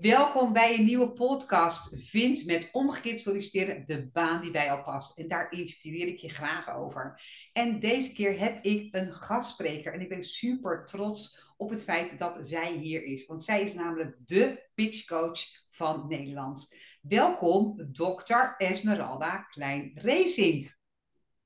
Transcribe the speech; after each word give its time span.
Welkom 0.00 0.52
bij 0.52 0.78
een 0.78 0.84
nieuwe 0.84 1.10
podcast. 1.10 2.08
Vind 2.08 2.46
met 2.46 2.68
omgekeerd 2.72 3.20
solliciteren 3.20 3.84
de 3.84 4.08
baan 4.12 4.40
die 4.40 4.50
bij 4.50 4.64
jou 4.64 4.82
past. 4.82 5.18
En 5.18 5.28
daar 5.28 5.52
inspireer 5.52 6.06
ik 6.06 6.18
je 6.18 6.28
graag 6.28 6.74
over. 6.74 7.22
En 7.52 7.80
deze 7.80 8.12
keer 8.12 8.38
heb 8.38 8.64
ik 8.64 8.94
een 8.94 9.12
gastspreker. 9.12 9.92
En 9.92 10.00
ik 10.00 10.08
ben 10.08 10.24
super 10.24 10.86
trots 10.86 11.52
op 11.56 11.70
het 11.70 11.84
feit 11.84 12.18
dat 12.18 12.38
zij 12.42 12.72
hier 12.72 13.02
is. 13.02 13.26
Want 13.26 13.44
zij 13.44 13.62
is 13.62 13.74
namelijk 13.74 14.16
de 14.24 14.68
pitchcoach 14.74 15.40
van 15.68 16.06
Nederland. 16.08 16.74
Welkom, 17.00 17.88
dokter 17.92 18.54
Esmeralda 18.56 19.36
Klein-Racing. 19.36 20.74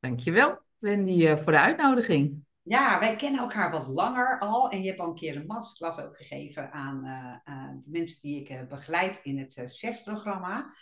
Dankjewel, 0.01 0.59
Wendy, 0.79 1.27
eh, 1.27 1.37
voor 1.37 1.53
de 1.53 1.61
uitnodiging. 1.61 2.45
Ja, 2.67 2.99
wij 2.99 3.17
kennen 3.17 3.41
elkaar 3.41 3.71
wat 3.71 3.87
langer 3.87 4.39
al. 4.39 4.71
En 4.71 4.83
je 4.83 4.89
hebt 4.89 5.01
al 5.01 5.09
een 5.09 5.15
keer 5.15 5.37
een 5.37 5.47
masterclass 5.47 6.01
ook 6.01 6.17
gegeven 6.17 6.73
aan 6.73 7.05
uh, 7.05 7.71
de 7.81 7.91
mensen 7.91 8.21
die 8.21 8.41
ik 8.41 8.51
uh, 8.51 8.67
begeleid 8.67 9.21
in 9.23 9.39
het 9.39 9.63
CES-programma. 9.65 10.75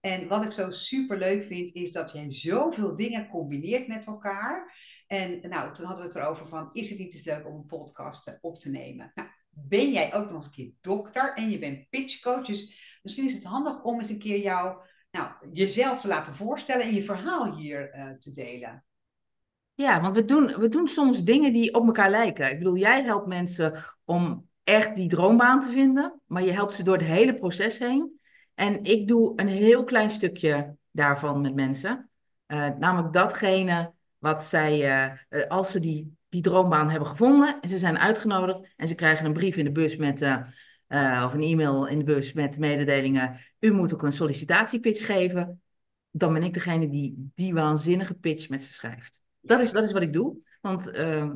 En 0.00 0.28
wat 0.28 0.44
ik 0.44 0.52
zo 0.52 0.70
super 0.70 1.18
leuk 1.18 1.44
vind, 1.44 1.74
is 1.74 1.92
dat 1.92 2.12
jij 2.12 2.30
zoveel 2.30 2.94
dingen 2.94 3.28
combineert 3.28 3.88
met 3.88 4.06
elkaar. 4.06 4.76
En 5.06 5.38
nou, 5.48 5.72
toen 5.72 5.86
hadden 5.86 6.04
we 6.04 6.10
het 6.10 6.18
erover 6.18 6.46
van, 6.46 6.72
is 6.72 6.90
het 6.90 6.98
niet 6.98 7.12
eens 7.12 7.24
leuk 7.24 7.46
om 7.46 7.54
een 7.54 7.66
podcast 7.66 8.38
op 8.40 8.58
te 8.58 8.70
nemen? 8.70 9.10
Nou, 9.14 9.28
ben 9.50 9.92
jij 9.92 10.14
ook 10.14 10.24
nog 10.24 10.34
eens 10.34 10.44
een 10.44 10.50
keer 10.50 10.72
dokter 10.80 11.34
en 11.34 11.50
je 11.50 11.58
bent 11.58 11.88
pitchcoach. 11.90 12.46
Dus 12.46 12.98
misschien 13.02 13.26
is 13.26 13.32
het 13.32 13.44
handig 13.44 13.82
om 13.82 14.00
eens 14.00 14.08
een 14.08 14.18
keer 14.18 14.40
jou, 14.40 14.76
nou, 15.10 15.32
jezelf 15.52 16.00
te 16.00 16.08
laten 16.08 16.34
voorstellen 16.34 16.86
en 16.86 16.94
je 16.94 17.02
verhaal 17.02 17.56
hier 17.56 17.90
te 18.18 18.30
delen. 18.30 18.84
Ja, 19.80 20.00
want 20.00 20.16
we 20.16 20.24
doen, 20.24 20.46
we 20.46 20.68
doen 20.68 20.88
soms 20.88 21.22
dingen 21.22 21.52
die 21.52 21.74
op 21.74 21.86
elkaar 21.86 22.10
lijken. 22.10 22.50
Ik 22.50 22.58
bedoel, 22.58 22.76
jij 22.76 23.02
helpt 23.02 23.26
mensen 23.26 23.84
om 24.04 24.48
echt 24.64 24.96
die 24.96 25.08
droombaan 25.08 25.60
te 25.60 25.70
vinden, 25.70 26.20
maar 26.26 26.42
je 26.42 26.52
helpt 26.52 26.74
ze 26.74 26.82
door 26.82 26.96
het 26.96 27.06
hele 27.06 27.34
proces 27.34 27.78
heen. 27.78 28.20
En 28.54 28.84
ik 28.84 29.08
doe 29.08 29.32
een 29.36 29.48
heel 29.48 29.84
klein 29.84 30.10
stukje 30.10 30.76
daarvan 30.90 31.40
met 31.40 31.54
mensen. 31.54 32.10
Uh, 32.46 32.68
namelijk 32.78 33.12
datgene 33.12 33.92
wat 34.18 34.42
zij, 34.42 35.04
uh, 35.30 35.46
als 35.46 35.70
ze 35.70 35.80
die, 35.80 36.16
die 36.28 36.42
droombaan 36.42 36.90
hebben 36.90 37.08
gevonden 37.08 37.60
en 37.60 37.68
ze 37.68 37.78
zijn 37.78 37.98
uitgenodigd 37.98 38.74
en 38.76 38.88
ze 38.88 38.94
krijgen 38.94 39.26
een 39.26 39.32
brief 39.32 39.56
in 39.56 39.64
de 39.64 39.72
bus 39.72 39.96
met, 39.96 40.22
of 41.24 41.34
een 41.34 41.42
e-mail 41.42 41.86
in 41.86 41.98
de 41.98 42.04
bus 42.04 42.32
met 42.32 42.58
mededelingen, 42.58 43.36
u 43.58 43.72
moet 43.72 43.94
ook 43.94 44.02
een 44.02 44.12
sollicitatiepitch 44.12 45.06
geven, 45.06 45.62
dan 46.10 46.32
ben 46.32 46.42
ik 46.42 46.54
degene 46.54 46.88
die 46.88 47.30
die 47.34 47.54
waanzinnige 47.54 48.14
pitch 48.14 48.48
met 48.48 48.64
ze 48.64 48.72
schrijft. 48.72 49.22
Dat 49.40 49.60
is, 49.60 49.72
dat 49.72 49.84
is 49.84 49.92
wat 49.92 50.02
ik 50.02 50.12
doe. 50.12 50.36
Want 50.60 50.94
uh, 50.94 51.30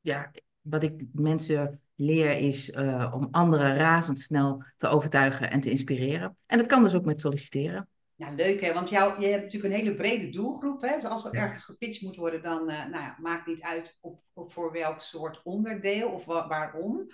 ja, 0.00 0.30
wat 0.60 0.82
ik 0.82 1.04
mensen 1.12 1.80
leer 1.94 2.36
is 2.36 2.70
uh, 2.70 3.12
om 3.14 3.28
anderen 3.30 3.76
razendsnel 3.76 4.62
te 4.76 4.88
overtuigen 4.88 5.50
en 5.50 5.60
te 5.60 5.70
inspireren. 5.70 6.36
En 6.46 6.58
dat 6.58 6.66
kan 6.66 6.82
dus 6.82 6.94
ook 6.94 7.04
met 7.04 7.20
solliciteren. 7.20 7.88
Ja, 8.14 8.30
leuk 8.30 8.60
hè, 8.60 8.72
want 8.72 8.88
jou, 8.88 9.20
je 9.20 9.26
hebt 9.26 9.42
natuurlijk 9.42 9.74
een 9.74 9.80
hele 9.80 9.94
brede 9.94 10.28
doelgroep. 10.28 10.82
Hè? 10.82 10.94
Dus 10.94 11.04
als 11.04 11.24
er 11.24 11.34
ergens 11.34 11.62
gepitcht 11.62 12.02
moet 12.02 12.16
worden, 12.16 12.42
dan 12.42 12.70
uh, 12.70 12.86
nou 12.86 13.02
ja, 13.02 13.16
maakt 13.20 13.46
niet 13.46 13.62
uit 13.62 13.98
op, 14.00 14.22
op 14.32 14.52
voor 14.52 14.72
welk 14.72 15.00
soort 15.00 15.40
onderdeel 15.42 16.10
of 16.10 16.24
wa 16.24 16.48
waarom. 16.48 17.06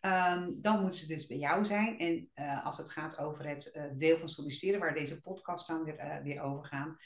Um, 0.00 0.60
dan 0.60 0.80
moet 0.80 0.96
ze 0.96 1.06
dus 1.06 1.26
bij 1.26 1.36
jou 1.36 1.64
zijn. 1.64 1.98
En 1.98 2.28
uh, 2.34 2.66
als 2.66 2.76
het 2.76 2.90
gaat 2.90 3.18
over 3.18 3.46
het 3.48 3.70
uh, 3.74 3.82
deel 3.96 4.18
van 4.18 4.28
solliciteren, 4.28 4.80
waar 4.80 4.94
deze 4.94 5.20
podcast 5.20 5.66
dan 5.66 5.84
weer, 5.84 6.20
weer 6.22 6.40
over 6.40 6.64
gaat, 6.64 6.96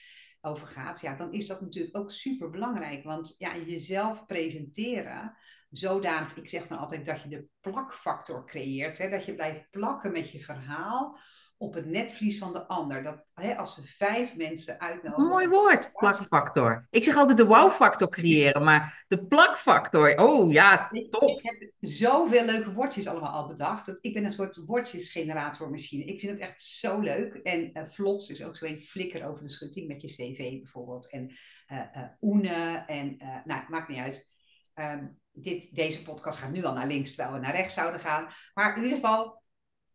over 0.41 0.69
gaat, 0.69 1.01
ja, 1.01 1.15
dan 1.15 1.33
is 1.33 1.47
dat 1.47 1.61
natuurlijk 1.61 1.97
ook 1.97 2.11
super 2.11 2.51
belangrijk. 2.51 3.05
Want 3.05 3.35
ja, 3.39 3.57
jezelf 3.57 4.27
presenteren, 4.27 5.37
zodanig, 5.71 6.37
ik 6.37 6.49
zeg 6.49 6.67
dan 6.67 6.79
altijd 6.79 7.05
dat 7.05 7.23
je 7.23 7.29
de 7.29 7.47
plakfactor 7.61 8.47
creëert, 8.47 8.99
hè, 8.99 9.09
dat 9.09 9.25
je 9.25 9.35
blijft 9.35 9.71
plakken 9.71 10.13
met 10.13 10.31
je 10.31 10.41
verhaal 10.41 11.19
op 11.61 11.75
het 11.75 11.87
netvlies 11.87 12.39
van 12.39 12.53
de 12.53 12.67
ander. 12.67 13.03
Dat, 13.03 13.31
hè, 13.35 13.57
als 13.57 13.77
we 13.77 13.83
vijf 13.83 14.37
mensen 14.37 14.81
uitnodigen. 14.81 15.29
Mooi 15.29 15.49
woord, 15.49 15.93
plakfactor. 15.93 16.87
Ik 16.91 17.05
zeg 17.05 17.17
altijd 17.17 17.37
de 17.37 17.47
wow-factor 17.47 18.09
creëren, 18.09 18.65
maar 18.65 19.05
de 19.09 19.27
plakfactor, 19.27 20.17
oh 20.17 20.53
ja, 20.53 20.89
top. 21.11 21.29
Ik, 21.29 21.41
heb 21.43 21.71
zoveel 21.79 22.45
leuke 22.45 22.73
woordjes 22.73 23.07
allemaal 23.07 23.31
al 23.31 23.47
bedacht. 23.47 23.99
ik 24.01 24.15
ben 24.15 24.25
een 24.25 24.31
soort 24.31 24.57
woordjesgeneratormachine. 24.67 26.05
Ik 26.05 26.21
vind 26.21 26.33
het 26.33 26.49
echt 26.49 26.63
zo 26.63 27.01
leuk. 27.01 27.35
En 27.35 27.71
uh, 27.73 27.85
Vlots 27.85 28.29
is 28.29 28.45
ook 28.45 28.57
zo 28.57 28.65
een 28.65 28.79
flikker 28.79 29.29
over 29.29 29.43
de 29.43 29.51
schutting 29.51 29.89
met 29.89 30.03
je 30.03 30.09
cv 30.09 30.37
bijvoorbeeld. 30.37 31.11
En 31.11 31.31
uh, 31.73 31.79
uh, 31.97 32.09
Oene 32.21 32.83
en, 32.87 33.17
nou, 33.45 33.63
maakt 33.69 33.89
niet 33.89 33.99
uit. 33.99 34.33
Um, 34.75 35.19
dit, 35.33 35.75
deze 35.75 36.03
podcast 36.03 36.39
gaat 36.39 36.53
nu 36.53 36.65
al 36.65 36.73
naar 36.73 36.87
links, 36.87 37.15
terwijl 37.15 37.35
we 37.35 37.41
naar 37.41 37.55
rechts 37.55 37.75
zouden 37.75 38.01
gaan. 38.01 38.29
Maar 38.55 38.77
in 38.77 38.83
ieder 38.83 38.99
geval, 38.99 39.40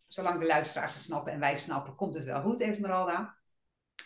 zolang 0.08 0.40
de 0.40 0.46
luisteraars 0.46 0.94
het 0.94 1.04
snappen 1.04 1.34
en 1.34 1.40
wij 1.40 1.58
snappen, 1.58 1.96
komt 1.96 2.16
het 2.16 2.24
wel 2.24 2.42
goed, 2.42 2.62
Esmeralda. 2.62 3.38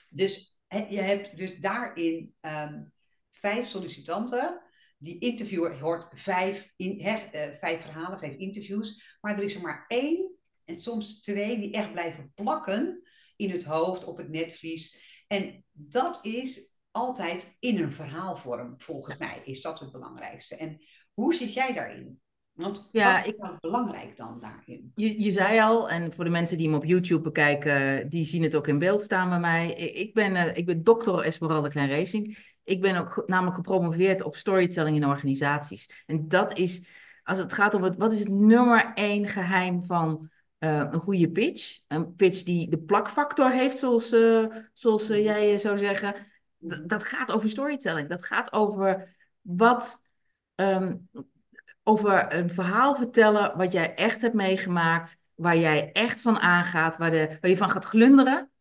Dus 0.09 0.59
je 0.67 1.01
hebt 1.01 1.37
dus 1.37 1.57
daarin 1.59 2.35
um, 2.41 2.93
vijf 3.29 3.67
sollicitanten. 3.67 4.61
Die 4.97 5.19
interviewer 5.19 5.79
hoort 5.79 6.19
vijf, 6.19 6.73
in, 6.75 7.01
he, 7.01 7.15
uh, 7.15 7.53
vijf 7.53 7.81
verhalen, 7.81 8.19
vijf 8.19 8.35
interviews. 8.35 9.17
Maar 9.21 9.37
er 9.37 9.43
is 9.43 9.55
er 9.55 9.61
maar 9.61 9.85
één 9.87 10.35
en 10.65 10.81
soms 10.81 11.21
twee 11.21 11.57
die 11.57 11.73
echt 11.73 11.91
blijven 11.91 12.31
plakken 12.35 13.01
in 13.35 13.49
het 13.49 13.63
hoofd, 13.63 14.03
op 14.03 14.17
het 14.17 14.29
netvlies. 14.29 14.97
En 15.27 15.65
dat 15.71 16.25
is 16.25 16.75
altijd 16.91 17.55
in 17.59 17.77
een 17.77 17.93
verhaalvorm, 17.93 18.73
volgens 18.81 19.17
mij, 19.17 19.41
is 19.43 19.61
dat 19.61 19.79
het 19.79 19.91
belangrijkste. 19.91 20.55
En 20.55 20.85
hoe 21.13 21.35
zit 21.35 21.53
jij 21.53 21.73
daarin? 21.73 22.21
Want 22.59 22.89
ja, 22.91 23.15
wat 23.15 23.25
is 23.25 23.31
ik, 23.31 23.59
belangrijk 23.59 24.17
dan 24.17 24.39
daarin? 24.39 24.91
Je, 24.95 25.21
je 25.21 25.31
zei 25.31 25.59
al, 25.59 25.89
en 25.89 26.13
voor 26.13 26.23
de 26.23 26.29
mensen 26.29 26.57
die 26.57 26.67
hem 26.67 26.75
op 26.75 26.85
YouTube 26.85 27.21
bekijken, 27.21 28.09
die 28.09 28.25
zien 28.25 28.43
het 28.43 28.55
ook 28.55 28.67
in 28.67 28.79
beeld 28.79 29.01
staan 29.01 29.29
bij 29.29 29.39
mij. 29.39 29.73
Ik, 29.73 29.95
ik 29.95 30.13
ben, 30.13 30.31
uh, 30.31 30.57
ik 30.57 30.65
ben 30.65 30.83
dokter 30.83 31.19
Esmeralda 31.19 31.67
Klein 31.67 31.89
Racing. 31.89 32.37
Ik 32.63 32.81
ben 32.81 32.95
ook 32.95 33.23
namelijk 33.25 33.55
gepromoveerd 33.55 34.21
op 34.21 34.35
storytelling 34.35 34.95
in 34.95 35.05
organisaties. 35.05 36.03
En 36.05 36.27
dat 36.27 36.57
is, 36.57 36.87
als 37.23 37.37
het 37.37 37.53
gaat 37.53 37.73
om 37.73 37.83
het, 37.83 37.95
wat 37.95 38.13
is 38.13 38.19
het 38.19 38.29
nummer 38.29 38.91
één 38.93 39.27
geheim 39.27 39.85
van 39.85 40.29
uh, 40.59 40.87
een 40.91 40.99
goede 40.99 41.29
pitch? 41.29 41.79
Een 41.87 42.15
pitch 42.15 42.43
die 42.43 42.69
de 42.69 42.79
plakfactor 42.79 43.51
heeft, 43.51 43.79
zoals, 43.79 44.13
uh, 44.13 44.45
zoals 44.73 45.07
jij 45.07 45.57
zou 45.57 45.77
zeggen. 45.77 46.13
D 46.67 46.89
dat 46.89 47.03
gaat 47.03 47.31
over 47.31 47.49
storytelling. 47.49 48.09
Dat 48.09 48.25
gaat 48.25 48.53
over 48.53 49.15
wat... 49.41 50.01
Um, 50.55 51.09
over 51.89 52.33
een 52.33 52.49
verhaal 52.49 52.95
vertellen 52.95 53.57
wat 53.57 53.71
jij 53.71 53.95
echt 53.95 54.21
hebt 54.21 54.33
meegemaakt, 54.33 55.17
waar 55.35 55.57
jij 55.57 55.91
echt 55.91 56.21
van 56.21 56.39
aangaat, 56.39 56.97
waar, 56.97 57.11
de, 57.11 57.37
waar 57.41 57.49
je 57.49 57.57
van 57.57 57.69
gaat 57.69 57.85
glunderen. 57.85 58.51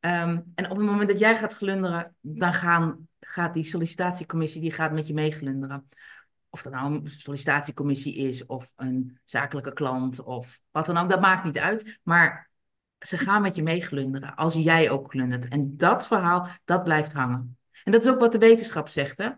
Um, 0.00 0.52
en 0.54 0.70
op 0.70 0.76
het 0.76 0.86
moment 0.86 1.08
dat 1.08 1.18
jij 1.18 1.36
gaat 1.36 1.54
glunderen, 1.54 2.14
dan 2.20 2.52
gaan, 2.52 3.08
gaat 3.20 3.54
die 3.54 3.64
sollicitatiecommissie 3.64 4.60
die 4.60 4.72
gaat 4.72 4.92
met 4.92 5.06
je 5.06 5.14
meeglunderen. 5.14 5.88
Of 6.50 6.62
dat 6.62 6.72
nou 6.72 6.94
een 6.94 7.10
sollicitatiecommissie 7.10 8.16
is, 8.16 8.46
of 8.46 8.72
een 8.76 9.18
zakelijke 9.24 9.72
klant, 9.72 10.22
of 10.22 10.60
wat 10.70 10.86
dan 10.86 10.96
ook, 10.96 11.10
dat 11.10 11.20
maakt 11.20 11.44
niet 11.44 11.58
uit. 11.58 12.00
Maar 12.02 12.50
ze 12.98 13.18
gaan 13.18 13.42
met 13.42 13.54
je 13.54 13.62
meeglunderen, 13.62 14.34
als 14.34 14.54
jij 14.54 14.90
ook 14.90 15.10
glundert. 15.10 15.48
En 15.48 15.76
dat 15.76 16.06
verhaal, 16.06 16.46
dat 16.64 16.84
blijft 16.84 17.12
hangen. 17.12 17.58
En 17.84 17.92
dat 17.92 18.02
is 18.02 18.08
ook 18.08 18.20
wat 18.20 18.32
de 18.32 18.38
wetenschap 18.38 18.88
zegt. 18.88 19.18
Hè? 19.18 19.30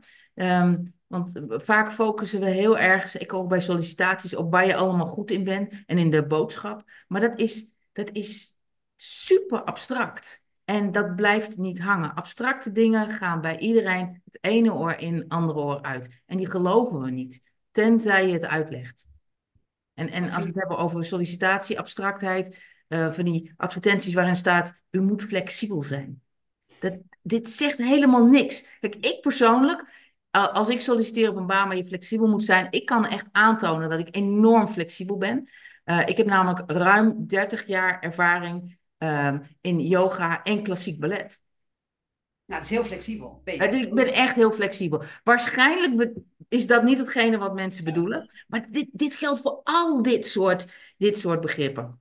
Um, 0.63 0.95
want 1.15 1.63
vaak 1.63 1.93
focussen 1.93 2.41
we 2.41 2.47
heel 2.47 2.79
erg, 2.79 3.19
ik 3.19 3.33
ook 3.33 3.49
bij 3.49 3.61
sollicitaties, 3.61 4.37
op 4.37 4.51
waar 4.51 4.67
je 4.67 4.77
allemaal 4.77 5.07
goed 5.07 5.31
in 5.31 5.45
bent 5.45 5.83
en 5.87 5.99
in 5.99 6.11
de 6.11 6.27
boodschap. 6.27 6.83
Maar 7.09 7.21
dat 7.21 7.39
is, 7.39 7.65
dat 7.93 8.11
is 8.13 8.59
super 8.97 9.63
abstract. 9.63 10.43
En 10.65 10.93
dat 10.93 11.17
blijft 11.17 11.57
niet 11.57 11.81
hangen. 11.81 12.15
Abstracte 12.15 12.73
dingen 12.73 13.11
gaan 13.11 13.41
bij 13.41 13.59
iedereen 13.59 14.23
het 14.25 14.39
ene 14.41 14.75
oor 14.75 14.93
in, 14.93 15.25
andere 15.29 15.59
oor 15.59 15.83
uit. 15.83 16.23
En 16.27 16.37
die 16.37 16.51
geloven 16.51 17.01
we 17.01 17.11
niet, 17.11 17.51
tenzij 17.71 18.27
je 18.27 18.33
het 18.33 18.47
uitlegt. 18.47 19.09
En, 19.95 20.11
en 20.11 20.23
als 20.23 20.43
we 20.43 20.49
het 20.49 20.59
hebben 20.59 20.79
over 20.79 21.05
sollicitatie, 21.05 21.79
abstractheid, 21.79 22.63
uh, 22.89 23.13
van 23.13 23.25
die 23.25 23.53
advertenties 23.57 24.15
waarin 24.15 24.37
staat, 24.37 24.83
u 24.91 25.01
moet 25.01 25.23
flexibel 25.23 25.83
zijn. 25.83 26.23
Dat, 26.81 27.01
dit 27.23 27.51
zegt 27.51 27.79
helemaal 27.79 28.27
niks. 28.27 28.79
Kijk, 28.81 28.95
ik 28.95 29.21
persoonlijk, 29.21 30.04
als 30.35 30.69
ik 30.69 30.81
solliciteer 30.81 31.31
op 31.31 31.37
een 31.37 31.47
baan 31.47 31.69
waar 31.69 31.77
je 31.77 31.85
flexibel 31.85 32.27
moet 32.27 32.45
zijn, 32.45 32.67
ik 32.71 32.87
kan 32.87 33.07
echt 33.07 33.29
aantonen 33.33 33.89
dat 33.89 33.99
ik 33.99 34.17
enorm 34.17 34.69
flexibel 34.69 35.17
ben. 35.17 35.49
Uh, 35.85 36.07
ik 36.07 36.17
heb 36.17 36.27
namelijk 36.27 36.71
ruim 36.71 37.27
30 37.27 37.67
jaar 37.67 38.01
ervaring 38.01 38.79
uh, 38.99 39.35
in 39.61 39.81
yoga 39.81 40.43
en 40.43 40.63
klassiek 40.63 41.01
ballet. 41.01 41.43
Nou, 42.47 42.61
dat 42.61 42.71
is 42.71 42.77
heel 42.77 42.85
flexibel. 42.85 43.41
Ik 43.45 43.95
ben 43.95 44.13
echt 44.13 44.35
heel 44.35 44.53
flexibel. 44.53 45.03
Waarschijnlijk 45.25 46.13
is 46.49 46.67
dat 46.67 46.83
niet 46.83 46.99
hetgene 46.99 47.39
wat 47.39 47.55
mensen 47.55 47.85
bedoelen. 47.85 48.31
Maar 48.49 48.67
dit, 48.71 48.89
dit 48.93 49.15
geldt 49.15 49.41
voor 49.41 49.61
al 49.65 50.03
dit 50.03 50.27
soort, 50.27 50.67
dit 50.97 51.19
soort 51.19 51.41
begrippen. 51.41 52.01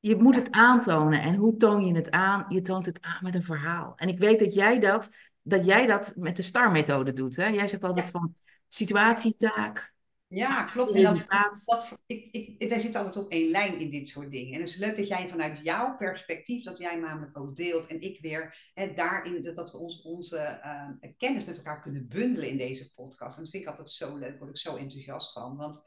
Je 0.00 0.16
moet 0.16 0.36
het 0.36 0.50
aantonen. 0.50 1.22
En 1.22 1.34
hoe 1.34 1.56
toon 1.56 1.86
je 1.86 1.94
het 1.94 2.10
aan? 2.10 2.44
Je 2.48 2.62
toont 2.62 2.86
het 2.86 3.00
aan 3.00 3.18
met 3.20 3.34
een 3.34 3.42
verhaal. 3.42 3.92
En 3.96 4.08
ik 4.08 4.18
weet 4.18 4.38
dat 4.38 4.54
jij 4.54 4.78
dat 4.78 5.08
dat 5.42 5.64
jij 5.64 5.86
dat 5.86 6.12
met 6.16 6.36
de 6.36 6.42
STAR-methode 6.42 7.12
doet. 7.12 7.36
Hè? 7.36 7.46
Jij 7.46 7.68
zegt 7.68 7.84
altijd 7.84 8.10
van 8.10 8.34
situatietaak. 8.68 9.92
Ja, 10.34 10.62
klopt. 10.62 10.92
En 10.92 11.02
dat, 11.02 11.24
dat, 11.64 11.98
ik, 12.06 12.28
ik, 12.30 12.68
wij 12.68 12.78
zitten 12.78 13.00
altijd 13.00 13.24
op 13.24 13.30
één 13.30 13.50
lijn 13.50 13.78
in 13.78 13.90
dit 13.90 14.08
soort 14.08 14.30
dingen. 14.30 14.54
En 14.54 14.60
het 14.60 14.68
is 14.68 14.76
leuk 14.76 14.96
dat 14.96 15.08
jij 15.08 15.28
vanuit 15.28 15.60
jouw 15.62 15.96
perspectief, 15.96 16.64
dat 16.64 16.78
jij 16.78 16.96
namelijk 16.96 17.38
ook 17.38 17.56
deelt 17.56 17.86
en 17.86 18.00
ik 18.00 18.20
weer 18.20 18.70
hè, 18.74 18.92
daarin, 18.94 19.42
dat, 19.42 19.54
dat 19.54 19.72
we 19.72 19.78
ons, 19.78 20.02
onze 20.02 20.60
uh, 20.64 21.10
kennis 21.16 21.44
met 21.44 21.56
elkaar 21.56 21.80
kunnen 21.80 22.08
bundelen 22.08 22.48
in 22.48 22.56
deze 22.56 22.92
podcast. 22.94 23.36
En 23.36 23.42
dat 23.42 23.52
vind 23.52 23.62
ik 23.62 23.68
altijd 23.68 23.90
zo 23.90 24.16
leuk, 24.16 24.38
word 24.38 24.50
ik 24.50 24.56
zo 24.56 24.76
enthousiast 24.76 25.32
van. 25.32 25.56
Want 25.56 25.82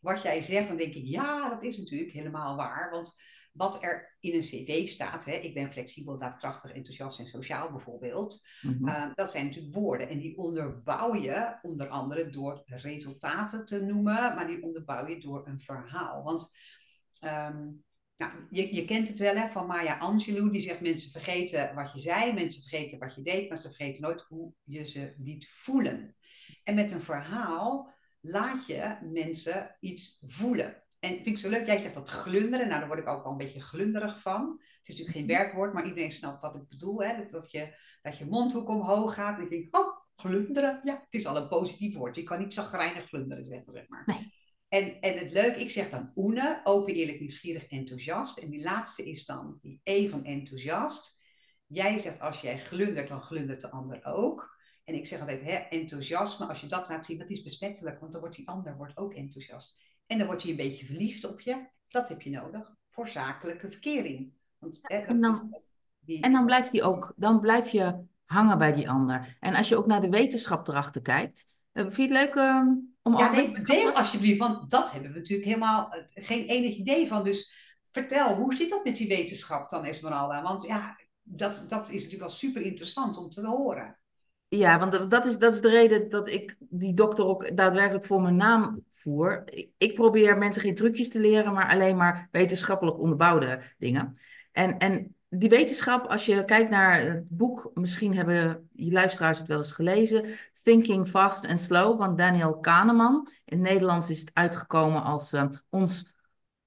wat 0.00 0.22
jij 0.22 0.42
zegt, 0.42 0.68
dan 0.68 0.76
denk 0.76 0.94
ik, 0.94 1.04
ja, 1.04 1.48
dat 1.48 1.62
is 1.62 1.78
natuurlijk 1.78 2.12
helemaal 2.12 2.56
waar. 2.56 2.90
Want 2.90 3.16
wat 3.52 3.82
er 3.82 4.16
in 4.20 4.34
een 4.34 4.40
cv 4.40 4.88
staat, 4.88 5.24
hè, 5.24 5.32
ik 5.32 5.54
ben 5.54 5.72
flexibel, 5.72 6.18
daadkrachtig, 6.18 6.72
enthousiast 6.72 7.18
en 7.18 7.26
sociaal 7.26 7.70
bijvoorbeeld, 7.70 8.46
mhm. 8.62 8.88
eh, 8.88 9.10
dat 9.14 9.30
zijn 9.30 9.46
natuurlijk 9.46 9.74
woorden. 9.74 10.08
En 10.08 10.18
die 10.18 10.36
onderbouw 10.36 11.14
je 11.14 11.58
onder 11.62 11.88
andere 11.88 12.30
door 12.30 12.62
resultaten 12.66 13.66
te 13.66 13.80
noemen, 13.80 14.34
maar 14.34 14.46
die 14.46 14.62
onderbouw 14.62 15.06
je 15.06 15.20
door 15.20 15.46
een 15.46 15.60
verhaal. 15.60 16.22
Want 16.22 16.50
ehm, 17.20 17.66
nou, 18.16 18.32
je, 18.50 18.74
je 18.74 18.84
kent 18.84 19.08
het 19.08 19.18
wel 19.18 19.34
hè, 19.34 19.48
van 19.48 19.66
Maya 19.66 19.98
Angelou, 19.98 20.50
die 20.50 20.60
zegt 20.60 20.80
mensen 20.80 21.10
vergeten 21.10 21.74
wat 21.74 21.92
je 21.92 21.98
zei, 21.98 22.32
mensen 22.32 22.62
vergeten 22.62 22.98
wat 22.98 23.14
je 23.14 23.22
deed, 23.22 23.48
maar 23.48 23.58
ze 23.58 23.68
vergeten 23.68 24.02
nooit 24.02 24.24
hoe 24.28 24.52
je 24.64 24.84
ze 24.84 25.14
liet 25.16 25.48
voelen. 25.48 26.16
En 26.64 26.74
met 26.74 26.90
een 26.90 27.02
verhaal 27.02 27.96
laat 28.20 28.66
je 28.66 28.98
mensen 29.02 29.76
iets 29.80 30.18
voelen. 30.26 30.82
En 31.00 31.14
vind 31.14 31.26
ik 31.26 31.38
zo 31.38 31.48
leuk, 31.48 31.66
jij 31.66 31.76
zegt 31.76 31.94
dat 31.94 32.08
glunderen. 32.08 32.68
Nou, 32.68 32.78
daar 32.78 32.88
word 32.88 33.00
ik 33.00 33.08
ook 33.08 33.22
wel 33.22 33.32
een 33.32 33.38
beetje 33.38 33.60
glunderig 33.60 34.20
van. 34.20 34.56
Het 34.58 34.88
is 34.88 34.88
natuurlijk 34.88 35.16
geen 35.16 35.26
mhm. 35.26 35.34
werkwoord, 35.34 35.72
maar 35.72 35.86
iedereen 35.86 36.10
snapt 36.10 36.40
wat 36.40 36.54
ik 36.54 36.68
bedoel. 36.68 37.02
Hè? 37.02 37.16
Dat, 37.16 37.30
dat, 37.30 37.50
je, 37.50 37.74
dat 38.02 38.18
je 38.18 38.26
mondhoek 38.26 38.68
omhoog 38.68 39.14
gaat. 39.14 39.38
En 39.38 39.44
ik 39.44 39.50
denk, 39.50 39.76
oh, 39.76 39.96
glunderen. 40.16 40.80
Ja, 40.84 40.94
het 40.94 41.14
is 41.14 41.26
al 41.26 41.36
een 41.36 41.48
positief 41.48 41.94
woord. 41.94 42.16
Je 42.16 42.22
kan 42.22 42.38
niet 42.38 42.54
zo 42.54 42.62
grijnig 42.62 43.04
glunderen 43.04 43.44
zeggen, 43.44 43.72
zeg 43.72 43.88
maar. 43.88 44.02
Nee. 44.06 44.26
En, 44.68 45.00
en 45.00 45.18
het 45.18 45.30
leuke, 45.30 45.60
ik 45.60 45.70
zeg 45.70 45.88
dan 45.88 46.12
oene, 46.14 46.60
open, 46.64 46.94
eerlijk, 46.94 47.20
nieuwsgierig, 47.20 47.66
enthousiast. 47.66 48.38
En 48.38 48.50
die 48.50 48.62
laatste 48.62 49.04
is 49.04 49.24
dan 49.24 49.58
die 49.60 49.80
E 49.82 50.08
van 50.08 50.24
enthousiast. 50.24 51.20
Jij 51.66 51.98
zegt 51.98 52.20
als 52.20 52.40
jij 52.40 52.58
glundert, 52.58 53.08
dan 53.08 53.22
glundert 53.22 53.60
de 53.60 53.70
ander 53.70 54.04
ook. 54.04 54.57
En 54.88 54.94
ik 54.94 55.06
zeg 55.06 55.20
altijd, 55.20 55.42
hè, 55.42 55.54
enthousiasme, 55.54 56.46
als 56.46 56.60
je 56.60 56.66
dat 56.66 56.88
laat 56.88 57.06
zien, 57.06 57.18
dat 57.18 57.30
is 57.30 57.42
besmettelijk, 57.42 58.00
want 58.00 58.12
dan 58.12 58.20
wordt 58.20 58.36
die 58.36 58.48
ander 58.48 58.76
wordt 58.76 58.96
ook 58.96 59.14
enthousiast. 59.14 59.76
En 60.06 60.18
dan 60.18 60.26
wordt 60.26 60.42
hij 60.42 60.50
een 60.50 60.56
beetje 60.56 60.86
verliefd 60.86 61.24
op 61.24 61.40
je. 61.40 61.66
Dat 61.86 62.08
heb 62.08 62.22
je 62.22 62.30
nodig 62.30 62.74
voor 62.88 63.08
zakelijke 63.08 63.70
verkering. 63.70 64.32
Want, 64.58 64.78
hè, 64.82 64.96
en, 64.96 65.20
dan, 65.20 65.60
die... 66.00 66.20
en 66.20 66.32
dan 66.32 66.44
blijft 66.44 66.72
hij 66.72 66.82
ook, 66.82 67.12
dan 67.16 67.40
blijf 67.40 67.68
je 67.68 68.04
hangen 68.24 68.58
bij 68.58 68.72
die 68.72 68.90
ander. 68.90 69.36
En 69.40 69.54
als 69.54 69.68
je 69.68 69.76
ook 69.76 69.86
naar 69.86 70.00
de 70.00 70.08
wetenschap 70.08 70.68
erachter 70.68 71.02
kijkt, 71.02 71.58
uh, 71.72 71.82
vind 71.82 71.96
je 71.96 72.02
het 72.02 72.10
leuk 72.10 72.34
uh, 72.34 72.62
om... 73.02 73.18
Ja, 73.18 73.30
nee, 73.30 73.62
deel 73.62 73.92
alsjeblieft, 73.92 74.38
want 74.38 74.70
dat 74.70 74.92
hebben 74.92 75.10
we 75.10 75.18
natuurlijk 75.18 75.48
helemaal 75.48 75.94
uh, 75.94 76.02
geen 76.12 76.44
enig 76.44 76.76
idee 76.76 77.06
van. 77.06 77.24
Dus 77.24 77.50
vertel, 77.90 78.34
hoe 78.34 78.54
zit 78.54 78.70
dat 78.70 78.84
met 78.84 78.96
die 78.96 79.08
wetenschap 79.08 79.70
dan, 79.70 79.84
Esmeralda? 79.84 80.42
Want 80.42 80.62
ja, 80.62 80.96
dat, 81.22 81.64
dat 81.68 81.88
is 81.88 81.94
natuurlijk 81.94 82.20
wel 82.20 82.30
super 82.30 82.62
interessant 82.62 83.16
om 83.16 83.28
te 83.28 83.46
horen. 83.46 83.98
Ja, 84.48 84.78
want 84.78 85.10
dat 85.10 85.26
is, 85.26 85.38
dat 85.38 85.54
is 85.54 85.60
de 85.60 85.70
reden 85.70 86.08
dat 86.08 86.28
ik 86.28 86.56
die 86.58 86.94
dokter 86.94 87.26
ook 87.26 87.56
daadwerkelijk 87.56 88.04
voor 88.04 88.22
mijn 88.22 88.36
naam 88.36 88.84
voer. 88.90 89.42
Ik, 89.44 89.70
ik 89.78 89.94
probeer 89.94 90.38
mensen 90.38 90.62
geen 90.62 90.74
trucjes 90.74 91.08
te 91.08 91.20
leren, 91.20 91.52
maar 91.52 91.70
alleen 91.70 91.96
maar 91.96 92.28
wetenschappelijk 92.30 92.98
onderbouwde 92.98 93.60
dingen. 93.78 94.16
En, 94.52 94.78
en 94.78 95.14
die 95.28 95.48
wetenschap, 95.48 96.06
als 96.06 96.26
je 96.26 96.44
kijkt 96.44 96.70
naar 96.70 97.00
het 97.00 97.28
boek, 97.28 97.70
misschien 97.74 98.16
hebben 98.16 98.68
je 98.72 98.92
luisteraars 98.92 99.38
het 99.38 99.48
wel 99.48 99.58
eens 99.58 99.72
gelezen, 99.72 100.24
Thinking 100.62 101.08
Fast 101.08 101.46
and 101.46 101.60
Slow 101.60 102.00
van 102.00 102.16
Daniel 102.16 102.58
Kahneman. 102.58 103.28
In 103.44 103.58
het 103.58 103.68
Nederlands 103.68 104.10
is 104.10 104.20
het 104.20 104.30
uitgekomen 104.32 105.02
als 105.02 105.32
uh, 105.32 105.44
ons 105.68 106.14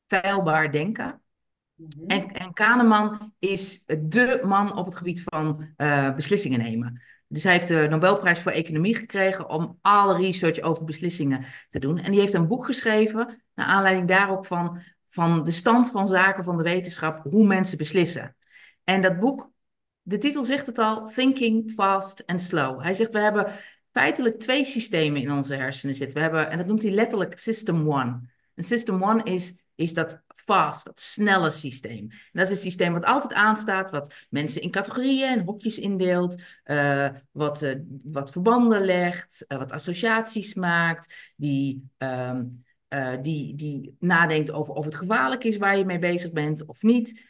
feilbaar 0.08 0.72
denken. 0.72 1.22
Mhm. 1.76 2.06
En, 2.06 2.32
en 2.32 2.54
Kahneman 2.54 3.34
is 3.40 3.84
de 3.86 4.42
man 4.44 4.78
op 4.78 4.86
het 4.86 4.96
gebied 4.96 5.24
van 5.24 5.74
uh, 5.78 6.16
beslissingen 6.16 6.60
nemen. 6.60 7.02
Dus 7.32 7.44
hij 7.44 7.54
heeft 7.54 7.68
de 7.68 7.88
Nobelprijs 7.90 8.40
voor 8.40 8.52
Economie 8.52 8.96
gekregen 8.96 9.50
om 9.50 9.78
alle 9.82 10.18
research 10.18 10.60
over 10.60 10.84
beslissingen 10.84 11.46
te 11.70 11.80
doen. 11.80 12.00
En 12.00 12.12
die 12.12 12.20
heeft 12.20 12.34
een 12.34 12.48
boek 12.48 12.66
geschreven, 12.66 13.44
naar 13.54 13.66
aanleiding 13.66 14.08
daarop 14.08 14.46
van, 14.46 14.82
van 15.08 15.44
de 15.44 15.52
stand 15.52 15.92
van 15.92 16.08
zaken 16.08 16.44
van 16.44 16.58
de 16.58 16.64
wetenschap, 16.64 17.24
hoe 17.24 17.46
mensen 17.46 17.78
beslissen. 17.78 18.36
En 18.84 19.02
dat 19.02 19.20
boek, 19.20 19.52
de 20.02 20.18
titel 20.18 20.44
zegt 20.44 20.66
het 20.66 20.78
al, 20.78 21.06
Thinking 21.06 21.72
Fast 21.72 22.26
and 22.26 22.42
Slow. 22.42 22.82
Hij 22.82 22.94
zegt, 22.94 23.12
we 23.12 23.20
hebben 23.20 23.54
feitelijk 23.92 24.40
twee 24.40 24.64
systemen 24.64 25.22
in 25.22 25.32
onze 25.32 25.56
hersenen 25.56 25.96
zitten. 25.96 26.18
We 26.18 26.24
hebben, 26.24 26.50
en 26.50 26.58
dat 26.58 26.68
noemt 26.68 26.84
hij 26.84 26.92
letterlijk 26.92 27.40
System 27.40 27.90
One. 27.90 28.22
En 28.56 28.64
System 28.64 29.04
One 29.04 29.24
is 29.24 29.61
is 29.82 29.94
dat 29.94 30.22
fast, 30.28 30.86
dat 30.86 31.00
snelle 31.00 31.52
systeem. 31.52 32.08
Dat 32.32 32.44
is 32.44 32.50
een 32.50 32.58
systeem 32.58 32.94
wat 32.94 33.06
altijd 33.06 33.34
aanstaat, 33.34 33.92
wat 33.92 34.26
mensen 34.30 34.62
in 34.62 34.72
categorieën 34.72 35.28
en 35.28 35.46
hokjes 35.46 35.80
indeelt, 35.80 36.42
uh, 36.66 37.10
wat, 37.32 37.62
uh, 37.62 37.76
wat 38.04 38.32
verbanden 38.32 38.86
legt, 38.86 39.46
uh, 39.48 39.58
wat 39.58 39.72
associaties 39.72 40.54
maakt, 40.54 41.34
die, 41.36 41.90
um, 41.98 42.64
die, 43.22 43.56
die 43.56 43.96
nadenkt 44.00 44.52
over 44.52 44.74
of 44.74 44.86
het 44.86 44.96
gevaarlijk 44.96 45.44
is 45.44 45.58
waar 45.58 45.78
je 45.78 45.86
mee 45.86 46.00
bezig 46.00 46.32
bent 46.32 46.66
of 46.66 46.82
niet. 46.82 47.26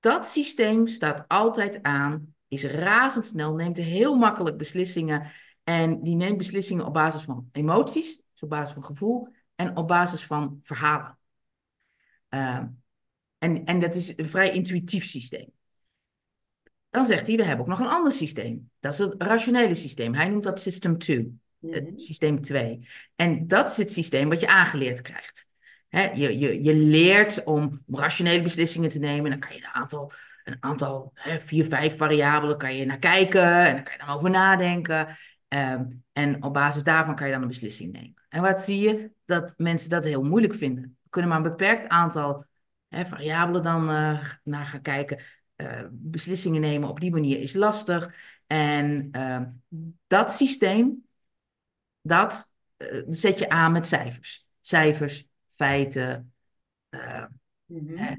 Dat 0.00 0.28
systeem 0.28 0.86
staat 0.86 1.24
altijd 1.28 1.82
aan, 1.82 2.34
is 2.48 2.64
razendsnel, 2.64 3.54
neemt 3.54 3.76
heel 3.76 4.14
makkelijk 4.14 4.56
beslissingen 4.56 5.30
en 5.64 6.02
die 6.02 6.16
neemt 6.16 6.38
beslissingen 6.38 6.86
op 6.86 6.92
basis 6.92 7.22
van 7.22 7.48
emoties, 7.52 8.16
dus 8.16 8.42
op 8.42 8.48
basis 8.48 8.74
van 8.74 8.84
gevoel 8.84 9.28
en 9.54 9.76
op 9.76 9.88
basis 9.88 10.26
van 10.26 10.58
verhalen. 10.62 11.18
Ehm, 12.34 12.66
en, 13.38 13.64
en 13.64 13.78
dat 13.78 13.94
is 13.94 14.18
een 14.18 14.28
vrij 14.28 14.50
intuïtief 14.50 15.04
systeem. 15.04 15.52
Dan 16.90 17.04
zegt 17.04 17.26
hij, 17.26 17.36
we 17.36 17.44
hebben 17.44 17.64
ook 17.64 17.70
nog 17.70 17.80
een 17.80 17.96
ander 17.96 18.12
systeem. 18.12 18.70
Dat 18.80 18.92
is 18.92 18.98
het 18.98 19.14
rationele 19.18 19.74
systeem. 19.74 20.14
Hij 20.14 20.28
noemt 20.28 20.42
dat 20.42 20.60
System 20.60 20.98
2, 20.98 21.38
het 21.60 21.84
mhm. 21.84 21.98
systeem 21.98 22.42
2. 22.42 22.88
En 23.16 23.46
dat 23.46 23.70
is 23.70 23.76
het 23.76 23.92
systeem 23.92 24.28
wat 24.28 24.40
je 24.40 24.46
aangeleerd 24.46 25.00
krijgt. 25.00 25.46
je, 25.88 26.38
je, 26.38 26.62
je 26.62 26.74
leert 26.74 27.44
om 27.44 27.82
rationele 27.86 28.42
beslissingen 28.42 28.90
te 28.90 28.98
nemen. 28.98 29.30
Dan 29.30 29.40
kan 29.40 29.54
je 29.54 29.62
een 29.62 29.72
aantal, 29.72 30.12
een 30.44 30.56
aantal 30.60 31.12
vier, 31.38 31.64
vijf 31.64 31.96
variabelen 31.96 32.58
kan 32.58 32.76
je 32.76 32.84
naar 32.84 32.98
kijken. 32.98 33.66
En 33.66 33.74
dan 33.74 33.84
kan 33.84 33.92
je 33.92 34.04
dan 34.04 34.16
over 34.16 34.30
nadenken. 34.30 35.06
Ehm, 35.48 35.84
en 36.12 36.42
op 36.44 36.52
basis 36.52 36.82
daarvan 36.82 37.14
kan 37.14 37.26
je 37.26 37.32
dan 37.32 37.42
een 37.42 37.48
beslissing 37.48 37.92
nemen. 37.92 38.22
En 38.28 38.42
wat 38.42 38.62
zie 38.62 38.80
je? 38.80 39.10
Dat 39.24 39.54
mensen 39.56 39.90
dat 39.90 40.04
heel 40.04 40.22
moeilijk 40.22 40.54
vinden 40.54 40.96
kunnen 41.14 41.30
maar 41.30 41.44
een 41.44 41.56
beperkt 41.56 41.88
aantal 41.88 42.44
hè, 42.88 43.04
variabelen 43.04 43.62
dan 43.62 43.90
uh, 43.90 44.24
naar 44.42 44.66
gaan 44.66 44.82
kijken. 44.82 45.18
Uh, 45.56 45.82
beslissingen 45.90 46.60
nemen 46.60 46.88
op 46.88 47.00
die 47.00 47.10
manier 47.10 47.40
is 47.40 47.54
lastig. 47.54 48.14
En 48.46 49.08
uh, 49.12 49.40
dat 50.06 50.32
systeem, 50.32 51.06
dat 52.00 52.52
zet 53.08 53.38
je 53.38 53.48
aan 53.48 53.72
met 53.72 53.86
cijfers. 53.86 54.46
Cijfers, 54.60 55.26
feiten, 55.50 56.32
mm 56.90 57.96
hè, 57.96 58.14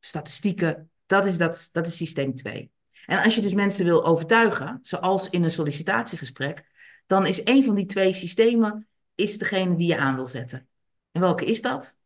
statistieken. 0.00 0.90
Dat 1.06 1.26
is, 1.26 1.38
dat, 1.38 1.68
dat 1.72 1.86
is 1.86 1.96
systeem 1.96 2.34
2. 2.34 2.70
En 3.06 3.22
als 3.22 3.34
je 3.34 3.40
dus 3.40 3.54
mensen 3.54 3.84
wil 3.84 4.04
overtuigen, 4.04 4.78
zoals 4.82 5.30
in 5.30 5.44
een 5.44 5.50
sollicitatiegesprek, 5.50 6.64
dan 7.06 7.26
is 7.26 7.40
een 7.44 7.64
van 7.64 7.74
die 7.74 7.86
twee 7.86 8.12
systemen 8.12 8.88
is 9.14 9.38
degene 9.38 9.76
die 9.76 9.88
je 9.88 9.96
aan 9.96 10.14
wil 10.14 10.26
zetten. 10.26 10.68
En 11.12 11.20
welke 11.20 11.44
is 11.44 11.60
dat? 11.60 11.98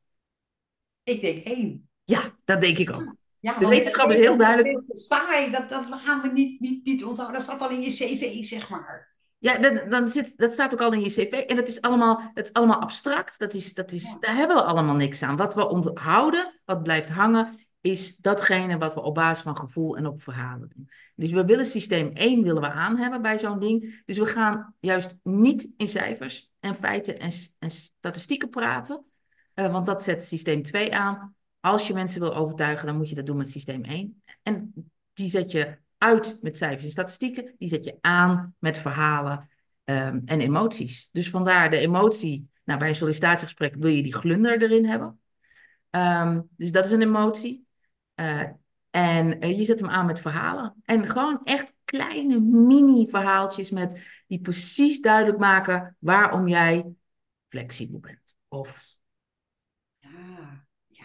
Ik 1.02 1.20
denk 1.20 1.44
één. 1.44 1.88
Ja, 2.04 2.36
dat 2.44 2.60
denk 2.60 2.78
ik 2.78 2.92
ook. 2.92 3.14
Ja, 3.40 3.58
de 3.58 3.68
wetenschap 3.68 4.10
is 4.10 4.16
heel 4.16 4.36
duidelijk. 4.36 4.74
Dat 4.74 4.88
is 4.88 5.06
te 5.06 5.14
saai, 5.14 5.50
dat, 5.50 5.68
dat 5.68 5.84
gaan 5.90 6.20
we 6.20 6.28
niet, 6.28 6.60
niet, 6.60 6.84
niet 6.84 7.04
onthouden. 7.04 7.36
Dat 7.36 7.46
staat 7.46 7.62
al 7.62 7.70
in 7.70 7.80
je 7.80 7.90
cv, 7.90 8.44
zeg 8.44 8.68
maar. 8.68 9.14
Ja, 9.38 9.58
dan, 9.58 9.88
dan 9.88 10.08
zit, 10.08 10.36
dat 10.36 10.52
staat 10.52 10.72
ook 10.72 10.80
al 10.80 10.92
in 10.92 11.00
je 11.00 11.08
cv. 11.08 11.32
En 11.32 11.56
dat 11.56 11.68
is 11.68 11.80
allemaal, 11.80 12.30
dat 12.34 12.44
is 12.44 12.52
allemaal 12.52 12.80
abstract. 12.80 13.38
Dat 13.38 13.54
is, 13.54 13.74
dat 13.74 13.92
is, 13.92 14.16
Daar 14.20 14.36
hebben 14.36 14.56
we 14.56 14.62
allemaal 14.62 14.94
niks 14.94 15.22
aan. 15.22 15.36
Wat 15.36 15.54
we 15.54 15.68
onthouden, 15.68 16.60
wat 16.64 16.82
blijft 16.82 17.10
hangen, 17.10 17.58
is 17.80 18.16
datgene 18.16 18.78
wat 18.78 18.94
we 18.94 19.02
op 19.02 19.14
basis 19.14 19.42
van 19.42 19.56
gevoel 19.56 19.96
en 19.96 20.06
op 20.06 20.22
verhalen 20.22 20.68
doen. 20.74 20.88
Dus 21.14 21.32
we 21.32 21.44
willen 21.44 21.66
systeem 21.66 22.10
1 22.14 22.42
willen 22.42 22.62
we 22.62 22.70
aan 22.70 22.96
hebben 22.96 23.22
bij 23.22 23.38
zo'n 23.38 23.58
ding. 23.58 24.02
Dus 24.04 24.18
we 24.18 24.26
gaan 24.26 24.74
juist 24.80 25.16
niet 25.22 25.72
in 25.76 25.88
cijfers 25.88 26.50
en 26.60 26.74
feiten 26.74 27.18
en, 27.18 27.32
en 27.58 27.70
statistieken 27.70 28.48
praten. 28.48 29.04
Uh, 29.60 29.72
want 29.72 29.86
dat 29.86 30.02
zet 30.02 30.24
systeem 30.24 30.62
2 30.62 30.94
aan. 30.94 31.34
Als 31.60 31.86
je 31.86 31.94
mensen 31.94 32.20
wil 32.20 32.34
overtuigen, 32.34 32.86
dan 32.86 32.96
moet 32.96 33.08
je 33.08 33.14
dat 33.14 33.26
doen 33.26 33.36
met 33.36 33.48
systeem 33.50 33.84
1. 33.84 34.22
En 34.42 34.72
die 35.12 35.30
zet 35.30 35.50
je 35.52 35.78
uit 35.98 36.38
met 36.40 36.56
cijfers 36.56 36.84
en 36.84 36.90
statistieken. 36.90 37.54
Die 37.58 37.68
zet 37.68 37.84
je 37.84 37.98
aan 38.00 38.54
met 38.58 38.78
verhalen 38.78 39.48
um, 39.84 40.22
en 40.24 40.40
emoties. 40.40 41.08
Dus 41.12 41.30
vandaar 41.30 41.70
de 41.70 41.76
emotie. 41.76 42.48
Nou, 42.64 42.78
bij 42.78 42.88
een 42.88 42.94
sollicitatiegesprek 42.94 43.74
wil 43.78 43.90
je 43.90 44.02
die 44.02 44.14
glunder 44.14 44.62
erin 44.62 44.84
hebben. 44.84 45.20
Um, 45.90 46.48
dus 46.56 46.72
dat 46.72 46.84
is 46.84 46.90
een 46.90 47.02
emotie. 47.02 47.66
Uh, 48.14 48.42
en 48.90 49.44
uh, 49.44 49.58
je 49.58 49.64
zet 49.64 49.80
hem 49.80 49.88
aan 49.88 50.06
met 50.06 50.20
verhalen. 50.20 50.74
En 50.84 51.06
gewoon 51.06 51.40
echt 51.42 51.72
kleine 51.84 52.40
mini-verhaaltjes 52.40 53.70
met 53.70 54.22
die 54.26 54.40
precies 54.40 55.00
duidelijk 55.00 55.38
maken 55.38 55.96
waarom 55.98 56.48
jij 56.48 56.86
flexibel 57.48 57.98
bent. 57.98 58.36
of 58.48 58.98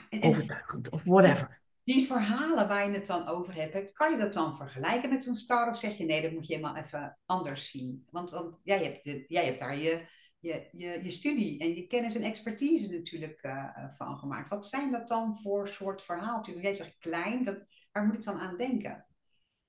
Ja. 0.09 0.27
overtuigend 0.27 0.89
of 0.89 1.03
whatever. 1.03 1.61
die 1.83 2.05
verhalen 2.05 2.67
waar 2.67 2.87
je 2.89 2.93
het 2.93 3.05
dan 3.05 3.27
over 3.27 3.53
hebt, 3.53 3.91
kan 3.93 4.11
je 4.11 4.17
dat 4.17 4.33
dan 4.33 4.57
vergelijken 4.57 5.09
met 5.09 5.23
zo'n 5.23 5.35
star? 5.35 5.69
Of 5.69 5.77
zeg 5.77 5.97
je 5.97 6.05
nee, 6.05 6.21
dat 6.21 6.31
moet 6.31 6.47
je 6.47 6.55
helemaal 6.55 6.75
even 6.75 7.17
anders 7.25 7.69
zien? 7.69 8.07
Want, 8.11 8.31
want 8.31 8.59
jij, 8.63 8.83
hebt, 8.83 9.29
jij 9.29 9.45
hebt 9.45 9.59
daar 9.59 9.77
je, 9.77 10.05
je, 10.39 10.67
je, 10.71 10.99
je 11.03 11.09
studie 11.09 11.59
en 11.59 11.75
je 11.75 11.87
kennis 11.87 12.15
en 12.15 12.21
expertise 12.21 12.87
natuurlijk 12.87 13.39
eh, 13.41 13.69
eh, 13.75 13.89
van 13.97 14.17
gemaakt. 14.17 14.49
Wat 14.49 14.67
zijn 14.67 14.91
dat 14.91 15.07
dan 15.07 15.37
voor 15.37 15.67
soort 15.67 16.01
verhaaltjes? 16.01 16.61
Jij 16.61 16.75
zegt 16.75 16.97
klein, 16.99 17.43
dat, 17.43 17.65
waar 17.91 18.05
moet 18.05 18.15
ik 18.15 18.23
dan 18.23 18.39
aan 18.39 18.57
denken? 18.57 19.05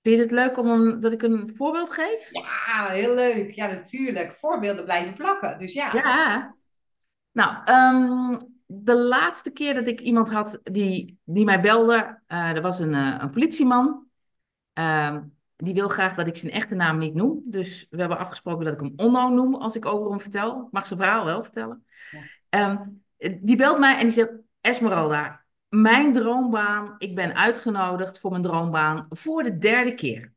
Vind 0.03 0.17
je 0.17 0.23
het 0.23 0.31
leuk 0.31 0.57
om 0.57 0.67
een, 0.67 1.01
dat 1.01 1.13
ik 1.13 1.23
een 1.23 1.53
voorbeeld 1.57 1.91
geef? 1.91 2.29
Ja, 2.31 2.89
heel 2.89 3.15
leuk. 3.15 3.51
Ja, 3.51 3.67
natuurlijk. 3.67 4.33
Voorbeelden 4.33 4.85
blijven 4.85 5.15
plakken. 5.15 5.59
Dus 5.59 5.73
ja. 5.73 5.93
Ja. 5.93 6.55
Nou, 7.33 7.65
ehm, 7.65 8.39
de 8.67 8.97
laatste 8.97 9.51
keer 9.51 9.75
dat 9.75 9.87
ik 9.87 10.01
iemand 10.01 10.31
had 10.31 10.61
die, 10.63 11.19
die 11.25 11.45
mij 11.45 11.61
belde, 11.61 12.21
eh 12.27 12.51
er 12.51 12.63
was 12.63 12.79
een, 12.79 12.95
eh, 12.95 13.17
een 13.19 13.31
politieman. 13.31 14.07
Ehm, 14.73 15.23
die 15.57 15.75
wil 15.75 15.89
graag 15.89 16.15
dat 16.15 16.27
ik 16.27 16.37
zijn 16.37 16.53
echte 16.53 16.75
naam 16.75 16.99
niet 16.99 17.15
noem. 17.15 17.43
Dus 17.45 17.87
we 17.91 17.99
hebben 18.01 18.19
afgesproken 18.19 18.65
dat 18.65 18.75
ik 18.75 18.81
hem 18.81 18.93
Onno 18.97 19.29
noem 19.29 19.55
als 19.55 19.77
ik 19.77 19.87
over 19.87 20.11
hem 20.11 20.21
vertel. 20.21 20.61
Ik 20.61 20.73
mag 20.73 20.87
zijn 20.87 20.99
verhaal 20.99 21.25
wel 21.25 21.43
vertellen. 21.43 21.85
Ja. 22.11 22.21
Ehm, 22.49 22.87
die 23.41 23.57
belt 23.57 23.79
mij 23.79 23.95
en 23.95 24.03
die 24.03 24.11
zegt: 24.11 24.33
Esmeralda, 24.61 25.45
mijn 25.69 26.13
droombaan. 26.13 26.95
Ik 26.99 27.15
ben 27.15 27.35
uitgenodigd 27.35 28.19
voor 28.19 28.31
mijn 28.31 28.43
droombaan 28.43 29.07
voor 29.09 29.43
de 29.43 29.59
derde 29.59 29.95
keer. 29.95 30.33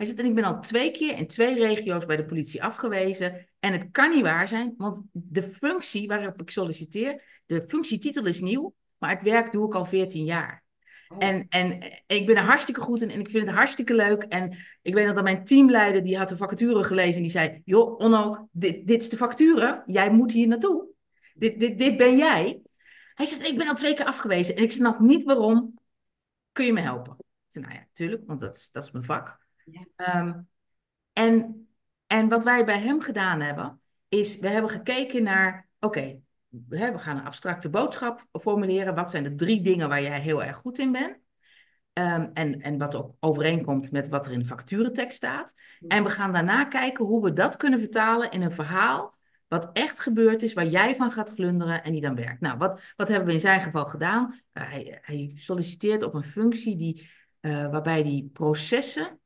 Hij 0.00 0.08
zegt: 0.08 0.20
En 0.20 0.26
ik 0.26 0.34
ben 0.34 0.44
al 0.44 0.60
twee 0.60 0.90
keer 0.90 1.16
in 1.16 1.26
twee 1.26 1.54
regio's 1.54 2.06
bij 2.06 2.16
de 2.16 2.24
politie 2.24 2.62
afgewezen. 2.62 3.48
En 3.58 3.72
het 3.72 3.88
kan 3.90 4.10
niet 4.14 4.22
waar 4.22 4.48
zijn, 4.48 4.74
want 4.76 5.00
de 5.12 5.42
functie 5.42 6.06
waarop 6.06 6.40
ik 6.40 6.50
solliciteer, 6.50 7.42
de 7.46 7.62
functietitel 7.62 8.26
is 8.26 8.40
nieuw, 8.40 8.74
maar 8.98 9.10
het 9.10 9.22
werk 9.22 9.52
doe 9.52 9.66
ik 9.66 9.74
al 9.74 9.84
14 9.84 10.24
jaar. 10.24 10.64
Oh, 11.08 11.16
En, 11.18 11.46
en 11.48 11.78
ik 12.06 12.26
ben 12.26 12.36
er 12.36 12.42
hartstikke 12.42 12.80
goed 12.80 13.02
in 13.02 13.10
en 13.10 13.20
ik 13.20 13.30
vind 13.30 13.46
het 13.46 13.54
hartstikke 13.54 13.94
leuk. 13.94 14.22
En 14.22 14.56
ik 14.82 14.94
weet 14.94 15.06
nog 15.06 15.14
dat 15.14 15.24
mijn 15.24 15.44
teamleider, 15.44 16.02
die 16.02 16.18
had 16.18 16.28
de 16.28 16.36
vacature 16.36 16.84
gelezen 16.84 17.16
en 17.16 17.22
die 17.22 17.30
zei... 17.30 17.62
joh, 17.64 17.98
Onno, 17.98 18.48
dit, 18.52 18.86
dit 18.86 19.02
is 19.02 19.08
de 19.08 19.16
vacature, 19.16 19.82
jij 19.86 20.10
moet 20.10 20.32
hier 20.32 20.48
naartoe. 20.48 20.86
Dit, 21.34 21.60
dit, 21.60 21.78
dit 21.78 21.96
ben 21.96 22.16
jij. 22.16 22.60
Hij 23.14 23.26
zegt, 23.26 23.46
ik 23.46 23.56
ben 23.56 23.68
al 23.68 23.74
twee 23.74 23.94
keer 23.94 24.04
afgewezen 24.06 24.56
en 24.56 24.62
ik 24.62 24.72
snap 24.72 25.00
niet 25.00 25.22
waarom. 25.24 25.78
Kun 26.52 26.64
je 26.64 26.72
me 26.72 26.80
helpen? 26.80 27.16
Ik 27.18 27.26
zei, 27.48 27.64
nou 27.64 27.76
ja, 27.76 27.86
tuurlijk, 27.92 28.22
want 28.26 28.40
dat 28.40 28.56
is, 28.56 28.68
dat 28.72 28.84
is 28.84 28.90
mijn 28.90 29.04
vak. 29.04 29.39
Ja. 29.70 29.86
Ehm, 29.96 30.40
en, 31.12 31.68
en 32.06 32.28
wat 32.28 32.44
wij 32.44 32.64
bij 32.64 32.80
hem 32.80 33.00
gedaan 33.00 33.40
hebben, 33.40 33.80
is 34.08 34.38
we 34.38 34.48
hebben 34.48 34.70
gekeken 34.70 35.22
naar... 35.22 35.68
oké, 35.80 36.20
we 36.48 36.92
we 36.92 36.98
gaan 36.98 37.16
een 37.16 37.24
abstracte 37.24 37.70
boodschap 37.70 38.26
formuleren. 38.32 38.94
Wat 38.94 39.10
zijn 39.10 39.22
de 39.22 39.34
drie 39.34 39.62
dingen 39.62 39.88
waar 39.88 40.02
jij 40.02 40.20
heel 40.20 40.44
erg 40.44 40.56
goed 40.56 40.78
in 40.78 40.92
bent? 40.92 41.18
Ehm, 41.92 42.28
en, 42.34 42.60
en 42.60 42.78
wat 42.78 42.94
ook 42.94 43.14
overeenkomt 43.20 43.92
met 43.92 44.08
wat 44.08 44.26
er 44.26 44.32
in 44.32 44.38
de 44.38 44.44
vacaturetekst 44.44 45.16
staat. 45.16 45.54
En 45.88 46.04
we 46.04 46.10
gaan 46.10 46.32
daarna 46.32 46.64
kijken 46.64 47.04
hoe 47.04 47.22
we 47.24 47.32
dat 47.32 47.56
kunnen 47.56 47.80
vertalen 47.80 48.30
in 48.30 48.42
een 48.42 48.52
verhaal. 48.52 49.14
Wat 49.48 49.70
echt 49.72 50.00
gebeurd 50.00 50.42
is, 50.42 50.52
waar 50.52 50.66
jij 50.66 50.94
van 50.94 51.12
gaat 51.12 51.30
glunderen 51.30 51.84
en 51.84 51.92
die 51.92 52.00
dan 52.00 52.14
werkt. 52.14 52.40
Nou, 52.40 52.58
wat, 52.58 52.82
wat 52.96 53.08
hebben 53.08 53.26
we 53.26 53.32
in 53.32 53.40
zijn 53.40 53.60
geval 53.60 53.86
gedaan? 53.86 54.40
Uh, 54.52 54.70
hij, 54.70 54.98
hij 55.02 55.32
solliciteert 55.34 56.02
op 56.02 56.14
een 56.14 56.22
functie 56.22 56.76
die, 56.76 57.10
uh, 57.40 57.70
waarbij 57.70 58.02
die 58.02 58.30
processen 58.32 59.19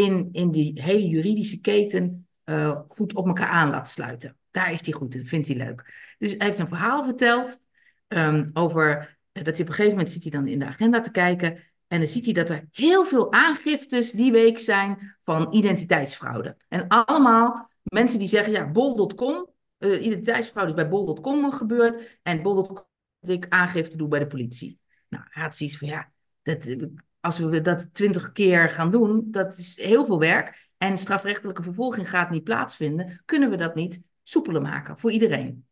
in, 0.00 0.28
in 0.32 0.50
die 0.50 0.82
hele 0.82 1.08
juridische 1.08 1.60
keten 1.60 2.26
uh, 2.44 2.80
goed 2.88 3.14
op 3.14 3.26
elkaar 3.26 3.48
aan 3.48 3.70
laat 3.70 3.88
sluiten. 3.88 4.36
Daar 4.50 4.72
is 4.72 4.80
hij 4.80 4.92
goed 4.92 5.14
in, 5.14 5.26
vindt 5.26 5.46
hij 5.46 5.56
leuk. 5.56 6.14
Dus 6.18 6.30
hij 6.30 6.46
heeft 6.46 6.58
een 6.58 6.68
verhaal 6.68 7.04
verteld 7.04 7.62
um, 8.08 8.50
over 8.52 9.18
dat 9.32 9.44
hij 9.44 9.60
op 9.60 9.68
een 9.68 9.74
gegeven 9.74 9.90
moment 9.90 10.10
zit 10.10 10.22
hij 10.22 10.30
dan 10.30 10.46
in 10.46 10.58
de 10.58 10.66
agenda 10.66 11.00
te 11.00 11.10
kijken. 11.10 11.62
En 11.86 11.98
dan 11.98 12.08
ziet 12.08 12.24
hij 12.24 12.34
dat 12.34 12.50
er 12.50 12.68
heel 12.70 13.04
veel 13.04 13.32
aangiftes 13.32 14.10
die 14.10 14.32
week 14.32 14.58
zijn 14.58 15.16
van 15.22 15.54
identiteitsfraude. 15.54 16.56
En 16.68 16.88
allemaal 16.88 17.70
mensen 17.82 18.18
die 18.18 18.28
zeggen, 18.28 18.52
ja, 18.52 18.70
bol.com, 18.70 19.50
uh, 19.78 20.04
identiteitsfraude 20.04 20.70
is 20.72 20.76
bij 20.76 20.88
bol.com 20.88 21.52
gebeurd. 21.52 22.18
En 22.22 22.42
bol.com 22.42 22.86
dat 23.20 23.30
ik 23.30 23.46
aangifte 23.48 23.96
doe 23.96 24.08
bij 24.08 24.18
de 24.18 24.26
politie. 24.26 24.80
Nou, 25.08 25.24
hij 25.28 25.42
had 25.42 25.56
zoiets 25.56 25.78
van, 25.78 25.88
ja, 25.88 26.12
dat, 26.42 26.76
als 27.20 27.38
we 27.38 27.60
dat 27.60 27.94
twintig 27.94 28.32
keer 28.32 28.68
gaan 28.68 28.90
doen, 28.90 29.26
dat 29.30 29.58
is 29.58 29.76
heel 29.82 30.04
veel 30.04 30.18
werk. 30.18 30.70
En 30.78 30.98
strafrechtelijke 30.98 31.62
vervolging 31.62 32.10
gaat 32.10 32.30
niet 32.30 32.44
plaatsvinden. 32.44 33.22
Kunnen 33.24 33.50
we 33.50 33.56
dat 33.56 33.74
niet 33.74 34.00
soepeler 34.22 34.62
maken 34.62 34.98
voor 34.98 35.10
iedereen? 35.10 35.66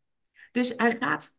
Dus 0.52 0.72
hij 0.76 0.96
gaat, 0.96 1.36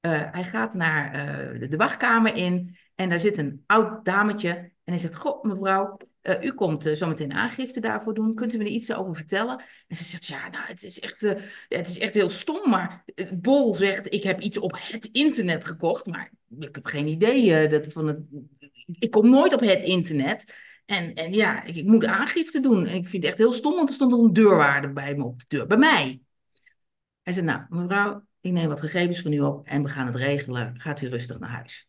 uh, 0.00 0.32
hij 0.32 0.44
gaat 0.44 0.74
naar 0.74 1.14
uh, 1.54 1.68
de, 1.70 1.76
wachtkamer 1.76 2.34
in 2.34 2.76
en 2.94 3.08
daar 3.08 3.20
zit 3.20 3.38
een 3.38 3.62
oud 3.66 4.04
dametje 4.04 4.48
en 4.84 4.92
hij 4.92 4.98
zegt, 4.98 5.16
goh 5.16 5.44
mevrouw, 5.44 5.96
uh, 6.22 6.42
u 6.42 6.52
komt 6.52 6.90
zometeen 6.92 7.32
aangifte 7.32 7.80
daarvoor 7.80 8.14
doen, 8.14 8.34
kunt 8.34 8.54
u 8.54 8.58
me 8.58 8.64
er 8.64 8.70
iets 8.70 8.94
over 8.94 9.14
vertellen? 9.14 9.62
En 9.88 9.96
ze 9.96 10.04
zegt, 10.04 10.26
ja, 10.26 10.48
nou, 10.48 10.64
het 10.66 10.82
is 10.82 11.00
echt, 11.00 11.20
het 11.68 11.88
is 11.88 11.98
echt 11.98 12.14
heel 12.14 12.30
stom, 12.30 12.70
maar 12.70 13.04
Bol 13.34 13.74
zegt, 13.74 14.14
ik 14.14 14.22
heb 14.22 14.40
iets 14.40 14.58
op 14.58 14.78
het 14.80 15.08
internet 15.12 15.64
gekocht, 15.64 16.06
maar 16.06 16.30
ik 16.58 16.74
heb 16.74 16.86
geen 16.86 17.06
idee 17.06 17.68
dat 17.68 17.92
van 17.92 18.06
het, 18.06 18.18
ik 18.98 19.10
kom 19.10 19.30
nooit 19.30 19.54
op 19.54 19.60
het 19.60 19.82
internet. 19.82 20.54
En, 20.86 21.14
en 21.14 21.32
ja, 21.32 21.64
ik, 21.64 21.84
moet 21.84 22.06
aangifte 22.06 22.60
doen. 22.60 22.86
En 22.86 22.94
ik 22.94 23.08
vind 23.08 23.22
het 23.22 23.24
echt 23.24 23.38
heel 23.38 23.52
stom, 23.52 23.74
want 23.74 23.88
er 23.88 23.94
stond 23.94 24.12
een 24.12 24.32
deurwaarde 24.32 24.92
bij 24.92 25.14
me 25.14 25.24
op 25.24 25.38
de 25.38 25.44
deur, 25.48 25.66
bij 25.66 25.76
mij. 25.76 26.20
Hij 27.22 27.32
zegt, 27.32 27.46
nou, 27.46 27.60
mevrouw, 27.68 28.26
ik 28.40 28.52
neem 28.52 28.68
wat 28.68 28.80
gegevens 28.80 29.20
van 29.20 29.32
u 29.32 29.40
op 29.40 29.66
en 29.66 29.82
we 29.82 29.88
gaan 29.88 30.06
het 30.06 30.16
regelen. 30.16 30.80
Gaat 30.80 31.00
u 31.00 31.08
rustig 31.08 31.38
naar 31.38 31.50
huis. 31.50 31.85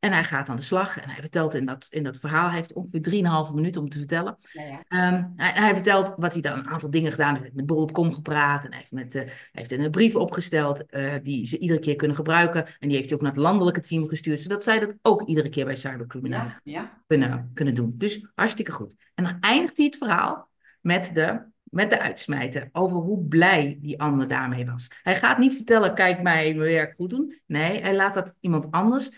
En 0.00 0.12
hij 0.12 0.24
gaat 0.24 0.48
aan 0.48 0.56
de 0.56 0.62
slag 0.62 0.98
en 0.98 1.08
hij 1.08 1.20
vertelt 1.20 1.54
in 1.54 1.66
dat, 1.66 1.86
in 1.90 2.02
dat 2.02 2.16
verhaal, 2.16 2.46
hij 2.46 2.56
heeft 2.56 2.72
ongeveer 2.72 3.48
3,5 3.48 3.54
minuten 3.54 3.82
om 3.82 3.88
te 3.88 3.98
vertellen. 3.98 4.36
Ja, 4.52 4.62
ja. 4.62 5.12
Um, 5.12 5.32
hij, 5.36 5.50
hij, 5.54 5.74
vertelt 5.74 6.14
wat 6.16 6.32
hij 6.32 6.42
dan 6.42 6.58
een 6.58 6.68
aantal 6.68 6.90
dingen 6.90 7.10
gedaan 7.10 7.28
heeft. 7.28 7.40
Hij 7.40 7.52
heeft 7.54 7.66
met 7.66 7.76
Bol.com 7.76 8.12
gepraat 8.12 8.64
en 8.64 8.70
hij 8.70 8.78
heeft, 8.78 8.92
met, 8.92 9.14
uh, 9.14 9.22
hij 9.22 9.32
heeft 9.52 9.72
een 9.72 9.90
brief 9.90 10.16
opgesteld 10.16 10.84
uh, 10.90 11.12
die 11.22 11.46
ze 11.46 11.58
iedere 11.58 11.80
keer 11.80 11.96
kunnen 11.96 12.16
gebruiken. 12.16 12.66
En 12.66 12.88
die 12.88 12.96
heeft 12.96 13.08
hij 13.08 13.14
ook 13.14 13.22
naar 13.22 13.32
het 13.32 13.40
landelijke 13.40 13.80
team 13.80 14.08
gestuurd, 14.08 14.40
zodat 14.40 14.64
zij 14.64 14.78
dat 14.78 14.94
ook 15.02 15.22
iedere 15.22 15.48
keer 15.48 15.64
bij 15.64 15.76
cybercriminelen 15.76 16.60
Ja, 16.64 17.02
kunnen, 17.06 17.50
kunnen 17.54 17.74
doen. 17.74 17.94
Dus 17.96 18.26
hartstikke 18.34 18.72
goed. 18.72 18.96
En 19.14 19.24
dan 19.24 19.36
eindigt 19.40 19.76
hij 19.76 19.86
het 19.86 19.96
verhaal 19.96 20.50
met 20.80 21.10
de, 21.14 21.40
met 21.62 21.90
de 21.90 22.00
uitsmijter 22.00 22.68
over 22.72 22.96
hoe 22.96 23.24
blij 23.24 23.78
die 23.80 24.00
ander 24.00 24.28
daarmee 24.28 24.66
was. 24.66 24.88
Hij 25.02 25.16
gaat 25.16 25.38
niet 25.38 25.54
vertellen, 25.54 25.94
kijk 25.94 26.22
mij 26.22 26.54
mijn 26.54 26.72
werk 26.72 26.94
goed 26.96 27.10
doen. 27.10 27.34
Nee, 27.46 27.80
hij 27.80 27.94
laat 27.94 28.14
dat 28.14 28.34
iemand 28.40 28.70
anders 28.70 29.10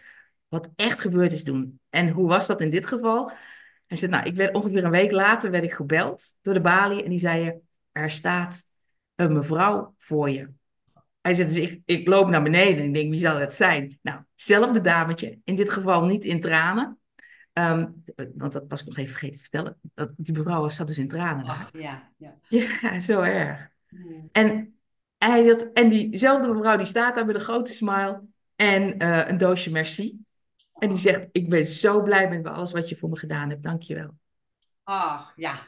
wat 0.52 0.70
echt 0.76 1.00
gebeurd 1.00 1.32
is 1.32 1.44
doen. 1.44 1.80
En 1.90 2.08
hoe 2.08 2.28
was 2.28 2.46
dat 2.46 2.60
in 2.60 2.70
dit 2.70 2.86
geval? 2.86 3.30
Hij 3.86 3.96
zei, 3.96 4.10
nou, 4.10 4.26
ik 4.26 4.34
werd 4.34 4.54
ongeveer 4.54 4.84
een 4.84 4.90
week 4.90 5.10
later 5.10 5.50
werd 5.50 5.64
ik 5.64 5.72
gebeld 5.72 6.34
door 6.42 6.54
de 6.54 6.60
balie 6.60 7.02
en 7.02 7.10
die 7.10 7.18
zei, 7.18 7.52
er 7.92 8.10
staat 8.10 8.66
een 9.14 9.32
mevrouw 9.32 9.94
voor 9.98 10.30
je. 10.30 10.48
Hij 11.20 11.34
zei, 11.34 11.48
dus 11.48 11.56
ik, 11.56 11.80
ik 11.84 12.08
loop 12.08 12.28
naar 12.28 12.42
beneden 12.42 12.76
en 12.76 12.88
ik 12.88 12.94
denk, 12.94 13.10
wie 13.10 13.18
zal 13.18 13.38
dat 13.38 13.54
zijn? 13.54 13.98
Nou, 14.02 14.20
zelfde 14.34 14.80
dametje, 14.80 15.38
in 15.44 15.54
dit 15.54 15.70
geval 15.70 16.04
niet 16.04 16.24
in 16.24 16.40
tranen. 16.40 16.98
Um, 17.52 18.02
want 18.34 18.52
dat 18.52 18.64
was 18.68 18.80
ik 18.80 18.86
nog 18.86 18.96
even 18.96 19.10
vergeten 19.10 19.36
te 19.36 19.42
vertellen. 19.42 19.78
Dat, 19.94 20.10
die 20.16 20.36
mevrouw 20.36 20.68
zat 20.68 20.86
dus 20.86 20.98
in 20.98 21.08
tranen. 21.08 21.44
Ach, 21.44 21.70
ja, 21.72 22.10
ja. 22.16 22.38
ja, 22.82 23.00
zo 23.00 23.20
erg. 23.20 23.70
En, 24.32 24.74
hij 25.18 25.44
had, 25.44 25.62
en 25.72 25.88
diezelfde 25.88 26.52
mevrouw 26.52 26.76
die 26.76 26.86
staat 26.86 27.14
daar 27.14 27.26
met 27.26 27.34
een 27.34 27.40
grote 27.40 27.72
smile 27.72 28.22
en 28.56 29.02
uh, 29.02 29.28
een 29.28 29.38
doosje 29.38 29.70
merci. 29.70 30.20
En 30.82 30.88
die 30.88 30.98
zegt, 30.98 31.28
ik 31.32 31.48
ben 31.48 31.66
zo 31.66 32.02
blij 32.02 32.28
met 32.28 32.46
alles 32.46 32.72
wat 32.72 32.88
je 32.88 32.96
voor 32.96 33.08
me 33.08 33.16
gedaan 33.16 33.48
hebt. 33.50 33.62
Dank 33.62 33.82
je 33.82 33.94
wel. 33.94 34.18
Ach, 34.82 35.32
ja. 35.36 35.66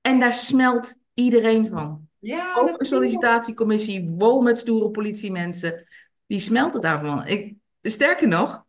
En 0.00 0.20
daar 0.20 0.32
smelt 0.32 0.98
iedereen 1.14 1.66
van. 1.66 2.08
Ja, 2.18 2.54
Ook 2.54 2.80
een 2.80 2.86
sollicitatiecommissie 2.86 4.08
vol 4.18 4.40
met 4.40 4.58
stoere 4.58 4.90
politiemensen. 4.90 5.86
Die 6.26 6.38
smelten 6.38 6.80
daarvan. 6.80 7.26
Ik, 7.26 7.54
sterker 7.82 8.28
nog, 8.28 8.64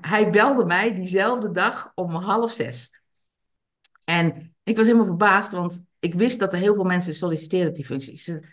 hij 0.00 0.30
belde 0.30 0.64
mij 0.64 0.94
diezelfde 0.94 1.50
dag 1.50 1.92
om 1.94 2.10
half 2.10 2.52
zes. 2.52 3.00
En 4.04 4.54
ik 4.62 4.76
was 4.76 4.86
helemaal 4.86 5.06
verbaasd, 5.06 5.50
want 5.50 5.84
ik 5.98 6.14
wist 6.14 6.38
dat 6.38 6.52
er 6.52 6.58
heel 6.58 6.74
veel 6.74 6.84
mensen 6.84 7.14
solliciteerden 7.14 7.68
op 7.68 7.74
die 7.74 7.84
functie. 7.84 8.44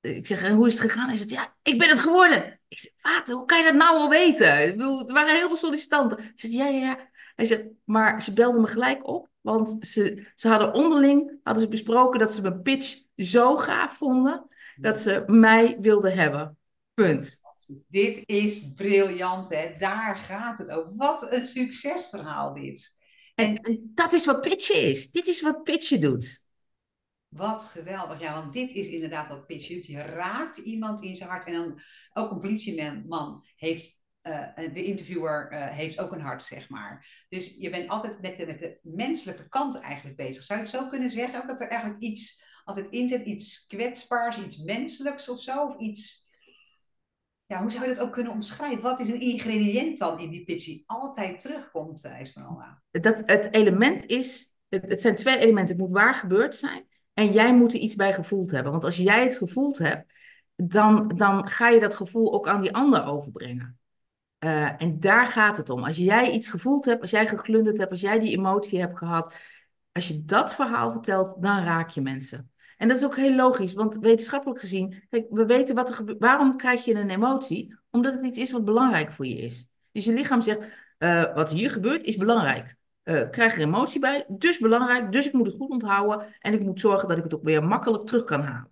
Ik 0.00 0.26
zeg, 0.26 0.38
zeg 0.38 0.52
hoe 0.52 0.66
is 0.66 0.72
het 0.72 0.90
gegaan? 0.90 1.08
Hij 1.08 1.16
zegt, 1.16 1.30
ja, 1.30 1.54
ik 1.62 1.78
ben 1.78 1.88
het 1.88 1.98
geworden. 1.98 2.60
Ik 2.68 2.78
zeg, 2.78 2.92
wat? 3.00 3.28
Hoe 3.28 3.44
kan 3.44 3.58
je 3.58 3.64
dat 3.64 3.74
nou 3.74 3.96
al 3.96 4.08
weten? 4.08 4.68
Ik 4.68 4.76
bedoel, 4.76 5.08
er 5.08 5.14
waren 5.14 5.36
heel 5.36 5.48
veel 5.48 5.56
sollicitanten. 5.56 6.18
Hij 6.18 6.32
zegt, 6.34 6.54
ja, 6.54 6.66
ja, 6.66 6.86
ja. 6.86 7.08
Hij 7.34 7.44
zegt, 7.44 7.64
maar 7.84 8.22
ze 8.22 8.32
belden 8.32 8.60
me 8.60 8.66
gelijk 8.66 9.06
op, 9.06 9.28
want 9.40 9.76
ze, 9.86 10.30
ze 10.34 10.48
hadden 10.48 10.74
onderling 10.74 11.38
hadden 11.42 11.62
ze 11.62 11.68
besproken 11.68 12.20
dat 12.20 12.34
ze 12.34 12.42
mijn 12.42 12.62
pitch 12.62 13.02
zo 13.16 13.56
gaaf 13.56 13.96
vonden, 13.96 14.46
dat 14.76 14.98
ze 14.98 15.22
mij 15.26 15.76
wilden 15.80 16.14
hebben. 16.14 16.58
Punt. 16.94 17.40
Dit 17.88 18.22
is 18.28 18.72
briljant, 18.74 19.48
hè? 19.48 19.74
Daar 19.78 20.18
gaat 20.18 20.58
het 20.58 20.70
over. 20.70 20.92
Wat 20.96 21.32
een 21.32 21.42
succesverhaal 21.42 22.54
dit. 22.54 22.98
En, 23.34 23.56
en 23.56 23.92
dat 23.94 24.12
is 24.12 24.24
wat 24.24 24.40
pitchen 24.40 24.82
is. 24.82 25.10
Dit 25.10 25.26
is 25.26 25.40
wat 25.40 25.62
pitchen 25.62 26.00
doet. 26.00 26.42
Wat 27.30 27.62
geweldig. 27.62 28.20
Ja, 28.20 28.34
want 28.34 28.52
dit 28.52 28.72
is 28.72 28.88
inderdaad 28.88 29.28
wat 29.28 29.46
pitch. 29.46 29.86
Je 29.86 30.02
raakt 30.02 30.56
iemand 30.56 31.02
in 31.02 31.14
zijn 31.14 31.28
hart. 31.28 31.44
En 31.44 31.52
dan 31.52 31.80
ook 32.12 32.30
een 32.30 32.38
politieman 32.38 33.44
heeft 33.56 33.98
uh, 34.22 34.46
de 34.54 34.84
interviewer 34.84 35.52
uh, 35.52 35.68
heeft 35.68 36.00
ook 36.00 36.12
een 36.12 36.20
hart, 36.20 36.42
zeg 36.42 36.68
maar. 36.68 37.24
Dus 37.28 37.56
je 37.58 37.70
bent 37.70 37.88
altijd 37.88 38.20
met 38.20 38.36
de, 38.36 38.46
met 38.46 38.58
de 38.58 38.78
menselijke 38.82 39.48
kant 39.48 39.80
eigenlijk 39.80 40.16
bezig. 40.16 40.42
Zou 40.42 40.58
je 40.58 40.64
het 40.64 40.74
zo 40.74 40.88
kunnen 40.88 41.10
zeggen? 41.10 41.42
Ook 41.42 41.48
dat 41.48 41.60
er 41.60 41.68
eigenlijk 41.68 42.02
iets, 42.02 42.42
als 42.64 42.76
het 42.76 42.88
inzet, 42.88 43.26
iets 43.26 43.66
kwetsbaars, 43.66 44.38
iets 44.38 44.58
menselijks 44.58 45.28
of 45.28 45.40
zo? 45.40 45.66
Of 45.66 45.76
iets. 45.76 46.28
Ja, 47.46 47.60
hoe 47.60 47.70
zou 47.70 47.88
je 47.88 47.94
dat 47.94 48.04
ook 48.04 48.12
kunnen 48.12 48.32
omschrijven? 48.32 48.80
Wat 48.80 49.00
is 49.00 49.08
een 49.08 49.20
ingrediënt 49.20 49.98
dan 49.98 50.20
in 50.20 50.30
die 50.30 50.44
pitch 50.44 50.64
die 50.64 50.84
altijd 50.86 51.38
terugkomt, 51.38 52.04
uh, 52.04 52.20
Esmeralda? 52.20 52.82
Dat, 52.90 53.22
het 53.24 53.54
element 53.54 54.06
is, 54.06 54.56
het, 54.68 54.82
het 54.88 55.00
zijn 55.00 55.16
twee 55.16 55.38
elementen. 55.38 55.76
Het 55.76 55.84
moet 55.86 55.96
waar 55.96 56.14
gebeurd 56.14 56.54
zijn 56.54 56.88
en 57.20 57.32
jij 57.32 57.54
moet 57.54 57.72
er 57.72 57.78
iets 57.78 57.94
bij 57.94 58.12
gevoeld 58.12 58.50
hebben. 58.50 58.72
Want 58.72 58.84
als 58.84 58.96
jij 58.96 59.22
het 59.22 59.36
gevoeld 59.36 59.78
hebt, 59.78 60.12
dan, 60.56 61.08
dan 61.08 61.48
ga 61.48 61.68
je 61.68 61.80
dat 61.80 61.94
gevoel 61.94 62.32
ook 62.32 62.48
aan 62.48 62.60
die 62.60 62.74
ander 62.74 63.04
overbrengen. 63.04 63.78
Uh, 64.44 64.82
en 64.82 65.00
daar 65.00 65.26
gaat 65.26 65.56
het 65.56 65.70
om. 65.70 65.84
Als 65.84 65.96
jij 65.96 66.30
iets 66.30 66.48
gevoeld 66.48 66.84
hebt, 66.84 67.00
als 67.00 67.10
jij 67.10 67.26
geglunderd 67.26 67.78
hebt, 67.78 67.90
als 67.90 68.00
jij 68.00 68.18
die 68.20 68.36
emotie 68.36 68.80
hebt 68.80 68.98
gehad, 68.98 69.34
als 69.92 70.08
je 70.08 70.24
dat 70.24 70.54
verhaal 70.54 70.90
vertelt, 70.90 71.42
dan 71.42 71.64
raak 71.64 71.90
je 71.90 72.00
mensen. 72.00 72.50
En 72.76 72.88
dat 72.88 72.96
is 72.96 73.04
ook 73.04 73.16
heel 73.16 73.34
logisch, 73.34 73.72
want 73.72 73.98
wetenschappelijk 73.98 74.60
gezien, 74.60 75.02
kijk, 75.08 75.26
we 75.30 75.46
weten 75.46 75.74
wat 75.74 75.88
er 75.88 75.94
gebeurt. 75.94 76.18
Waarom 76.18 76.56
krijg 76.56 76.84
je 76.84 76.94
een 76.94 77.10
emotie? 77.10 77.78
Omdat 77.90 78.12
het 78.12 78.24
iets 78.24 78.38
is 78.38 78.50
wat 78.50 78.64
belangrijk 78.64 79.12
voor 79.12 79.26
je 79.26 79.38
is. 79.38 79.68
Dus 79.92 80.04
je 80.04 80.12
lichaam 80.12 80.40
zegt, 80.40 80.70
uh, 80.98 81.34
wat 81.34 81.50
hier 81.50 81.70
gebeurt 81.70 82.04
is 82.04 82.16
belangrijk. 82.16 82.78
Uh, 83.04 83.30
krijg 83.30 83.54
er 83.54 83.60
emotie 83.60 84.00
bij, 84.00 84.24
dus 84.28 84.58
belangrijk, 84.58 85.12
dus 85.12 85.26
ik 85.26 85.32
moet 85.32 85.46
het 85.46 85.56
goed 85.56 85.70
onthouden 85.70 86.34
en 86.38 86.52
ik 86.52 86.60
moet 86.60 86.80
zorgen 86.80 87.08
dat 87.08 87.16
ik 87.16 87.22
het 87.22 87.34
ook 87.34 87.42
weer 87.42 87.64
makkelijk 87.64 88.06
terug 88.06 88.24
kan 88.24 88.42
halen. 88.42 88.70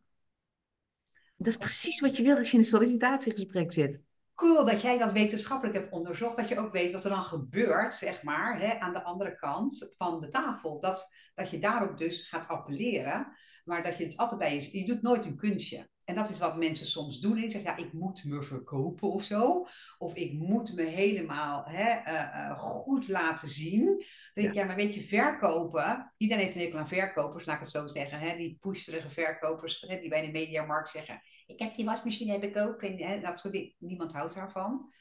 Dat 1.36 1.46
is 1.46 1.56
precies 1.56 2.00
wat 2.00 2.16
je 2.16 2.22
wil 2.22 2.36
als 2.36 2.46
je 2.46 2.52
in 2.52 2.58
een 2.58 2.68
sollicitatiegesprek 2.68 3.72
zit 3.72 4.02
cool 4.38 4.64
dat 4.64 4.82
jij 4.82 4.98
dat 4.98 5.12
wetenschappelijk 5.12 5.76
hebt 5.76 5.92
onderzocht. 5.92 6.36
Dat 6.36 6.48
je 6.48 6.58
ook 6.58 6.72
weet 6.72 6.92
wat 6.92 7.04
er 7.04 7.10
dan 7.10 7.24
gebeurt, 7.24 7.94
zeg 7.94 8.22
maar, 8.22 8.60
hè, 8.60 8.78
aan 8.78 8.92
de 8.92 9.02
andere 9.02 9.36
kant 9.36 9.94
van 9.96 10.20
de 10.20 10.28
tafel. 10.28 10.80
Dat, 10.80 11.12
dat 11.34 11.50
je 11.50 11.58
daarop 11.58 11.96
dus 11.96 12.28
gaat 12.28 12.48
appelleren. 12.48 13.26
Maar 13.68 13.82
dat 13.82 13.98
je 13.98 14.04
het 14.04 14.16
altijd 14.16 14.40
bij 14.40 14.54
je... 14.54 14.78
Je 14.78 14.84
doet 14.84 15.02
nooit 15.02 15.24
een 15.24 15.36
kunstje. 15.36 15.88
En 16.04 16.14
dat 16.14 16.30
is 16.30 16.38
wat 16.38 16.56
mensen 16.56 16.86
soms 16.86 17.20
doen. 17.20 17.34
Die 17.34 17.48
zeggen, 17.48 17.70
ja, 17.70 17.76
ik 17.76 17.92
moet 17.92 18.24
me 18.24 18.42
verkopen 18.42 19.10
of 19.10 19.22
zo. 19.22 19.66
Of 19.98 20.14
ik 20.14 20.32
moet 20.32 20.74
me 20.74 20.82
helemaal 20.82 21.64
hè, 21.64 22.00
uh, 22.00 22.12
uh, 22.12 22.58
goed 22.58 23.08
laten 23.08 23.48
zien. 23.48 23.84
Dan 23.84 23.96
denk 24.34 24.48
ik, 24.48 24.54
ja. 24.54 24.60
ja, 24.60 24.66
maar 24.66 24.76
weet 24.76 24.94
je, 24.94 25.02
verkopen... 25.02 26.12
Iedereen 26.16 26.42
heeft 26.44 26.56
een 26.56 26.62
hekel 26.62 26.78
aan 26.78 26.88
verkopers, 26.88 27.44
laat 27.44 27.56
ik 27.56 27.62
het 27.62 27.70
zo 27.70 27.86
zeggen. 27.86 28.18
Hè, 28.18 28.36
die 28.36 28.56
pusherige 28.60 29.08
verkopers 29.08 29.84
hè, 29.88 30.00
die 30.00 30.08
bij 30.08 30.20
de 30.20 30.30
mediamarkt 30.30 30.88
zeggen... 30.88 31.22
Ik 31.46 31.60
heb 31.60 31.74
die 31.74 31.84
wasmachine, 31.84 32.32
heb 32.32 32.42
ik 32.42 32.56
ook. 32.56 32.82
En, 32.82 33.02
hè, 33.02 33.20
dat 33.20 33.40
soort 33.40 33.52
dingen. 33.52 33.74
Niemand 33.78 34.12
houdt 34.12 34.34
daarvan. 34.34 34.92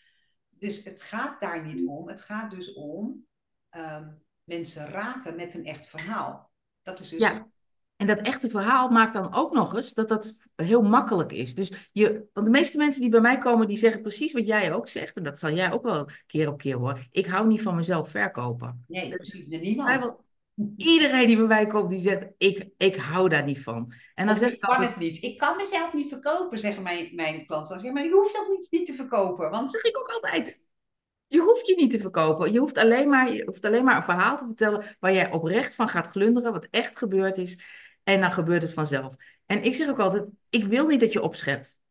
Dus 0.50 0.84
het 0.84 1.02
gaat 1.02 1.40
daar 1.40 1.66
niet 1.66 1.88
om. 1.88 2.08
Het 2.08 2.22
gaat 2.22 2.52
dus 2.52 2.74
om 2.74 3.26
um, 3.78 4.24
mensen 4.44 4.88
raken 4.88 5.36
met 5.36 5.54
een 5.54 5.66
echt 5.66 5.90
verhaal. 5.90 6.52
Dat 6.82 7.00
is 7.00 7.10
dus... 7.10 7.20
Ja. 7.20 7.48
En 7.98 8.08
dat 8.08 8.20
echte 8.20 8.50
verhaal 8.50 8.90
maakt 8.90 9.14
dan 9.14 9.34
ook 9.34 9.54
nog 9.54 9.76
eens 9.76 9.94
dat 9.94 10.10
dat 10.10 10.34
heel 10.56 10.82
makkelijk 10.82 11.32
is. 11.32 11.56
Dus 11.56 11.90
je, 11.92 12.26
want 12.34 12.46
de 12.46 12.52
meeste 12.52 12.78
mensen 12.78 13.02
die 13.02 13.10
bij 13.10 13.22
mij 13.22 13.38
komen, 13.38 13.68
die 13.68 13.78
zeggen 13.78 14.02
precies 14.02 14.34
wat 14.34 14.48
jij 14.48 14.74
ook 14.74 14.88
zegt. 14.88 15.18
En 15.18 15.24
dat 15.24 15.40
zal 15.40 15.52
jij 15.52 15.72
ook 15.72 15.84
wel 15.84 16.10
keer 16.26 16.48
op 16.48 16.58
keer 16.58 16.76
horen. 16.76 17.08
Ik 17.12 17.26
hou 17.26 17.48
niet 17.48 17.62
van 17.62 17.76
mezelf 17.76 18.10
verkopen. 18.10 18.84
Nee, 18.88 19.10
precies. 19.10 19.60
Niemand. 19.60 20.18
Iedereen 20.78 21.28
die 21.28 21.38
bij 21.38 21.46
mij 21.46 21.68
komt, 21.68 21.90
die 21.90 22.00
zegt, 22.00 22.28
ik, 22.38 22.70
ik 22.78 22.96
hou 22.96 23.30
daar 23.30 23.44
niet 23.44 23.64
van. 23.64 23.94
En 24.16 24.26
dan 24.26 24.36
zeg 24.36 24.52
ik 24.52 24.60
kan 24.60 24.82
het 24.82 24.98
niet. 24.98 25.24
Ik 25.24 25.38
kan 25.38 25.56
mezelf 25.56 25.94
niet 25.94 26.10
verkopen, 26.10 26.60
zeggen 26.60 26.84
mijn, 26.84 27.10
mijn 27.16 27.46
klanten. 27.46 27.80
Zeg 27.80 27.92
maar 27.92 28.04
je 28.04 28.12
hoeft 28.12 28.40
ook 28.40 28.50
niet, 28.50 28.68
niet 28.70 28.86
te 28.86 28.94
verkopen. 28.94 29.50
Want... 29.50 29.72
Dat 29.72 29.82
zeg 29.82 29.92
ik 29.92 30.00
ook 30.00 30.10
altijd. 30.10 30.62
Je 31.28 31.40
hoeft 31.40 31.68
je 31.68 31.76
niet 31.76 31.92
te 31.92 32.00
verkopen. 32.00 32.52
Je 32.52 32.60
hoeft, 32.60 32.78
alleen 32.78 33.10
maar, 33.10 33.34
je 33.34 33.44
hoeft 33.46 33.66
alleen 33.66 33.84
maar 33.84 33.96
een 33.96 34.04
verhaal 34.04 34.38
te 34.38 34.46
vertellen 34.46 34.84
waar 35.00 35.14
jij 35.14 35.32
oprecht 35.32 35.76
van 35.76 35.90
gaat 35.90 36.08
glunderen, 36.08 36.52
wat 36.52 36.68
echt 36.72 36.98
gebeurd 36.98 37.38
is. 37.38 37.58
En 38.08 38.22
dan 38.22 38.32
gebeurt 38.32 38.62
het 38.62 38.74
vanzelf. 38.74 39.16
En 39.46 39.64
ik 39.64 39.76
zeg 39.76 39.90
ook 39.90 40.00
altijd, 40.00 40.30
ik 40.50 40.64
wil 40.64 40.88
niet 40.88 41.00
dat 41.00 41.14
je 41.14 41.22
opschept. 41.22 41.82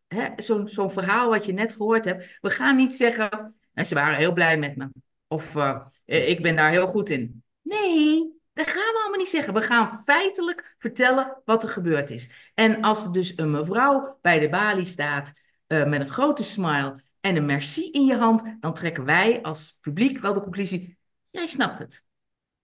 Zo'n 0.66 0.90
verhaal 0.90 1.28
wat 1.30 1.46
je 1.46 1.52
net 1.52 1.72
gehoord 1.72 2.04
hebt. 2.04 2.38
We 2.40 2.50
gaan 2.50 2.76
niet 2.76 2.94
zeggen, 2.94 3.54
en 3.72 3.86
ze 3.86 3.94
waren 3.94 4.16
heel 4.16 4.32
blij 4.32 4.58
met 4.58 4.76
me. 4.76 4.88
Of 5.28 5.54
uh, 5.54 5.80
ik 6.06 6.42
ben 6.42 6.56
daar 6.56 6.70
heel 6.70 6.86
goed 6.86 7.10
in. 7.10 7.42
Nee, 7.62 8.32
dat 8.52 8.66
gaan 8.66 8.92
we 8.92 8.98
allemaal 9.00 9.18
niet 9.18 9.28
zeggen. 9.28 9.54
We 9.54 9.62
gaan 9.62 10.02
feitelijk 10.04 10.74
vertellen 10.78 11.42
wat 11.44 11.62
er 11.62 11.68
gebeurd 11.68 12.10
is. 12.10 12.50
En 12.54 12.82
als 12.82 13.04
er 13.04 13.12
dus 13.12 13.32
een 13.36 13.50
mevrouw 13.50 14.18
bij 14.22 14.38
de 14.38 14.48
balie 14.48 14.84
staat 14.84 15.32
uh, 15.68 15.86
met 15.86 16.00
een 16.00 16.10
grote 16.10 16.44
smile 16.44 17.02
en 17.20 17.36
een 17.36 17.46
merci 17.46 17.90
in 17.90 18.04
je 18.04 18.16
hand, 18.16 18.56
dan 18.60 18.74
trekken 18.74 19.04
wij 19.04 19.42
als 19.42 19.78
publiek 19.80 20.18
wel 20.18 20.32
de 20.32 20.42
conclusie: 20.42 20.98
jij 21.30 21.46
snapt 21.46 21.78
het. 21.78 22.05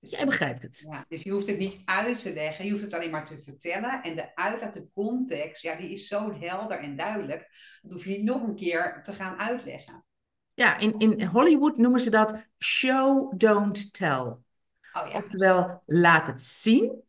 Dus, 0.03 0.11
jij 0.11 0.25
begrijpt 0.25 0.63
het. 0.63 0.87
Ja, 0.91 1.05
dus 1.09 1.23
je 1.23 1.31
hoeft 1.31 1.47
het 1.47 1.59
niet 1.59 1.83
uit 1.85 2.21
te 2.21 2.33
leggen, 2.33 2.65
je 2.65 2.71
hoeft 2.71 2.83
het 2.83 2.95
alleen 2.95 3.11
maar 3.11 3.25
te 3.25 3.43
vertellen. 3.43 4.03
En 4.03 4.17
de 4.17 4.35
uit 4.35 4.73
de 4.73 4.89
context, 4.95 5.63
ja, 5.63 5.77
die 5.77 5.91
is 5.91 6.07
zo 6.07 6.39
helder 6.39 6.79
en 6.79 6.97
duidelijk. 6.97 7.49
Dat 7.83 7.93
hoef 7.93 8.05
je 8.05 8.11
niet 8.11 8.23
nog 8.23 8.43
een 8.43 8.57
keer 8.57 9.03
te 9.03 9.13
gaan 9.13 9.39
uitleggen. 9.39 10.05
Ja, 10.55 10.79
in, 10.79 10.99
in 10.99 11.25
Hollywood 11.25 11.77
noemen 11.77 12.01
ze 12.01 12.11
dat 12.11 12.47
show, 12.59 13.33
don't 13.37 13.93
tell. 13.93 14.19
Oh, 14.19 14.41
ja. 14.93 15.19
Oftewel, 15.19 15.83
laat 15.87 16.27
het 16.27 16.43
zien, 16.43 17.03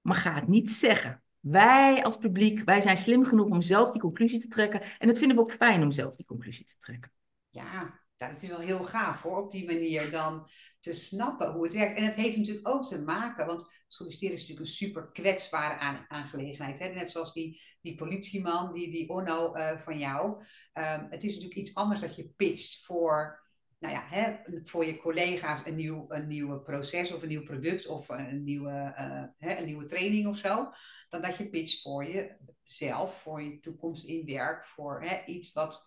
maar 0.00 0.16
ga 0.16 0.34
het 0.34 0.48
niet 0.48 0.72
zeggen. 0.72 1.22
Wij 1.40 2.04
als 2.04 2.16
publiek, 2.16 2.64
wij 2.64 2.80
zijn 2.80 2.98
slim 2.98 3.24
genoeg 3.24 3.46
om 3.46 3.60
zelf 3.60 3.90
die 3.90 4.00
conclusie 4.00 4.38
te 4.38 4.48
trekken. 4.48 4.82
En 4.98 5.06
dat 5.06 5.18
vinden 5.18 5.36
we 5.36 5.42
ook 5.42 5.52
fijn 5.52 5.82
om 5.82 5.90
zelf 5.90 6.16
die 6.16 6.26
conclusie 6.26 6.64
te 6.64 6.78
trekken. 6.78 7.12
Ja, 7.48 8.00
dat 8.18 8.42
is 8.42 8.48
wel 8.48 8.58
heel 8.58 8.84
gaaf 8.84 9.22
hoor, 9.22 9.42
op 9.42 9.50
die 9.50 9.64
manier 9.64 10.10
dan 10.10 10.48
te 10.80 10.92
snappen 10.92 11.52
hoe 11.52 11.64
het 11.64 11.74
werkt. 11.74 11.98
En 11.98 12.04
het 12.04 12.14
heeft 12.14 12.36
natuurlijk 12.36 12.68
ook 12.68 12.86
te 12.86 13.00
maken, 13.00 13.46
want 13.46 13.70
solliciteren 13.88 14.34
is 14.34 14.40
natuurlijk 14.40 14.68
een 14.68 14.74
super 14.74 15.10
kwetsbare 15.12 16.06
aangelegenheid. 16.08 16.78
Hè? 16.78 16.88
Net 16.88 17.10
zoals 17.10 17.32
die, 17.32 17.60
die 17.80 17.94
politieman, 17.94 18.72
die, 18.72 18.90
die 18.90 19.08
Onno 19.08 19.56
uh, 19.56 19.76
van 19.76 19.98
jou. 19.98 20.42
Um, 20.72 21.06
het 21.10 21.22
is 21.22 21.34
natuurlijk 21.34 21.60
iets 21.60 21.74
anders 21.74 22.00
dat 22.00 22.16
je 22.16 22.28
pitcht 22.36 22.84
voor 22.84 23.46
nou 23.78 23.94
ja, 23.94 24.02
hè, 24.04 24.36
voor 24.62 24.86
je 24.86 24.96
collega's 24.96 25.66
een 25.66 25.74
nieuw, 25.74 26.04
een 26.08 26.26
nieuw 26.26 26.58
proces 26.60 27.12
of 27.12 27.22
een 27.22 27.28
nieuw 27.28 27.42
product 27.42 27.86
of 27.86 28.08
een 28.08 28.44
nieuwe, 28.44 28.94
uh, 28.98 29.48
hè, 29.48 29.58
een 29.58 29.64
nieuwe 29.64 29.84
training 29.84 30.26
of 30.26 30.36
zo, 30.36 30.70
dan 31.08 31.20
dat 31.20 31.36
je 31.36 31.48
pitcht 31.48 31.82
voor 31.82 32.06
jezelf, 32.64 33.20
voor 33.20 33.42
je 33.42 33.60
toekomst 33.60 34.04
in 34.04 34.26
werk, 34.26 34.66
voor 34.66 35.02
hè, 35.02 35.24
iets 35.24 35.52
wat, 35.52 35.86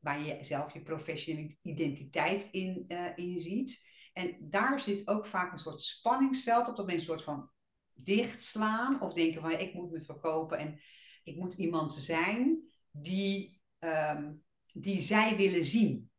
waar 0.00 0.20
je 0.20 0.36
zelf 0.40 0.72
je 0.72 0.82
professionele 0.82 1.56
identiteit 1.62 2.48
in, 2.50 2.84
uh, 2.88 3.06
in 3.14 3.40
ziet. 3.40 3.86
En 4.12 4.46
daar 4.50 4.80
zit 4.80 5.08
ook 5.08 5.26
vaak 5.26 5.52
een 5.52 5.58
soort 5.58 5.82
spanningsveld 5.82 6.68
op, 6.68 6.76
dat 6.76 6.86
mensen 6.86 7.12
een 7.12 7.18
soort 7.18 7.36
van 7.36 7.50
dichtslaan 7.92 9.02
of 9.02 9.12
denken 9.12 9.40
van 9.40 9.50
ik 9.50 9.74
moet 9.74 9.90
me 9.90 10.00
verkopen 10.00 10.58
en 10.58 10.80
ik 11.22 11.36
moet 11.36 11.52
iemand 11.52 11.94
zijn 11.94 12.62
die, 12.90 13.60
um, 13.78 14.44
die 14.72 15.00
zij 15.00 15.36
willen 15.36 15.64
zien. 15.64 16.10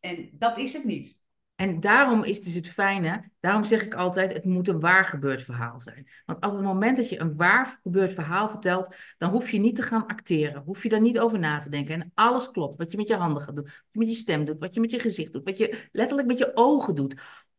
En 0.00 0.30
dat 0.32 0.58
is 0.58 0.72
het 0.72 0.84
niet. 0.84 1.19
En 1.60 1.80
daarom 1.80 2.24
is 2.24 2.42
dus 2.42 2.54
het 2.54 2.68
fijne, 2.68 3.30
daarom 3.40 3.64
zeg 3.64 3.82
ik 3.82 3.94
altijd, 3.94 4.32
het 4.32 4.44
moet 4.44 4.68
een 4.68 4.80
waar 4.80 5.04
gebeurd 5.04 5.42
verhaal 5.42 5.80
zijn. 5.80 6.08
Want 6.26 6.44
op 6.44 6.52
het 6.52 6.62
moment 6.62 6.96
dat 6.96 7.08
je 7.08 7.20
een 7.20 7.36
waar 7.36 7.80
gebeurd 7.82 8.12
verhaal 8.12 8.48
vertelt, 8.48 8.94
dan 9.18 9.30
hoef 9.30 9.50
je 9.50 9.58
niet 9.58 9.76
te 9.76 9.82
gaan 9.82 10.06
acteren. 10.06 10.62
Hoef 10.62 10.82
je 10.82 10.88
daar 10.88 11.00
niet 11.00 11.18
over 11.18 11.38
na 11.38 11.58
te 11.58 11.68
denken. 11.68 11.94
En 11.94 12.12
alles 12.14 12.50
klopt. 12.50 12.76
Wat 12.76 12.90
je 12.90 12.96
met 12.96 13.08
je 13.08 13.14
handen 13.14 13.42
gaat 13.42 13.56
doen, 13.56 13.64
wat 13.64 13.74
je 13.90 13.98
met 13.98 14.08
je 14.08 14.14
stem 14.14 14.44
doet, 14.44 14.60
wat 14.60 14.74
je 14.74 14.80
met 14.80 14.90
je 14.90 14.98
gezicht 14.98 15.32
doet, 15.32 15.44
wat 15.44 15.56
je 15.56 15.88
letterlijk 15.92 16.28
met 16.28 16.38
je 16.38 16.50
ogen 16.54 16.94
doet. 16.94 17.14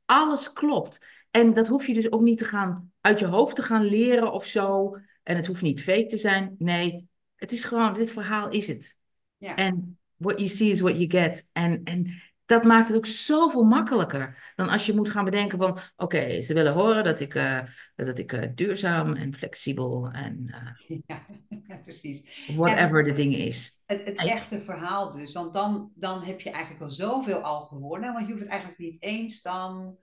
Alles 0.06 0.54
klopt. 0.54 1.06
En 1.32 1.54
dat 1.54 1.68
hoef 1.68 1.88
je 1.88 1.94
dus 1.94 2.12
ook 2.12 2.22
niet 2.22 2.38
te 2.38 2.46
gaan 2.46 2.92
uit 3.02 3.20
je 3.20 3.26
hoofd 3.26 3.56
te 3.56 3.64
gaan 3.64 3.84
leren 3.84 4.32
of 4.32 4.46
zo. 4.46 4.98
En 5.24 5.36
het 5.36 5.48
hoeft 5.48 5.62
niet 5.62 5.82
fake 5.82 6.06
te 6.06 6.18
zijn. 6.18 6.56
Nee, 6.58 7.08
het 7.36 7.52
is 7.52 7.64
gewoon, 7.64 7.94
dit 7.94 8.12
verhaal 8.12 8.50
is 8.50 8.68
het. 8.68 9.00
Ja. 9.38 9.56
En 9.56 10.00
what 10.16 10.40
you 10.40 10.50
see 10.50 10.70
is 10.70 10.80
what 10.80 10.96
you 10.96 11.10
get. 11.10 11.50
En, 11.52 11.84
en 11.84 12.31
dat 12.46 12.64
maakt 12.64 12.88
het 12.88 12.98
ook 12.98 13.06
zoveel 13.06 13.64
makkelijker 13.64 14.54
dan 14.56 14.70
als 14.70 14.86
je 14.86 14.96
moet 14.96 15.10
gaan 15.10 15.26
bedenken 15.26 15.58
van, 15.58 15.78
oké, 15.96 16.42
ze 16.42 16.54
willen 16.54 16.74
horen 16.74 17.04
dat 17.04 17.20
ik, 17.20 17.36
uh, 17.36 17.62
dat 17.96 18.20
ik 18.20 18.32
uh, 18.32 18.44
duurzaam 18.56 19.14
en 19.14 19.34
flexibel 19.34 20.10
en 20.12 20.48
uh, 20.90 21.00
ja, 21.08 21.26
precies. 21.84 22.48
whatever 22.56 23.04
de 23.04 23.14
ding 23.14 23.36
is. 23.36 23.82
Het, 23.86 24.06
het 24.06 24.18
echte 24.18 24.60
verhaal 24.60 25.12
dus, 25.12 25.34
want 25.34 25.54
dan, 25.54 25.92
dan 25.96 26.24
heb 26.24 26.42
je 26.42 26.52
eigenlijk 26.52 26.84
al 26.84 26.90
zoveel 26.90 27.40
al 27.40 27.62
gewonnen, 27.62 28.14
want 28.14 28.26
je 28.26 28.32
hoeft 28.32 28.44
het 28.44 28.52
eigenlijk 28.52 28.82
niet 28.82 29.02
eens 29.02 29.42
dan, 29.42 29.98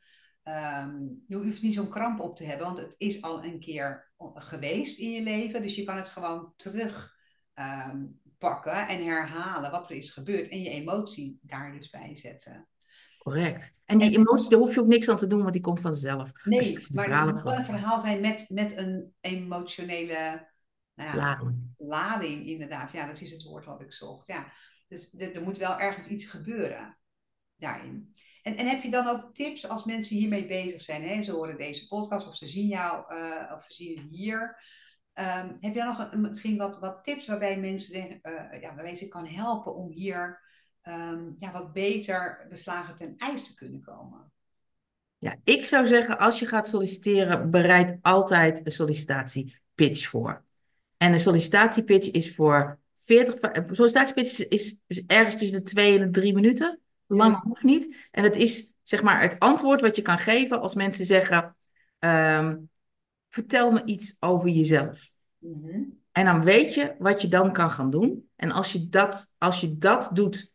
um, 0.44 1.24
je 1.26 1.36
hoeft 1.36 1.62
niet 1.62 1.74
zo'n 1.74 1.88
kramp 1.88 2.20
op 2.20 2.36
te 2.36 2.44
hebben, 2.44 2.66
want 2.66 2.78
het 2.78 2.94
is 2.96 3.22
al 3.22 3.44
een 3.44 3.60
keer 3.60 4.10
geweest 4.18 4.98
in 4.98 5.10
je 5.10 5.22
leven, 5.22 5.62
dus 5.62 5.74
je 5.74 5.84
kan 5.84 5.96
het 5.96 6.08
gewoon 6.08 6.52
terug 6.56 7.16
um, 7.54 8.20
pakken 8.38 8.88
en 8.88 9.04
herhalen 9.04 9.70
wat 9.70 9.90
er 9.90 9.96
is 9.96 10.10
gebeurd 10.10 10.48
en 10.48 10.62
je 10.62 10.70
emotie 10.70 11.38
daar 11.42 11.72
dus 11.72 11.90
bij 11.90 12.16
zetten. 12.16 12.68
Correct. 13.18 13.72
En 13.84 13.98
die 13.98 14.18
emotie, 14.18 14.50
daar 14.50 14.58
hoef 14.58 14.74
je 14.74 14.80
ook 14.80 14.86
niks 14.86 15.08
aan 15.08 15.16
te 15.16 15.26
doen, 15.26 15.40
want 15.40 15.52
die 15.52 15.62
komt 15.62 15.80
vanzelf. 15.80 16.30
Nee, 16.44 16.86
maar 16.92 17.26
het 17.26 17.34
moet 17.34 17.42
wel 17.42 17.56
een 17.56 17.64
verhaal 17.64 17.98
zijn 17.98 18.20
met, 18.20 18.46
met 18.48 18.76
een 18.76 19.14
emotionele 19.20 20.48
nou 20.94 21.10
ja, 21.10 21.16
lading. 21.16 21.74
lading, 21.76 22.46
inderdaad. 22.46 22.92
Ja, 22.92 23.06
dat 23.06 23.20
is 23.20 23.30
het 23.30 23.42
woord 23.42 23.64
wat 23.64 23.80
ik 23.80 23.92
zocht. 23.92 24.26
Ja. 24.26 24.52
Dus 24.88 25.12
er, 25.16 25.34
er 25.34 25.42
moet 25.42 25.58
wel 25.58 25.78
ergens 25.78 26.06
iets 26.06 26.26
gebeuren 26.26 26.98
daarin. 27.56 28.14
En, 28.42 28.56
en 28.56 28.66
heb 28.66 28.82
je 28.82 28.90
dan 28.90 29.08
ook 29.08 29.34
tips 29.34 29.68
als 29.68 29.84
mensen 29.84 30.16
hiermee 30.16 30.46
bezig 30.46 30.82
zijn? 30.82 31.02
Hè? 31.02 31.22
Ze 31.22 31.32
horen 31.32 31.58
deze 31.58 31.86
podcast 31.86 32.26
of 32.26 32.36
ze 32.36 32.46
zien 32.46 32.66
jou 32.66 33.14
uh, 33.14 33.52
of 33.56 33.64
ze 33.64 33.74
zien 33.74 33.98
het 33.98 34.10
hier. 34.10 34.62
Um, 35.20 35.54
heb 35.58 35.74
je 35.74 35.74
dan 35.74 35.86
nog 35.86 36.12
een, 36.12 36.20
misschien 36.20 36.56
wat, 36.56 36.78
wat 36.78 37.04
tips 37.04 37.26
waarbij 37.26 37.58
mensen 37.58 37.92
denken, 37.92 38.20
uh, 38.22 38.60
ja, 38.60 38.74
waarbij 38.74 38.96
ze 38.96 39.08
kan 39.08 39.26
helpen 39.26 39.74
om 39.74 39.90
hier 39.90 40.40
um, 40.82 41.34
ja, 41.38 41.52
wat 41.52 41.72
beter 41.72 42.46
beslagen 42.48 42.96
ten 42.96 43.14
ijs 43.16 43.44
te 43.44 43.54
kunnen 43.54 43.82
komen? 43.82 44.32
Ja, 45.18 45.36
ik 45.44 45.64
zou 45.64 45.86
zeggen, 45.86 46.18
als 46.18 46.38
je 46.38 46.46
gaat 46.46 46.68
solliciteren, 46.68 47.50
bereid 47.50 47.98
altijd 48.02 48.60
een 48.64 48.72
sollicitatiepitch 48.72 50.08
voor. 50.08 50.44
En 50.96 51.12
een 51.12 51.20
sollicitatiepitch 51.20 52.10
is 52.10 52.34
voor 52.34 52.78
40. 52.96 53.52
Een 53.52 53.74
sollicitatiepitch 53.74 54.48
is, 54.48 54.82
is 54.86 55.04
ergens 55.06 55.36
tussen 55.36 55.56
de 55.56 55.62
twee 55.62 55.98
en 55.98 56.04
de 56.04 56.20
drie 56.20 56.34
minuten. 56.34 56.80
Lang 57.06 57.32
ja. 57.32 57.42
hoeft 57.44 57.62
niet. 57.62 58.08
En 58.10 58.24
het 58.24 58.36
is 58.36 58.74
zeg 58.82 59.02
maar 59.02 59.20
het 59.20 59.38
antwoord 59.38 59.80
wat 59.80 59.96
je 59.96 60.02
kan 60.02 60.18
geven 60.18 60.60
als 60.60 60.74
mensen 60.74 61.06
zeggen: 61.06 61.56
um, 61.98 62.70
Vertel 63.28 63.70
me 63.70 63.84
iets 63.84 64.16
over 64.20 64.48
jezelf. 64.48 65.12
Mm 65.38 65.62
-hmm. 65.62 65.98
En 66.18 66.24
dan 66.24 66.42
weet 66.42 66.74
je 66.74 66.94
wat 66.98 67.22
je 67.22 67.28
dan 67.28 67.52
kan 67.52 67.70
gaan 67.70 67.90
doen. 67.90 68.28
En 68.36 68.50
als 68.50 68.72
je 68.72 68.88
dat, 68.88 69.32
als 69.38 69.60
je 69.60 69.78
dat 69.78 70.10
doet 70.12 70.52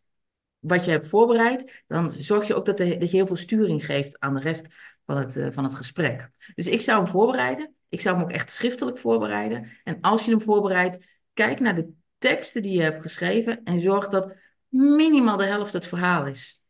wat 0.59 0.85
je 0.85 0.91
hebt 0.91 1.07
voorbereid, 1.07 1.83
dan 1.87 2.11
zorg 2.11 2.47
je 2.47 2.55
ook 2.55 2.65
dat, 2.65 2.77
de, 2.77 2.97
dat 2.97 3.11
je 3.11 3.17
heel 3.17 3.27
veel 3.27 3.35
sturing 3.35 3.85
geeft 3.85 4.19
aan 4.19 4.33
de 4.33 4.39
rest 4.39 4.67
van 5.05 5.17
het, 5.17 5.35
uh, 5.35 5.47
van 5.51 5.63
het 5.63 5.73
gesprek. 5.73 6.29
Dus 6.55 6.67
ik 6.67 6.81
zou 6.81 7.03
hem 7.03 7.11
voorbereiden. 7.11 7.75
Ik 7.89 8.01
zou 8.01 8.15
hem 8.15 8.23
ook 8.23 8.31
echt 8.31 8.51
schriftelijk 8.51 8.97
voorbereiden. 8.97 9.67
En 9.83 10.01
als 10.01 10.25
je 10.25 10.31
hem 10.31 10.41
voorbereidt, 10.41 11.19
kijk 11.33 11.59
naar 11.59 11.75
de 11.75 11.91
teksten 12.17 12.61
die 12.61 12.73
je 12.73 12.81
hebt 12.81 13.01
geschreven 13.01 13.63
en 13.63 13.81
zorg 13.81 14.07
dat 14.07 14.33
minimaal 14.67 15.37
de 15.37 15.45
helft 15.45 15.73
het 15.73 15.85
verhaal 15.85 16.25
is. 16.25 16.61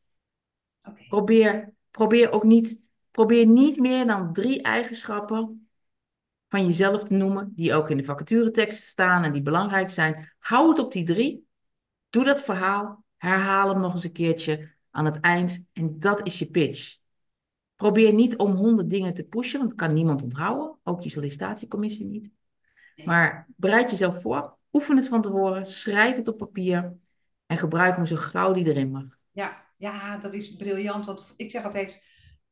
Okay. 0.81 1.05
Probeer, 1.07 1.73
probeer 1.91 2.31
ook 2.31 2.43
niet, 2.43 2.83
probeer 3.11 3.45
niet 3.45 3.79
meer 3.79 4.05
dan 4.05 4.33
drie 4.33 4.61
eigenschappen 4.61 5.62
van 6.53 6.65
jezelf 6.65 7.03
te 7.03 7.13
noemen, 7.13 7.51
die 7.55 7.73
ook 7.73 7.89
in 7.89 7.97
de 7.97 8.03
vacaturetekst 8.03 8.83
staan 8.83 9.23
en 9.23 9.31
die 9.31 9.41
belangrijk 9.41 9.89
zijn. 9.89 10.33
Hou 10.39 10.69
het 10.69 10.79
op 10.79 10.91
die 10.91 11.03
drie. 11.03 11.47
Doe 12.09 12.23
dat 12.23 12.41
verhaal. 12.41 13.03
Herhaal 13.17 13.69
hem 13.69 13.81
nog 13.81 13.93
eens 13.93 14.03
een 14.03 14.11
keertje 14.11 14.71
aan 14.91 15.05
het 15.05 15.19
eind. 15.19 15.67
En 15.71 15.99
dat 15.99 16.27
is 16.27 16.39
je 16.39 16.45
pitch. 16.45 16.95
Probeer 17.75 18.13
niet 18.13 18.37
om 18.37 18.55
honderd 18.55 18.89
dingen 18.89 19.13
te 19.13 19.23
pushen, 19.23 19.57
want 19.57 19.69
dat 19.69 19.79
kan 19.79 19.93
niemand 19.93 20.23
onthouden. 20.23 20.77
Ook 20.83 21.01
je 21.01 21.09
sollicitatiecommissie 21.09 22.05
niet. 22.05 22.31
Maar 23.05 23.47
bereid 23.55 23.89
jezelf 23.89 24.21
voor. 24.21 24.57
Oefen 24.73 24.97
het 24.97 25.07
van 25.07 25.21
tevoren. 25.21 25.65
Schrijf 25.65 26.15
het 26.15 26.27
op 26.27 26.37
papier. 26.37 26.97
En 27.45 27.57
gebruik 27.57 27.95
hem 27.95 28.05
zo 28.05 28.15
gauw 28.15 28.53
die 28.53 28.65
erin 28.65 28.91
mag. 28.91 29.17
Ja, 29.31 29.65
ja 29.77 30.17
dat 30.17 30.33
is 30.33 30.55
briljant. 30.55 31.05
Want 31.05 31.33
ik 31.37 31.51
zeg 31.51 31.63
altijd 31.63 32.03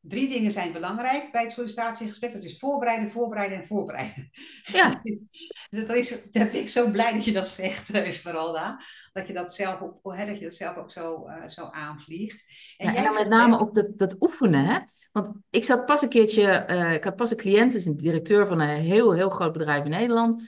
Drie 0.02 0.28
dingen 0.28 0.52
zijn 0.52 0.72
belangrijk 0.72 1.32
bij 1.32 1.44
het 1.44 1.52
sollicitatiegesprek. 1.52 2.32
Dat 2.32 2.44
is 2.44 2.60
voorbereiden, 2.60 3.10
voorbereiden 3.10 3.58
en 3.58 3.68
voorbereiden. 3.68 4.30
Ja. 4.64 4.90
dat, 4.94 5.06
is, 5.06 5.28
dat, 5.70 5.90
is, 5.90 6.10
dat 6.10 6.52
ben 6.52 6.60
ik 6.60 6.70
zo 6.70 6.92
blij 6.92 7.14
dat 7.14 7.26
je 7.26 7.32
dat 7.32 7.48
zegt, 7.48 7.92
Esmeralda. 7.92 8.82
Dat 9.14 9.28
je 9.28 9.34
dat 9.34 9.54
zelf, 9.54 9.80
op, 9.80 10.04
hè, 10.04 10.26
dat 10.26 10.38
je 10.38 10.44
dat 10.44 10.56
zelf 10.56 10.76
ook 10.76 10.92
zo, 10.92 11.28
uh, 11.28 11.48
zo 11.48 11.68
aanvliegt. 11.70 12.46
En, 12.78 12.92
ja, 12.92 12.98
en 12.98 13.04
dan 13.04 13.14
met 13.14 13.30
name 13.30 13.60
ook 13.60 13.76
dat, 13.76 13.98
dat 13.98 14.16
oefenen. 14.20 14.66
Hè? 14.66 14.80
Want 15.12 15.32
ik 15.50 15.64
zat 15.64 15.86
pas 15.86 16.02
een 16.02 16.10
keertje, 16.10 16.66
uh, 16.70 16.94
ik 16.94 17.04
had 17.04 17.16
pas 17.16 17.32
een 17.32 17.38
cliënt, 17.38 17.74
is 17.74 17.86
een 17.86 17.98
directeur 17.98 18.48
van 18.48 18.60
een 18.60 18.80
heel, 18.80 19.14
heel 19.14 19.30
groot 19.30 19.54
bedrijf 19.54 19.84
in 19.84 19.92
Nederland. 19.92 20.42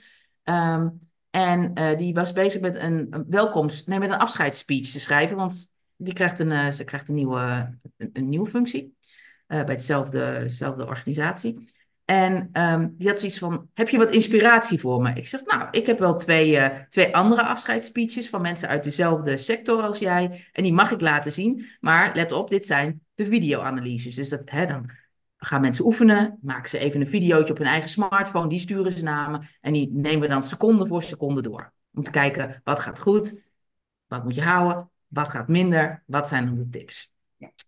Um, 0.44 1.00
en 1.30 1.70
uh, 1.74 1.96
die 1.96 2.14
was 2.14 2.32
bezig 2.32 2.60
met 2.60 2.76
een, 2.76 3.06
een 3.10 3.24
welkomst, 3.28 3.86
nee, 3.86 3.98
met 3.98 4.10
een 4.10 4.18
afscheidsspeech 4.18 4.90
te 4.90 5.00
schrijven. 5.00 5.36
Want 5.36 5.72
die 5.96 6.14
krijgt 6.14 6.38
een, 6.38 6.74
ze 6.74 6.84
krijgt 6.84 7.08
een 7.08 7.14
nieuwe, 7.14 7.78
een, 7.96 8.10
een 8.12 8.28
nieuwe 8.28 8.46
functie. 8.46 8.96
Uh, 9.48 9.64
bij 9.64 9.76
dezelfde, 9.76 10.86
organisatie. 10.86 11.72
En 12.04 12.48
um, 12.52 12.94
die 12.98 13.08
had 13.08 13.18
zoiets 13.18 13.38
van: 13.38 13.68
Heb 13.74 13.88
je 13.88 13.98
wat 13.98 14.12
inspiratie 14.12 14.78
voor 14.80 15.02
me? 15.02 15.12
Ik 15.12 15.28
zeg: 15.28 15.44
Nou, 15.44 15.68
ik 15.70 15.86
heb 15.86 15.98
wel 15.98 16.16
twee, 16.16 16.50
uh, 16.50 16.66
twee 16.88 17.16
andere 17.16 17.42
afscheidsspeeches 17.42 18.28
van 18.28 18.40
mensen 18.40 18.68
uit 18.68 18.84
dezelfde 18.84 19.36
sector 19.36 19.82
als 19.82 19.98
jij. 19.98 20.48
En 20.52 20.62
die 20.62 20.72
mag 20.72 20.90
ik 20.90 21.00
laten 21.00 21.32
zien. 21.32 21.66
Maar 21.80 22.14
let 22.14 22.32
op, 22.32 22.50
dit 22.50 22.66
zijn 22.66 23.00
de 23.14 23.24
video-analyses. 23.24 24.14
Dus 24.14 24.28
dat, 24.28 24.42
hè, 24.44 24.66
dan 24.66 24.90
gaan 25.36 25.60
mensen 25.60 25.84
oefenen, 25.84 26.38
maken 26.42 26.70
ze 26.70 26.78
even 26.78 27.00
een 27.00 27.08
videootje 27.08 27.52
op 27.52 27.58
hun 27.58 27.66
eigen 27.66 27.90
smartphone, 27.90 28.48
die 28.48 28.58
sturen 28.58 28.92
ze 28.92 29.02
naar 29.02 29.30
me. 29.30 29.38
En 29.60 29.72
die 29.72 29.88
nemen 29.92 30.20
we 30.20 30.28
dan 30.28 30.44
seconde 30.44 30.86
voor 30.86 31.02
seconde 31.02 31.42
door. 31.42 31.72
Om 31.94 32.02
te 32.02 32.10
kijken 32.10 32.60
wat 32.64 32.80
gaat 32.80 33.00
goed, 33.00 33.42
wat 34.06 34.24
moet 34.24 34.34
je 34.34 34.42
houden, 34.42 34.90
wat 35.06 35.28
gaat 35.28 35.48
minder, 35.48 36.02
wat 36.06 36.28
zijn 36.28 36.46
dan 36.46 36.56
de 36.56 36.68
tips. 36.68 37.12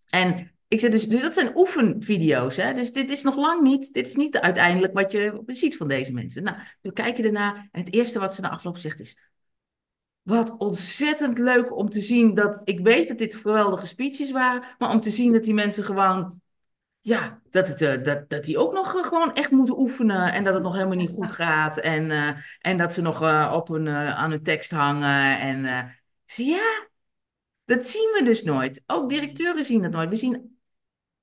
En 0.09 0.51
ik 0.67 0.79
zeg 0.79 0.91
dus, 0.91 1.07
dus 1.07 1.21
dat 1.21 1.33
zijn 1.33 1.57
oefenvideo's. 1.57 2.55
Hè? 2.55 2.73
Dus 2.73 2.91
dit 2.91 3.09
is 3.09 3.21
nog 3.21 3.35
lang 3.35 3.61
niet, 3.61 3.93
dit 3.93 4.07
is 4.07 4.15
niet 4.15 4.37
uiteindelijk 4.37 4.93
wat 4.93 5.11
je 5.11 5.43
ziet 5.45 5.77
van 5.77 5.87
deze 5.87 6.13
mensen. 6.13 6.43
Nou, 6.43 6.57
we 6.81 6.93
kijken 6.93 7.23
ernaar 7.25 7.69
en 7.71 7.83
het 7.83 7.93
eerste 7.93 8.19
wat 8.19 8.33
ze 8.33 8.41
na 8.41 8.49
afloop 8.49 8.77
zegt 8.77 8.99
is... 8.99 9.25
Wat 10.21 10.57
ontzettend 10.57 11.37
leuk 11.37 11.77
om 11.77 11.89
te 11.89 12.01
zien 12.01 12.33
dat... 12.33 12.61
Ik 12.63 12.79
weet 12.79 13.07
dat 13.07 13.17
dit 13.17 13.35
geweldige 13.35 13.85
speeches 13.85 14.31
waren, 14.31 14.63
maar 14.77 14.91
om 14.91 14.99
te 14.99 15.11
zien 15.11 15.33
dat 15.33 15.43
die 15.43 15.53
mensen 15.53 15.83
gewoon... 15.83 16.41
Ja, 16.99 17.41
dat, 17.49 17.67
het, 17.67 17.81
uh, 17.81 18.03
dat, 18.03 18.29
dat 18.29 18.43
die 18.43 18.57
ook 18.57 18.73
nog 18.73 18.95
uh, 18.95 19.03
gewoon 19.03 19.33
echt 19.33 19.51
moeten 19.51 19.79
oefenen 19.79 20.33
en 20.33 20.43
dat 20.43 20.53
het 20.53 20.63
nog 20.63 20.73
helemaal 20.73 20.97
niet 20.97 21.09
goed 21.09 21.31
gaat. 21.31 21.77
En, 21.77 22.09
uh, 22.09 22.29
en 22.59 22.77
dat 22.77 22.93
ze 22.93 23.01
nog 23.01 23.51
op 23.53 23.67
hun, 23.67 23.89
aan 23.89 24.29
hun 24.29 24.43
tekst 24.43 24.71
hangen. 24.71 25.39
En 25.39 25.89
ja, 26.25 26.87
dat 27.65 27.87
zien 27.87 28.11
we 28.17 28.21
dus 28.23 28.43
nooit. 28.43 28.83
Ook 28.85 29.09
directeuren 29.09 29.65
zien 29.65 29.81
dat 29.81 29.91
nooit. 29.91 30.09
We 30.09 30.15
zien 30.15 30.56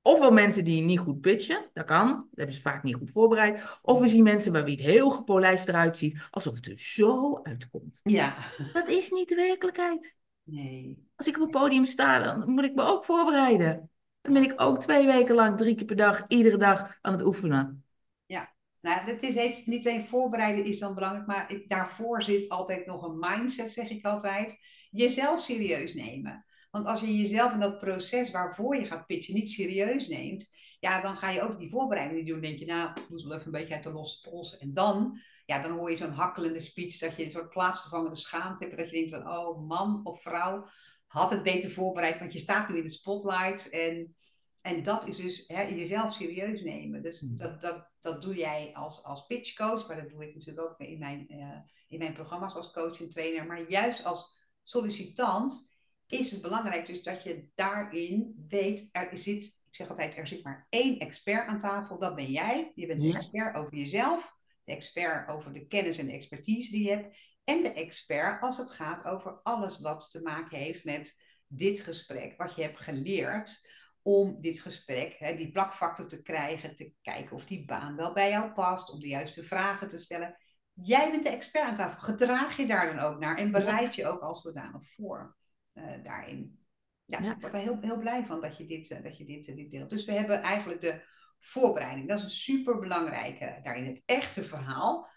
Ofwel 0.07 0.33
mensen 0.33 0.65
die 0.65 0.83
niet 0.83 0.99
goed 0.99 1.21
pitchen, 1.21 1.71
dat 1.73 1.85
kan, 1.85 2.09
dat 2.09 2.27
hebben 2.35 2.55
ze 2.55 2.61
vaak 2.61 2.83
niet 2.83 2.95
goed 2.95 3.11
voorbereid. 3.11 3.79
Of 3.83 4.01
we 4.01 4.09
zien 4.09 4.23
mensen 4.23 4.53
waar 4.53 4.65
wie 4.65 4.77
het 4.77 4.85
heel 4.85 5.11
gepolijst 5.11 5.69
eruit 5.69 5.97
ziet, 5.97 6.27
alsof 6.31 6.55
het 6.55 6.67
er 6.67 6.79
zo 6.79 7.41
uitkomt. 7.43 8.01
Ja. 8.03 8.37
Dat 8.73 8.89
is 8.89 9.11
niet 9.11 9.29
de 9.29 9.35
werkelijkheid. 9.35 10.17
Nee. 10.43 11.09
Als 11.17 11.27
ik 11.27 11.37
op 11.37 11.43
een 11.43 11.51
podium 11.51 11.85
sta, 11.85 12.23
dan 12.23 12.51
moet 12.51 12.65
ik 12.65 12.75
me 12.75 12.83
ook 12.83 13.05
voorbereiden. 13.05 13.91
Dan 14.21 14.33
ben 14.33 14.43
ik 14.43 14.61
ook 14.61 14.81
twee 14.81 15.07
weken 15.07 15.35
lang, 15.35 15.57
drie 15.57 15.75
keer 15.75 15.87
per 15.87 15.97
dag, 15.97 16.25
iedere 16.29 16.57
dag 16.57 16.99
aan 17.01 17.13
het 17.13 17.25
oefenen. 17.25 17.85
Ja, 18.27 18.55
nou, 18.81 19.07
dat 19.07 19.23
is 19.23 19.35
even, 19.35 19.63
niet 19.65 19.87
alleen 19.87 20.05
voorbereiden 20.05 20.65
is 20.65 20.79
dan 20.79 20.95
belangrijk, 20.95 21.27
maar 21.27 21.61
daarvoor 21.67 22.23
zit 22.23 22.49
altijd 22.49 22.87
nog 22.87 23.03
een 23.03 23.19
mindset, 23.19 23.73
zeg 23.73 23.91
ik 23.91 24.05
altijd. 24.05 24.59
Jezelf 24.91 25.41
serieus 25.41 25.95
nemen. 25.95 26.45
Want 26.75 26.87
als 26.87 27.01
je 27.01 27.17
jezelf 27.17 27.53
in 27.53 27.61
dat 27.61 27.79
proces 27.79 28.31
waarvoor 28.31 28.77
je 28.77 28.87
gaat 28.87 29.07
pitchen 29.07 29.35
niet 29.35 29.51
serieus 29.51 30.09
neemt, 30.09 30.49
ja, 30.81 31.01
dan 31.01 31.17
ga 31.17 31.31
je 31.31 31.43
ook 31.43 31.59
die 31.59 31.71
voorbereiding 31.71 32.19
niet 32.19 32.29
doen. 32.29 32.41
Dan 32.41 32.51
denk 32.51 32.59
je, 32.61 32.67
nou, 32.67 32.91
ik 32.91 33.09
moet 33.09 33.23
wel 33.23 33.33
even 33.33 33.47
een 33.47 33.53
beetje 33.53 33.75
uit 33.75 33.83
de 33.83 33.93
losse 33.93 34.29
pols. 34.29 34.59
En 34.59 34.75
dan, 34.75 35.19
ja, 35.47 35.59
dan 35.59 35.71
hoor 35.71 35.91
je 35.91 35.97
zo'n 35.97 36.11
hakkelende 36.11 36.61
speech 36.61 36.99
dat 36.99 37.17
je 37.17 37.25
een 37.25 37.31
soort 37.31 37.49
plaatsvervangende 37.49 38.17
schaamte 38.17 38.65
hebt. 38.65 38.77
Dat 38.77 38.91
je 38.91 38.97
denkt 38.97 39.11
van, 39.11 39.29
oh, 39.29 39.69
man 39.69 40.01
of 40.05 40.23
vrouw 40.23 40.67
had 41.07 41.31
het 41.31 41.43
beter 41.43 41.71
voorbereid, 41.71 42.19
want 42.19 42.33
je 42.33 42.39
staat 42.39 42.69
nu 42.69 42.77
in 42.77 42.83
de 42.83 42.89
spotlight. 42.89 43.69
En, 43.69 44.17
en 44.61 44.83
dat 44.83 45.09
is 45.09 45.17
dus 45.17 45.45
hè, 45.47 45.63
jezelf 45.63 46.13
serieus 46.13 46.63
nemen. 46.63 47.03
Dus 47.03 47.21
hmm. 47.21 47.37
dat, 47.37 47.61
dat, 47.61 47.91
dat 48.01 48.23
doe 48.23 48.35
jij 48.35 48.71
als, 48.73 49.05
als 49.05 49.27
pitchcoach, 49.27 49.87
maar 49.87 49.97
dat 49.97 50.11
doe 50.11 50.27
ik 50.27 50.35
natuurlijk 50.35 50.69
ook 50.69 50.79
in 50.79 50.99
mijn, 50.99 51.27
uh, 51.29 51.59
in 51.89 51.99
mijn 51.99 52.15
programma's 52.15 52.55
als 52.55 52.73
coach 52.73 53.01
en 53.01 53.09
trainer. 53.09 53.47
Maar 53.47 53.71
juist 53.71 54.05
als 54.05 54.43
sollicitant 54.63 55.73
is 56.07 56.31
het 56.31 56.43
belangrijk 56.43 56.87
dus 56.87 57.03
dat 57.03 57.23
je 57.23 57.49
daarin 57.55 58.45
weet, 58.49 58.89
er 58.93 59.19
zit, 59.19 59.45
ik 59.45 59.75
zeg 59.75 59.89
altijd, 59.89 60.17
er 60.17 60.27
zit 60.27 60.45
maar 60.45 60.67
één 60.69 60.99
expert 60.99 61.47
aan 61.47 61.59
tafel, 61.59 61.99
dat 61.99 62.15
ben 62.15 62.31
jij. 62.31 62.73
Je 62.75 62.87
bent 62.87 63.03
de 63.03 63.15
expert 63.15 63.57
over 63.57 63.75
jezelf, 63.75 64.37
de 64.65 64.73
expert 64.73 65.29
over 65.29 65.53
de 65.53 65.67
kennis 65.67 65.99
en 65.99 66.07
de 66.07 66.13
expertise 66.13 66.71
die 66.71 66.85
je 66.85 66.91
hebt, 66.91 67.19
en 67.45 67.63
de 67.63 67.73
expert 67.73 68.43
als 68.43 68.57
het 68.57 68.71
gaat 68.71 69.05
over 69.05 69.41
alles 69.43 69.81
wat 69.81 70.11
te 70.11 70.23
maken 70.23 70.59
heeft 70.59 70.85
met 70.85 71.23
dit 71.47 71.81
gesprek, 71.81 72.37
wat 72.37 72.55
je 72.55 72.63
hebt 72.63 72.81
geleerd 72.81 73.69
om 74.03 74.41
dit 74.41 74.61
gesprek, 74.61 75.15
hè, 75.19 75.37
die 75.37 75.51
plakfactor 75.51 76.09
te 76.09 76.23
krijgen, 76.23 76.75
te 76.75 76.93
kijken 77.03 77.37
of 77.37 77.47
die 77.47 77.65
baan 77.65 77.97
wel 77.97 78.13
bij 78.13 78.31
jou 78.31 78.53
past, 78.53 78.91
om 78.91 79.01
de 79.01 79.09
juiste 79.09 79.43
vragen 79.43 79.89
te 79.89 79.99
stellen. 79.99 80.37
Jij 80.73 81.11
bent 81.11 81.23
de 81.23 81.29
expert 81.29 81.65
aan 81.65 81.75
tafel. 81.75 82.01
Gedraag 82.01 82.57
je 82.57 82.67
daar 82.67 82.95
dan 82.95 83.05
ook 83.05 83.19
naar 83.19 83.37
en 83.37 83.51
bereid 83.51 83.95
je 83.95 84.07
ook 84.07 84.21
als 84.21 84.43
zodanig 84.43 84.85
voor 84.85 85.37
uh, 85.75 86.03
daarin. 86.03 86.59
Ja, 87.05 87.19
ik 87.19 87.41
word 87.41 87.55
er 87.55 87.61
heel, 87.61 87.79
heel 87.81 87.99
blij 87.99 88.25
van 88.25 88.41
dat 88.41 88.57
je, 88.57 88.67
dit, 88.67 88.91
uh, 88.91 89.03
dat 89.03 89.19
je 89.19 89.25
dit, 89.25 89.49
uh, 89.49 89.57
dit 89.57 89.71
deelt. 89.71 89.91
Dus 89.91 90.05
we 90.05 90.13
hebben 90.13 90.43
eigenlijk 90.43 90.81
de 90.81 91.01
voorbereiding. 91.39 92.09
Dat 92.09 92.19
is 92.19 92.25
een 92.25 92.31
super 92.31 92.79
belangrijke. 92.79 93.59
Daarin 93.63 93.85
het 93.85 94.03
echte 94.07 94.43
verhaal 94.43 95.09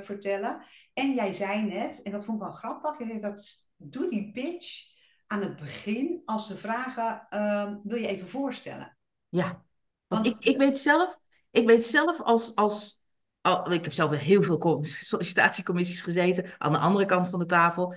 vertellen. 0.00 0.64
En 0.92 1.14
jij 1.14 1.32
zei 1.32 1.62
net, 1.62 2.02
en 2.02 2.10
dat 2.10 2.24
vond 2.24 2.36
ik 2.36 2.44
wel 2.44 2.52
grappig, 2.52 2.98
je 2.98 3.06
zei 3.06 3.20
dat 3.20 3.70
doe 3.76 4.08
die 4.08 4.30
pitch 4.32 4.90
aan 5.26 5.40
het 5.40 5.56
begin 5.56 6.22
als 6.24 6.46
ze 6.46 6.56
vragen, 6.56 7.26
ehm, 7.30 7.76
wil 7.82 7.98
je 7.98 8.06
even 8.06 8.28
voorstellen? 8.28 8.96
Ja, 9.28 9.64
want, 10.06 10.26
ik, 10.26 10.44
ik 10.44 10.56
weet 10.56 10.78
zelf, 10.78 11.18
ik 11.50 11.66
weet 11.66 11.86
zelf 11.86 12.20
als, 12.20 12.54
als 12.54 13.02
al, 13.40 13.72
ik 13.72 13.84
heb 13.84 13.92
zelf 13.92 14.12
in 14.12 14.18
heel 14.18 14.42
veel 14.42 14.84
sollicitatiecommissies 14.84 16.00
gezeten, 16.00 16.54
aan 16.58 16.72
de 16.72 16.78
andere 16.78 17.04
kant 17.04 17.28
van 17.28 17.38
de 17.38 17.46
tafel. 17.46 17.94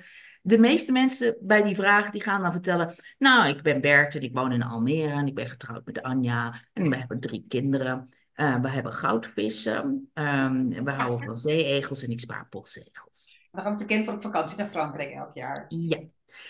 De 0.48 0.58
meeste 0.58 0.92
mensen 0.92 1.36
bij 1.40 1.64
die 1.64 1.76
vraag 1.76 2.10
die 2.10 2.22
gaan 2.22 2.42
dan 2.42 2.52
vertellen, 2.52 2.96
nou, 3.18 3.48
ik 3.48 3.62
ben 3.62 3.82
Bert 3.82 4.16
en 4.16 4.22
ik 4.22 4.34
woon 4.34 4.52
in 4.52 4.64
Almere 4.64 5.12
en 5.12 5.28
ik 5.28 5.36
ben 5.36 5.50
getrouwd 5.50 5.86
met 5.86 6.02
Anja 6.02 6.62
en 6.74 6.90
we 6.90 6.96
hebben 6.96 7.20
drie 7.20 7.46
kinderen. 7.48 8.10
Uh, 8.36 8.62
we 8.62 8.70
hebben 8.70 8.94
goudvissen, 8.94 10.10
um, 10.14 10.84
we 10.84 10.92
houden 10.92 11.26
van 11.26 11.38
zeeegels 11.38 12.04
en 12.04 12.10
ik 12.10 12.20
spaar 12.20 12.48
postzegels. 12.50 13.38
Dan 13.52 13.64
gaan 13.64 13.72
we 13.72 13.78
te 13.78 13.86
kind 13.86 14.06
voor 14.06 14.14
op 14.14 14.22
vakantie 14.22 14.58
naar 14.58 14.68
Frankrijk 14.68 15.12
elk 15.12 15.36
jaar. 15.36 15.66
Ja. 15.68 16.00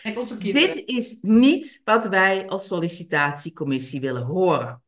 Met 0.04 0.18
onze 0.18 0.38
kinderen. 0.38 0.74
Dit 0.74 0.88
is 0.88 1.18
niet 1.22 1.82
wat 1.84 2.08
wij 2.08 2.48
als 2.48 2.68
sollicitatiecommissie 2.68 4.00
willen 4.00 4.24
horen. 4.24 4.84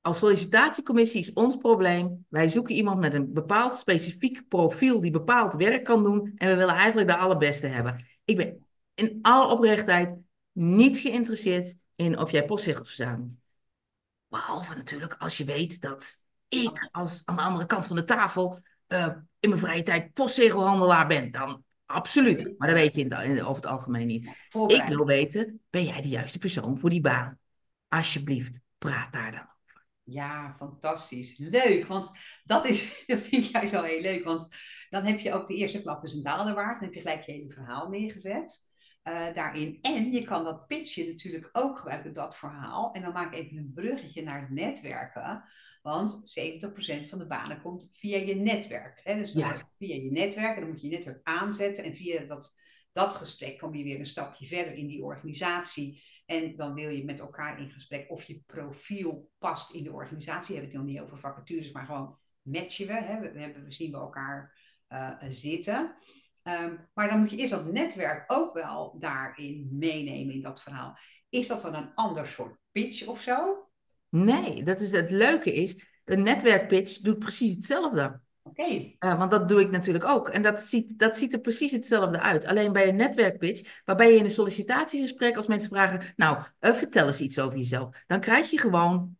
Als 0.00 0.18
sollicitatiecommissie 0.18 1.20
is 1.20 1.32
ons 1.32 1.56
probleem, 1.56 2.26
wij 2.28 2.48
zoeken 2.48 2.74
iemand 2.74 3.00
met 3.00 3.14
een 3.14 3.32
bepaald 3.32 3.76
specifiek 3.76 4.48
profiel 4.48 5.00
die 5.00 5.10
bepaald 5.10 5.54
werk 5.54 5.84
kan 5.84 6.02
doen 6.02 6.32
en 6.36 6.48
we 6.48 6.56
willen 6.56 6.74
eigenlijk 6.74 7.08
de 7.08 7.16
allerbeste 7.16 7.66
hebben. 7.66 8.06
Ik 8.24 8.36
ben 8.36 8.66
in 8.94 9.18
alle 9.22 9.52
oprechtheid 9.52 10.16
niet 10.52 10.98
geïnteresseerd 10.98 11.78
in 11.94 12.18
of 12.18 12.30
jij 12.30 12.44
postzegels 12.44 12.86
verzamelt. 12.86 13.36
Behalve 14.28 14.74
natuurlijk 14.74 15.16
als 15.18 15.36
je 15.36 15.44
weet 15.44 15.80
dat 15.80 16.20
ik 16.48 16.88
als 16.92 17.22
aan 17.24 17.36
de 17.36 17.42
andere 17.42 17.66
kant 17.66 17.86
van 17.86 17.96
de 17.96 18.04
tafel 18.04 18.60
uh, 18.88 19.06
in 19.40 19.48
mijn 19.48 19.60
vrije 19.60 19.82
tijd 19.82 20.12
postzegelhandelaar 20.12 21.06
ben. 21.06 21.30
Dan 21.30 21.64
absoluut. 21.86 22.54
Maar 22.58 22.68
dat 22.68 22.76
weet 22.76 22.94
je 22.94 23.00
in 23.00 23.44
over 23.44 23.62
het 23.62 23.70
algemeen 23.70 24.06
niet. 24.06 24.26
Ik 24.66 24.84
wil 24.88 25.06
weten, 25.06 25.60
ben 25.70 25.84
jij 25.84 26.00
de 26.00 26.08
juiste 26.08 26.38
persoon 26.38 26.78
voor 26.78 26.90
die 26.90 27.00
baan? 27.00 27.38
Alsjeblieft, 27.88 28.60
praat 28.78 29.12
daar 29.12 29.30
dan. 29.30 29.47
Ja, 30.10 30.54
fantastisch. 30.56 31.38
Leuk, 31.38 31.86
want 31.86 32.10
dat, 32.44 32.64
is, 32.64 32.96
dat 33.06 33.18
vind 33.18 33.46
jij 33.46 33.66
zo 33.66 33.82
heel 33.82 34.00
leuk. 34.00 34.24
Want 34.24 34.48
dan 34.90 35.04
heb 35.04 35.20
je 35.20 35.32
ook 35.32 35.46
de 35.46 35.54
eerste 35.54 35.82
klap 35.82 36.04
is 36.04 36.12
een 36.12 36.22
daalder 36.22 36.54
waard. 36.54 36.74
Dan 36.74 36.84
heb 36.84 36.94
je 36.94 37.00
gelijk 37.00 37.22
je 37.22 37.32
hele 37.32 37.50
verhaal 37.50 37.88
neergezet. 37.88 38.66
Uh, 39.04 39.34
daarin. 39.34 39.78
En 39.82 40.12
je 40.12 40.24
kan 40.24 40.44
dat 40.44 40.66
pitchen 40.66 41.06
natuurlijk 41.08 41.48
ook 41.52 41.78
gebruiken, 41.78 42.12
dat 42.12 42.36
verhaal. 42.36 42.92
En 42.92 43.02
dan 43.02 43.12
maak 43.12 43.34
ik 43.34 43.40
even 43.40 43.56
een 43.56 43.72
bruggetje 43.74 44.22
naar 44.22 44.40
het 44.40 44.50
netwerken. 44.50 45.42
Want 45.82 46.40
70% 46.40 47.08
van 47.08 47.18
de 47.18 47.26
banen 47.26 47.60
komt 47.62 47.88
via 47.92 48.18
je 48.18 48.34
netwerk. 48.34 49.00
Hè? 49.04 49.16
Dus 49.16 49.30
via 49.32 49.64
je 49.78 50.10
netwerk. 50.10 50.54
En 50.54 50.60
dan 50.60 50.70
moet 50.70 50.80
je 50.80 50.88
je 50.88 50.92
netwerk 50.92 51.20
aanzetten. 51.22 51.84
En 51.84 51.94
via 51.94 52.24
dat, 52.24 52.52
dat 52.92 53.14
gesprek 53.14 53.58
kom 53.58 53.74
je 53.74 53.84
weer 53.84 53.98
een 53.98 54.06
stapje 54.06 54.46
verder 54.46 54.74
in 54.74 54.86
die 54.86 55.02
organisatie. 55.02 56.02
En 56.28 56.56
dan 56.56 56.74
wil 56.74 56.88
je 56.88 57.04
met 57.04 57.20
elkaar 57.20 57.60
in 57.60 57.70
gesprek 57.70 58.10
of 58.10 58.24
je 58.24 58.42
profiel 58.46 59.30
past 59.38 59.70
in 59.70 59.82
de 59.82 59.92
organisatie. 59.92 60.54
We 60.54 60.60
hebben 60.60 60.70
het 60.70 60.86
nog 60.86 60.94
niet 60.94 61.00
over 61.00 61.18
vacatures, 61.18 61.72
maar 61.72 61.84
gewoon 61.84 62.18
matchen 62.42 62.86
we. 62.86 62.92
Hè? 62.92 63.20
We, 63.20 63.40
hebben, 63.40 63.64
we 63.64 63.72
zien 63.72 63.90
we 63.90 63.96
elkaar 63.96 64.58
uh, 64.88 65.16
zitten. 65.28 65.94
Ehm, 66.42 66.76
maar 66.94 67.08
dan 67.08 67.18
moet 67.18 67.30
je 67.30 67.36
eerst 67.36 67.52
dat 67.52 67.72
netwerk 67.72 68.24
ook 68.26 68.54
wel 68.54 68.96
daarin 68.98 69.68
meenemen 69.72 70.34
in 70.34 70.40
dat 70.40 70.62
verhaal. 70.62 70.98
Is 71.28 71.46
dat 71.46 71.60
dan 71.60 71.74
een 71.74 71.94
ander 71.94 72.26
soort 72.26 72.58
pitch 72.72 73.06
of 73.06 73.20
zo? 73.20 73.68
Nee, 74.08 74.62
dat 74.62 74.80
is 74.80 74.90
het 74.90 75.10
leuke 75.10 75.52
is, 75.52 76.00
een 76.04 76.22
netwerkpitch 76.22 76.98
doet 76.98 77.18
precies 77.18 77.54
hetzelfde. 77.54 78.20
Oké. 78.48 78.92
Uh, 79.00 79.18
want 79.18 79.30
dat 79.30 79.48
doe 79.48 79.60
ik 79.60 79.70
natuurlijk 79.70 80.04
ook. 80.04 80.28
En 80.28 80.42
dat 80.42 80.62
ziet, 80.62 80.98
dat 80.98 81.16
ziet 81.16 81.32
er 81.32 81.40
precies 81.40 81.72
hetzelfde 81.72 82.20
uit. 82.20 82.46
Alleen 82.46 82.72
bij 82.72 82.88
een 82.88 82.96
netwerkpitch, 82.96 83.82
waarbij 83.84 84.12
je 84.12 84.18
in 84.18 84.24
een 84.24 84.30
sollicitatiegesprek, 84.30 85.36
als 85.36 85.46
mensen 85.46 85.68
vragen, 85.68 86.00
nou, 86.16 86.38
uh, 86.60 86.74
vertel 86.74 87.06
eens 87.06 87.20
iets 87.20 87.38
over 87.38 87.58
jezelf. 87.58 88.04
Dan 88.06 88.20
krijg 88.20 88.50
je 88.50 88.58
gewoon 88.58 89.16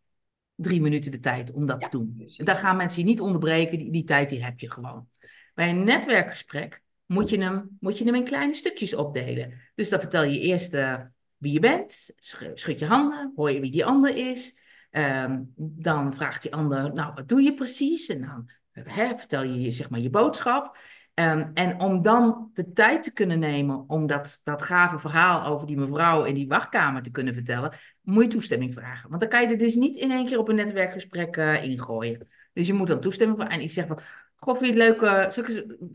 drie 0.54 0.80
minuten 0.80 1.10
de 1.10 1.20
tijd 1.20 1.52
om 1.52 1.66
dat 1.66 1.80
te 1.80 1.88
doen. 1.90 2.28
Daar 2.36 2.54
gaan 2.54 2.76
mensen 2.76 3.00
je 3.00 3.08
niet 3.08 3.20
onderbreken, 3.20 3.78
die, 3.78 3.90
die 3.90 4.04
tijd 4.04 4.28
die 4.28 4.44
heb 4.44 4.60
je 4.60 4.70
gewoon. 4.70 5.08
Bij 5.54 5.68
een 5.68 5.84
netwerkgesprek 5.84 6.82
moet 7.06 7.30
je 7.30 7.40
hem, 7.40 7.76
moet 7.80 7.98
je 7.98 8.04
hem 8.04 8.14
in 8.14 8.24
kleine 8.24 8.54
stukjes 8.54 8.94
opdelen. 8.94 9.52
Dus 9.74 9.88
dan 9.88 10.00
vertel 10.00 10.24
je 10.24 10.40
eerst 10.40 10.74
uh, 10.74 11.00
wie 11.36 11.52
je 11.52 11.60
bent, 11.60 12.10
schud 12.54 12.78
je 12.78 12.86
handen, 12.86 13.32
hoor 13.36 13.50
je 13.50 13.60
wie 13.60 13.70
die 13.70 13.84
ander 13.84 14.16
is. 14.16 14.56
Um, 14.90 15.52
dan 15.56 16.14
vraagt 16.14 16.42
die 16.42 16.54
ander, 16.54 16.92
nou, 16.92 17.12
wat 17.14 17.28
doe 17.28 17.42
je 17.42 17.52
precies? 17.52 18.08
En 18.08 18.20
dan 18.20 18.50
vertel 18.84 19.42
je 19.42 19.72
zeg 19.72 19.90
maar 19.90 20.00
je 20.00 20.10
boodschap. 20.10 20.76
Um, 21.14 21.50
en 21.54 21.80
om 21.80 22.02
dan 22.02 22.50
de 22.54 22.72
tijd 22.72 23.02
te 23.02 23.12
kunnen 23.12 23.38
nemen 23.38 23.84
om 23.88 24.06
dat, 24.06 24.40
dat 24.44 24.62
gave 24.62 24.98
verhaal 24.98 25.46
over 25.46 25.66
die 25.66 25.76
mevrouw 25.76 26.24
in 26.24 26.34
die 26.34 26.48
wachtkamer 26.48 27.02
te 27.02 27.10
kunnen 27.10 27.34
vertellen, 27.34 27.72
moet 28.00 28.24
je 28.24 28.28
toestemming 28.28 28.74
vragen. 28.74 29.08
Want 29.08 29.20
dan 29.20 29.30
kan 29.30 29.42
je 29.42 29.48
er 29.48 29.58
dus 29.58 29.74
niet 29.74 29.96
in 29.96 30.10
één 30.10 30.26
keer 30.26 30.38
op 30.38 30.48
een 30.48 30.54
netwerkgesprek 30.54 31.36
uh, 31.36 31.64
ingooien. 31.64 32.26
Dus 32.52 32.66
je 32.66 32.72
moet 32.72 32.86
dan 32.86 33.00
toestemming 33.00 33.38
vragen. 33.38 33.58
En 33.58 33.64
ik 33.64 33.70
zeg 33.70 33.86
van, 33.86 33.98
goh, 34.36 34.56
vind 34.56 34.74
je 34.74 34.82
het 34.82 34.90
leuk, 34.90 35.10
uh, 35.10 35.30
vind 35.30 35.46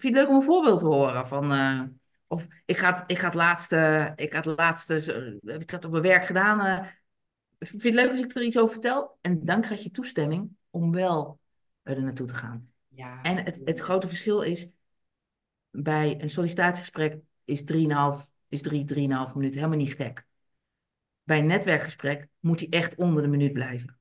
je 0.01 0.07
het 0.07 0.13
leuk 0.13 0.29
om 0.29 0.35
een 0.35 0.41
voorbeeld 0.41 0.79
te 0.79 0.85
horen 0.85 1.27
van... 1.27 1.51
Uh, 1.51 1.81
of 2.27 2.47
ik 2.65 2.79
had, 2.79 3.03
ik 3.07 3.21
had 3.21 3.33
laatste, 3.33 4.11
ik 4.15 4.33
had 4.33 4.45
laatste, 4.45 5.39
ik 5.41 5.71
had 5.71 5.85
op 5.85 5.91
mijn 5.91 6.03
werk 6.03 6.25
gedaan, 6.25 6.87
vind 7.59 7.81
je 7.81 7.87
het 7.87 7.97
leuk 7.97 8.09
als 8.09 8.19
ik 8.19 8.35
er 8.35 8.43
iets 8.43 8.57
over 8.57 8.71
vertel? 8.71 9.17
En 9.21 9.45
dan 9.45 9.61
krijg 9.61 9.83
je 9.83 9.91
toestemming 9.91 10.49
om 10.69 10.91
wel 10.91 11.39
er 11.83 12.03
naartoe 12.03 12.27
te 12.27 12.35
gaan. 12.35 12.72
Ja. 12.95 13.21
En 13.21 13.43
het, 13.43 13.61
het 13.65 13.79
grote 13.79 14.07
verschil 14.07 14.41
is, 14.41 14.67
bij 15.69 16.21
een 16.21 16.29
sollicitatiegesprek 16.29 17.17
is 17.45 17.63
3,5 17.73 18.31
is 18.49 18.61
3, 18.61 18.85
3,5 18.93 18.95
minuten 18.97 19.59
helemaal 19.59 19.77
niet 19.77 19.93
gek. 19.93 20.25
Bij 21.23 21.39
een 21.39 21.45
netwerkgesprek 21.45 22.27
moet 22.39 22.59
hij 22.59 22.69
echt 22.69 22.95
onder 22.95 23.21
de 23.21 23.27
minuut 23.27 23.53
blijven. 23.53 23.99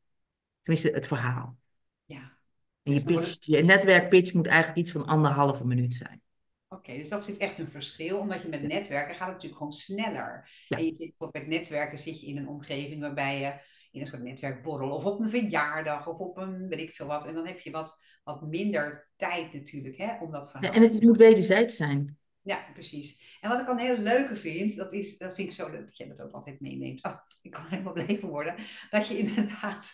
Tenminste, 0.60 0.90
het 0.90 1.06
verhaal. 1.06 1.56
Ja. 2.04 2.38
En 2.82 2.92
je, 2.92 3.04
dus 3.04 3.16
pitch, 3.16 3.46
je 3.46 3.64
netwerkpitch 3.64 4.32
moet 4.32 4.46
eigenlijk 4.46 4.78
iets 4.78 4.90
van 4.90 5.06
anderhalve 5.06 5.66
minuut 5.66 5.94
zijn. 5.94 6.22
Oké, 6.68 6.96
dus 6.96 7.08
dat 7.08 7.24
zit 7.24 7.36
echt 7.36 7.58
een 7.58 7.68
verschil, 7.68 8.18
omdat 8.18 8.42
je 8.42 8.48
met 8.48 8.62
netwerken 8.62 9.14
gaat 9.14 9.26
het 9.26 9.34
natuurlijk 9.34 9.56
gewoon 9.56 9.72
sneller. 9.72 10.50
En 10.68 10.84
je 10.84 10.94
zit 10.94 11.14
met 11.32 11.46
netwerken 11.46 11.98
zit 11.98 12.20
je 12.20 12.26
in 12.26 12.36
een 12.36 12.48
omgeving 12.48 13.00
waarbij 13.00 13.40
je 13.40 13.60
in 13.92 14.00
een 14.00 14.06
soort 14.06 14.22
netwerkborrel 14.22 14.90
of 14.90 15.04
op 15.04 15.20
een 15.20 15.28
verjaardag 15.28 16.06
of 16.06 16.18
op 16.18 16.36
een 16.36 16.68
weet 16.68 16.80
ik 16.80 16.90
veel 16.90 17.06
wat. 17.06 17.26
En 17.26 17.34
dan 17.34 17.46
heb 17.46 17.60
je 17.60 17.70
wat, 17.70 17.98
wat 18.24 18.42
minder 18.42 19.10
tijd 19.16 19.52
natuurlijk 19.52 19.96
hè, 19.96 20.18
om 20.20 20.32
dat 20.32 20.50
verhaal 20.50 20.70
ja, 20.70 20.76
En 20.76 20.82
het 20.82 21.02
moet 21.02 21.16
wederzijds 21.16 21.76
zijn. 21.76 22.18
Ja, 22.42 22.66
precies. 22.72 23.38
En 23.40 23.48
wat 23.48 23.60
ik 23.60 23.66
dan 23.66 23.78
heel 23.78 23.98
leuke 23.98 24.36
vind, 24.36 24.76
dat, 24.76 24.92
is, 24.92 25.18
dat 25.18 25.34
vind 25.34 25.48
ik 25.48 25.54
zo 25.54 25.70
leuk 25.70 25.86
dat 25.86 25.96
je 25.96 26.06
dat 26.06 26.20
ook 26.20 26.32
altijd 26.32 26.60
meeneemt. 26.60 27.04
Oh, 27.04 27.16
ik 27.42 27.50
kan 27.50 27.66
helemaal 27.68 27.92
blijven 27.92 28.28
worden. 28.28 28.54
Dat 28.90 29.06
je 29.06 29.18
inderdaad 29.18 29.92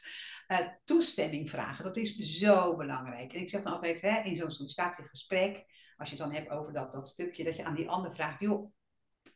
uh, 0.48 0.58
toestemming 0.84 1.50
vragen. 1.50 1.84
Dat 1.84 1.96
is 1.96 2.16
zo 2.16 2.76
belangrijk. 2.76 3.32
En 3.32 3.40
ik 3.40 3.48
zeg 3.48 3.62
dan 3.62 3.72
altijd 3.72 4.00
hè, 4.00 4.20
in 4.20 4.36
zo'n 4.36 4.50
sollicitatiegesprek 4.50 5.66
als 5.98 6.10
je 6.10 6.16
het 6.16 6.24
dan 6.24 6.34
hebt 6.34 6.50
over 6.50 6.72
dat, 6.72 6.92
dat 6.92 7.08
stukje, 7.08 7.44
dat 7.44 7.56
je 7.56 7.64
aan 7.64 7.74
die 7.74 7.88
ander 7.88 8.12
vraagt, 8.12 8.40
joh, 8.40 8.72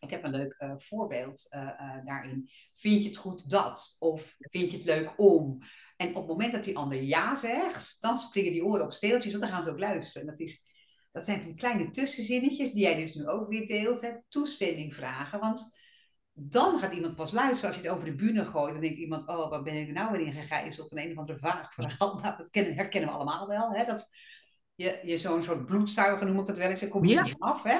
ik 0.02 0.10
heb 0.10 0.24
een 0.24 0.30
leuk 0.30 0.56
uh, 0.58 0.72
voorbeeld 0.76 1.46
uh, 1.50 1.60
uh, 1.60 2.04
daarin. 2.04 2.50
Vind 2.74 3.02
je 3.02 3.08
het 3.08 3.18
goed 3.18 3.50
dat? 3.50 3.96
Of 3.98 4.36
vind 4.38 4.70
je 4.70 4.76
het 4.76 4.86
leuk 4.86 5.12
om? 5.16 5.58
En 5.96 6.08
op 6.08 6.14
het 6.14 6.26
moment 6.26 6.52
dat 6.52 6.64
die 6.64 6.76
ander 6.76 7.02
ja 7.02 7.34
zegt, 7.34 7.96
dan 8.00 8.16
springen 8.16 8.52
die 8.52 8.64
oren 8.64 8.84
op 8.84 8.92
steeltjes, 8.92 9.32
want 9.32 9.44
dan 9.44 9.52
gaan 9.52 9.62
ze 9.62 9.70
ook 9.70 9.78
luisteren. 9.78 10.26
Dat, 10.26 10.40
is, 10.40 10.62
dat 11.12 11.24
zijn 11.24 11.38
van 11.38 11.48
die 11.48 11.56
kleine 11.56 11.90
tussenzinnetjes 11.90 12.72
die 12.72 12.82
jij 12.82 12.94
dus 12.94 13.14
nu 13.14 13.28
ook 13.28 13.48
weer 13.48 13.66
deelt. 13.66 14.00
Hè? 14.00 14.10
Toestemming 14.28 14.94
vragen, 14.94 15.40
want 15.40 15.76
dan 16.32 16.78
gaat 16.78 16.94
iemand 16.94 17.16
pas 17.16 17.32
luisteren. 17.32 17.66
Als 17.66 17.82
je 17.82 17.88
het 17.88 17.96
over 17.96 18.06
de 18.06 18.14
bühne 18.14 18.44
gooit, 18.44 18.72
dan 18.72 18.82
denkt 18.82 18.98
iemand, 18.98 19.26
oh, 19.26 19.50
waar 19.50 19.62
ben 19.62 19.76
ik 19.76 19.92
nou 19.92 20.10
weer 20.10 20.26
in 20.26 20.32
gegijzeld? 20.32 20.92
Een 20.92 20.98
een 20.98 21.10
of 21.10 21.18
andere 21.18 21.38
vaag 21.38 21.74
verhaal. 21.74 22.20
Nou, 22.22 22.36
dat 22.36 22.50
kennen, 22.50 22.74
herkennen 22.74 23.10
we 23.10 23.16
allemaal 23.16 23.46
wel. 23.46 23.72
Hè? 23.72 23.84
Dat, 23.84 24.08
je, 24.74 25.00
je 25.02 25.18
zo'n 25.18 25.42
soort 25.42 25.66
bloedzuiger 25.66 26.26
noem 26.26 26.38
ik 26.38 26.46
het 26.46 26.58
wel 26.58 26.70
eens, 26.70 26.80
dan 26.80 26.88
kom 26.88 27.04
je 27.04 27.14
ja. 27.14 27.22
niet 27.22 27.38
af, 27.38 27.62
hè? 27.62 27.78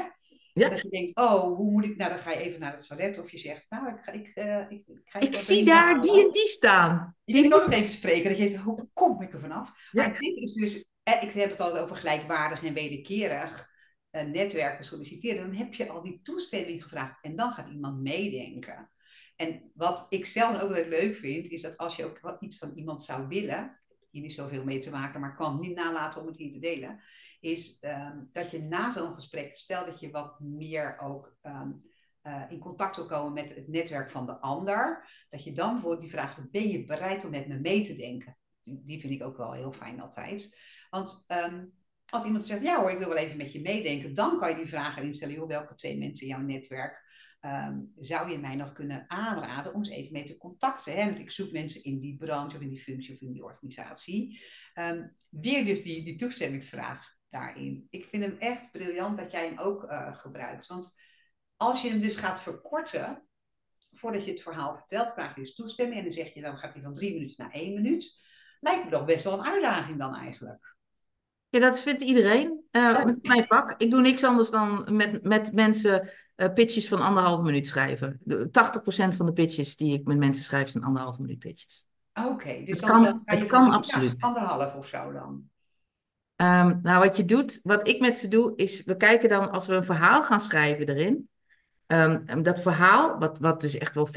Ja. 0.53 0.69
Dat 0.69 0.81
je 0.81 0.89
denkt, 0.89 1.17
oh, 1.17 1.57
hoe 1.57 1.71
moet 1.71 1.85
ik, 1.85 1.97
nou 1.97 2.11
dan 2.11 2.19
ga 2.19 2.31
je 2.31 2.39
even 2.39 2.61
naar 2.61 2.73
het 2.73 2.87
toilet 2.87 3.19
of 3.19 3.31
je 3.31 3.39
zegt, 3.39 3.71
nou, 3.71 3.89
ik, 3.89 4.01
ga, 4.01 4.13
ik, 4.13 4.31
uh, 4.35 4.61
ik, 4.69 4.87
ik, 4.87 5.01
ga 5.05 5.21
ik 5.21 5.35
zie 5.35 5.65
daar 5.65 6.01
die 6.01 6.25
en 6.25 6.31
die 6.31 6.47
staan. 6.47 7.17
Die 7.25 7.45
ik 7.45 7.55
ook 7.55 7.65
nog 7.65 7.73
even 7.73 7.89
spreken, 7.89 8.29
dat 8.29 8.39
je 8.39 8.49
denkt, 8.49 8.63
hoe 8.63 8.89
kom 8.93 9.23
ik 9.23 9.33
er 9.33 9.41
vanaf? 9.41 9.89
Ja. 9.91 10.09
Maar 10.09 10.19
dit 10.19 10.37
is 10.37 10.53
dus, 10.53 10.85
eh, 11.03 11.23
ik 11.23 11.31
heb 11.31 11.51
het 11.51 11.61
altijd 11.61 11.83
over 11.83 11.97
gelijkwaardig 11.97 12.65
en 12.65 12.75
wederkerig 12.75 13.71
uh, 14.11 14.23
netwerken 14.23 14.85
solliciteren. 14.85 15.47
Dan 15.47 15.57
heb 15.59 15.75
je 15.75 15.89
al 15.89 16.03
die 16.03 16.21
toestemming 16.23 16.83
gevraagd 16.83 17.25
en 17.25 17.37
dan 17.37 17.53
gaat 17.53 17.69
iemand 17.69 18.03
meedenken. 18.03 18.91
En 19.37 19.71
wat 19.75 20.07
ik 20.09 20.27
zelf 20.27 20.55
ook 20.55 20.69
altijd 20.69 20.87
leuk 20.87 21.17
vind, 21.17 21.49
is 21.49 21.61
dat 21.61 21.77
als 21.77 21.97
je 21.97 22.05
ook 22.05 22.21
wat 22.21 22.43
iets 22.43 22.59
van 22.59 22.73
iemand 22.75 23.05
zou 23.05 23.29
willen, 23.29 23.82
hier 24.13 24.23
niet 24.23 24.33
zoveel 24.33 24.65
mee 24.65 24.79
te 24.79 24.91
maken, 24.91 25.21
maar 25.21 25.35
kan 25.35 25.57
niet 25.61 25.75
nalaten 25.75 26.21
om 26.21 26.27
het 26.27 26.37
hier 26.37 26.53
te 26.53 26.59
delen, 26.59 27.01
is 27.41 27.83
um, 27.85 28.29
dat 28.33 28.51
je 28.51 28.63
na 28.63 28.91
zo'n 28.91 29.15
gesprek, 29.15 29.53
stel 29.53 29.85
dat 29.85 30.01
je 30.01 30.11
wat 30.11 30.41
meer 30.41 30.99
ook 30.99 31.37
um, 31.43 31.79
uh, 32.23 32.43
in 32.49 32.59
contact 32.59 32.97
wil 32.97 33.07
komen 33.07 33.33
met 33.33 33.55
het 33.55 33.69
netwerk 33.69 34.11
van 34.11 34.27
de 34.27 34.41
ander, 34.41 35.09
dat 35.31 35.45
je 35.45 35.53
dan 35.53 35.73
bijvoorbeeld 35.73 36.01
die 36.01 36.11
vraag 36.11 36.33
stelt, 36.33 36.51
ben 36.51 36.69
je 36.69 36.85
bereid 36.85 37.25
om 37.25 37.31
met 37.31 37.49
me 37.49 37.59
mee 37.59 37.83
te 37.83 37.93
denken? 37.93 38.37
Die, 38.63 39.01
vind 39.01 39.13
ik 39.13 39.23
ook 39.23 39.37
wel 39.37 39.53
heel 39.53 39.73
fijn 39.73 40.01
altijd. 40.01 40.59
Want 40.91 41.25
um, 41.29 41.73
als 42.09 42.25
iemand 42.25 42.45
zegt, 42.45 42.63
ja 42.63 42.81
hoor, 42.81 42.91
ik 42.91 42.99
wil 42.99 43.09
wel 43.09 43.17
even 43.17 43.37
met 43.37 43.53
je 43.53 43.61
meedenken, 43.61 44.15
dan 44.15 44.39
kan 44.39 44.49
je 44.49 44.57
die 44.57 44.67
vraag 44.67 44.97
erin 44.97 45.15
stellen, 45.15 45.47
welke 45.47 45.75
twee 45.75 45.99
mensen 45.99 46.27
in 46.27 46.33
jouw 46.33 46.43
netwerk 46.43 47.02
ehm, 47.43 47.79
zou 47.97 48.31
je 48.31 48.39
mij 48.39 48.57
nog 48.57 48.73
kunnen 48.73 49.05
aanraden 49.07 49.75
om 49.75 49.79
eens 49.79 49.89
even 49.89 50.13
mee 50.13 50.25
te 50.25 50.37
contacten? 50.37 50.95
Hè? 50.95 51.05
Want 51.05 51.19
ik 51.19 51.31
zoek 51.31 51.53
mensen 51.53 51.85
in 51.85 52.01
die 52.01 52.17
branche 52.17 52.57
of 52.57 52.63
in 52.63 52.69
die 52.69 52.83
functie 52.83 53.15
of 53.15 53.21
in 53.21 53.33
die 53.33 53.45
organisatie. 53.45 54.41
Um, 54.75 55.11
weer 55.29 55.65
dus 55.65 55.83
die, 55.83 56.05
die 56.05 56.15
toestemmingsvraag 56.15 57.15
daarin. 57.29 57.87
Ik 57.91 58.05
vind 58.05 58.25
hem 58.25 58.37
echt 58.39 58.71
briljant 58.71 59.19
dat 59.19 59.31
jij 59.31 59.45
hem 59.45 59.59
ook 59.59 59.85
uh, 59.85 60.17
gebruikt. 60.17 60.67
Want 60.67 60.95
als 61.57 61.83
je 61.83 61.89
hem 61.89 62.01
dus 62.01 62.17
gaat 62.17 62.43
verkorten, 62.43 63.27
voordat 63.93 64.25
je 64.25 64.31
het 64.31 64.43
verhaal 64.43 64.75
vertelt, 64.75 65.13
vraag 65.13 65.35
je 65.35 65.41
dus 65.41 65.55
toestemming. 65.55 65.97
En 65.97 66.05
dan 66.05 66.13
zeg 66.13 66.35
je, 66.35 66.41
dan 66.41 66.59
gaat 66.59 66.73
hij 66.73 66.83
van 66.83 66.95
drie 66.95 67.13
minuten 67.13 67.37
naar 67.39 67.53
één 67.53 67.75
minuut. 67.75 68.21
Lijkt 68.61 68.85
me 68.85 68.91
toch 68.91 69.05
best 69.05 69.25
wel 69.25 69.33
een 69.33 69.47
uitdaging 69.47 69.99
dan 69.99 70.15
eigenlijk. 70.17 70.77
Ja, 71.49 71.61
dat 71.61 71.81
vindt 71.81 72.03
iedereen. 72.03 72.65
Uh, 72.71 73.05
Met 73.05 73.27
mijn 73.27 73.45
vak. 73.45 73.75
Ik 73.81 73.91
doe 73.91 74.01
niks 74.01 74.25
anders 74.25 74.51
dan 74.51 74.97
met, 74.97 75.23
met 75.23 75.53
mensen 75.53 76.11
uh, 76.43 76.53
pitches 76.53 76.89
van 76.89 77.01
anderhalve 77.01 77.43
minuut 77.43 77.67
schrijven. 77.67 78.21
De, 78.23 78.49
80% 79.13 79.17
van 79.17 79.27
de 79.27 79.33
pitches 79.33 79.77
die 79.77 79.95
ik 79.95 80.07
met 80.07 80.19
mensen 80.19 80.45
schrijf 80.45 80.69
zijn 80.69 80.85
anderhalve 80.85 81.21
minuut 81.21 81.39
pitches. 81.39 81.87
Oké, 82.15 82.63
dus 82.65 82.81
dan, 82.81 83.05
kan, 83.05 83.21
het 83.25 83.47
kan 83.47 83.71
absoluut. 83.71 84.15
anderhalf 84.19 84.75
of 84.75 84.87
zo 84.87 85.13
dan. 85.13 85.51
Um, 86.37 86.81
nou, 86.83 87.05
wat 87.05 87.17
je 87.17 87.25
doet, 87.25 87.61
wat 87.63 87.89
ik 87.89 88.01
met 88.01 88.19
ze 88.19 88.29
doe, 88.29 88.53
is 88.57 88.85
we 88.85 88.97
kijken 88.97 89.29
dan 89.29 89.51
als 89.51 89.67
we 89.67 89.75
een 89.75 89.85
verhaal 89.85 90.23
gaan 90.23 90.41
schrijven 90.41 90.89
erin. 90.89 91.29
Um, 91.87 92.43
dat 92.43 92.61
verhaal, 92.61 93.19
wat, 93.19 93.39
wat 93.39 93.61
dus 93.61 93.79
echt 93.79 93.95
wel 93.95 94.09
40% 94.09 94.11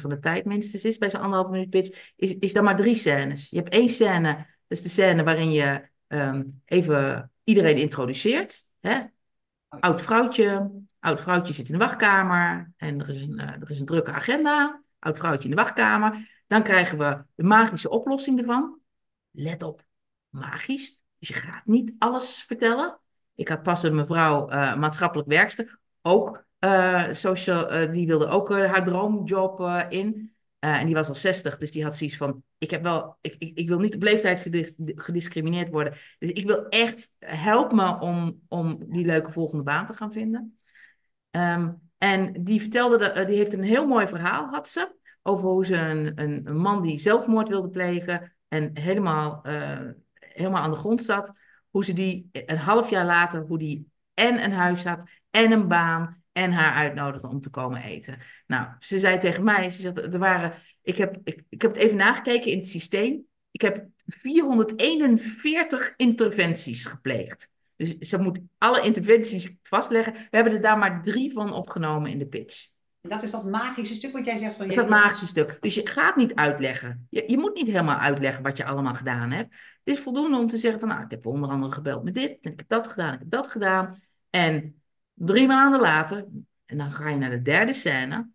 van 0.00 0.10
de 0.10 0.18
tijd 0.18 0.44
minstens 0.44 0.84
is 0.84 0.98
bij 0.98 1.10
zo'n 1.10 1.20
anderhalve 1.20 1.52
minuut 1.52 1.70
pitch, 1.70 2.12
is, 2.16 2.34
is 2.38 2.52
dan 2.52 2.64
maar 2.64 2.76
drie 2.76 2.94
scènes. 2.94 3.50
Je 3.50 3.56
hebt 3.56 3.72
één 3.72 3.88
scène, 3.88 4.32
dat 4.34 4.78
is 4.78 4.82
de 4.82 4.88
scène 4.88 5.22
waarin 5.22 5.50
je 5.50 5.88
um, 6.08 6.60
even 6.64 7.30
iedereen 7.44 7.76
introduceert. 7.76 8.66
Hè? 8.80 9.00
Oud 9.78 10.00
vrouwtje, 10.00 10.70
oud 11.00 11.20
vrouwtje 11.20 11.52
zit 11.52 11.66
in 11.66 11.72
de 11.72 11.84
wachtkamer 11.84 12.72
en 12.76 13.00
er 13.00 13.08
is 13.08 13.22
een, 13.22 13.40
uh, 13.40 13.48
er 13.48 13.70
is 13.70 13.78
een 13.78 13.86
drukke 13.86 14.12
agenda. 14.12 14.82
Oud 14.98 15.18
vrouwtje 15.18 15.48
in 15.48 15.56
de 15.56 15.62
wachtkamer. 15.62 16.42
Dan 16.46 16.62
krijgen 16.62 16.98
we 16.98 17.24
de 17.34 17.42
magische 17.42 17.90
oplossing 17.90 18.38
ervan. 18.38 18.78
Let 19.30 19.62
op, 19.62 19.84
magisch. 20.28 21.00
Dus 21.18 21.28
je 21.28 21.34
gaat 21.34 21.66
niet 21.66 21.94
alles 21.98 22.42
vertellen. 22.42 22.98
Ik 23.34 23.48
had 23.48 23.62
pas 23.62 23.82
een 23.82 23.94
mevrouw, 23.94 24.50
uh, 24.50 24.76
maatschappelijk 24.76 25.28
werkster, 25.28 25.78
ook 26.02 26.44
uh, 26.60 27.12
social, 27.12 27.90
die 27.90 28.06
wilde 28.06 28.26
ook 28.26 28.50
haar 28.50 28.84
droomjob 28.84 29.86
in. 29.88 30.34
En 30.60 30.86
die 30.86 30.94
was 30.94 31.08
al 31.08 31.14
60, 31.14 31.58
dus 31.58 31.70
die 31.70 31.82
had 31.82 31.96
zoiets 31.96 32.16
van: 32.16 32.42
ik, 32.58 32.70
heb 32.70 32.82
wel, 32.82 33.16
ik, 33.20 33.34
ik, 33.38 33.58
ik 33.58 33.68
wil 33.68 33.78
niet 33.78 33.94
op 33.94 34.02
leeftijd 34.02 34.48
gediscrimineerd 34.94 35.70
worden. 35.70 35.92
Dus 36.18 36.30
ik 36.30 36.46
wil 36.46 36.68
echt, 36.68 37.12
help 37.18 37.72
me 37.72 38.00
om, 38.00 38.40
om 38.48 38.84
die 38.88 39.06
leuke 39.06 39.32
volgende 39.32 39.64
baan 39.64 39.86
te 39.86 39.92
gaan 39.92 40.12
vinden. 40.12 40.58
Um, 41.30 41.80
en 41.98 42.44
die 42.44 42.60
vertelde, 42.60 42.98
dat, 42.98 43.26
die 43.26 43.36
heeft 43.36 43.52
een 43.52 43.62
heel 43.62 43.86
mooi 43.86 44.06
verhaal, 44.06 44.46
had 44.46 44.68
ze, 44.68 44.94
over 45.22 45.48
hoe 45.48 45.66
ze 45.66 45.76
een, 45.76 46.20
een, 46.20 46.56
man 46.56 46.82
die 46.82 46.98
zelfmoord 46.98 47.48
wilde 47.48 47.70
plegen 47.70 48.36
en 48.48 48.70
helemaal, 48.78 49.40
uh, 49.46 49.80
helemaal 50.18 50.62
aan 50.62 50.70
de 50.70 50.76
grond 50.76 51.02
zat, 51.02 51.38
hoe 51.70 51.84
ze 51.84 51.92
die 51.92 52.28
een 52.32 52.58
half 52.58 52.90
jaar 52.90 53.04
later, 53.04 53.40
hoe 53.40 53.58
die 53.58 53.90
en 54.14 54.44
een 54.44 54.52
huis 54.52 54.84
had 54.84 55.02
en 55.30 55.52
een 55.52 55.68
baan 55.68 56.19
en 56.32 56.52
haar 56.52 56.74
uitnodigde 56.74 57.28
om 57.28 57.40
te 57.40 57.50
komen 57.50 57.82
eten. 57.82 58.16
Nou, 58.46 58.68
ze 58.78 58.98
zei 58.98 59.18
tegen 59.18 59.44
mij, 59.44 59.70
ze 59.70 59.80
zei, 59.80 59.94
er 59.94 60.18
waren, 60.18 60.52
ik, 60.82 60.96
heb, 60.96 61.16
ik, 61.24 61.42
ik 61.48 61.62
heb 61.62 61.74
het 61.74 61.82
even 61.82 61.96
nagekeken 61.96 62.50
in 62.50 62.58
het 62.58 62.68
systeem. 62.68 63.24
Ik 63.50 63.60
heb 63.60 63.86
441 64.06 65.92
interventies 65.96 66.86
gepleegd. 66.86 67.50
Dus 67.76 67.98
ze 67.98 68.18
moet 68.18 68.40
alle 68.58 68.80
interventies 68.80 69.56
vastleggen. 69.62 70.12
We 70.12 70.28
hebben 70.30 70.52
er 70.52 70.60
daar 70.60 70.78
maar 70.78 71.02
drie 71.02 71.32
van 71.32 71.52
opgenomen 71.52 72.10
in 72.10 72.18
de 72.18 72.26
pitch. 72.26 72.68
Dat 73.02 73.22
is 73.22 73.30
dat 73.30 73.44
magische 73.44 73.94
stuk 73.94 74.12
wat 74.12 74.24
jij 74.24 74.36
zegt 74.36 74.54
van... 74.54 74.66
Dat 74.66 74.76
dat 74.76 74.88
magische 74.88 75.26
stuk. 75.26 75.56
Dus 75.60 75.74
je 75.74 75.86
gaat 75.86 76.16
niet 76.16 76.34
uitleggen. 76.34 77.06
Je, 77.10 77.24
je 77.26 77.38
moet 77.38 77.54
niet 77.54 77.66
helemaal 77.66 77.98
uitleggen 77.98 78.42
wat 78.42 78.56
je 78.56 78.64
allemaal 78.64 78.94
gedaan 78.94 79.30
hebt. 79.30 79.54
Het 79.84 79.96
is 79.96 80.02
voldoende 80.02 80.36
om 80.36 80.46
te 80.46 80.56
zeggen 80.56 80.80
van... 80.80 80.88
Nou, 80.88 81.02
ik 81.02 81.10
heb 81.10 81.26
onder 81.26 81.50
andere 81.50 81.72
gebeld 81.72 82.04
met 82.04 82.14
dit. 82.14 82.38
En 82.40 82.52
ik 82.52 82.58
heb 82.58 82.68
dat 82.68 82.88
gedaan. 82.88 83.12
Ik 83.12 83.18
heb 83.18 83.30
dat 83.30 83.50
gedaan. 83.50 83.98
En 84.30 84.79
drie 85.26 85.46
maanden 85.46 85.80
later... 85.80 86.26
En 86.70 86.78
dan 86.78 86.92
ga 86.92 87.08
je 87.08 87.16
naar 87.16 87.30
de 87.30 87.42
derde 87.42 87.72
scène. 87.72 88.28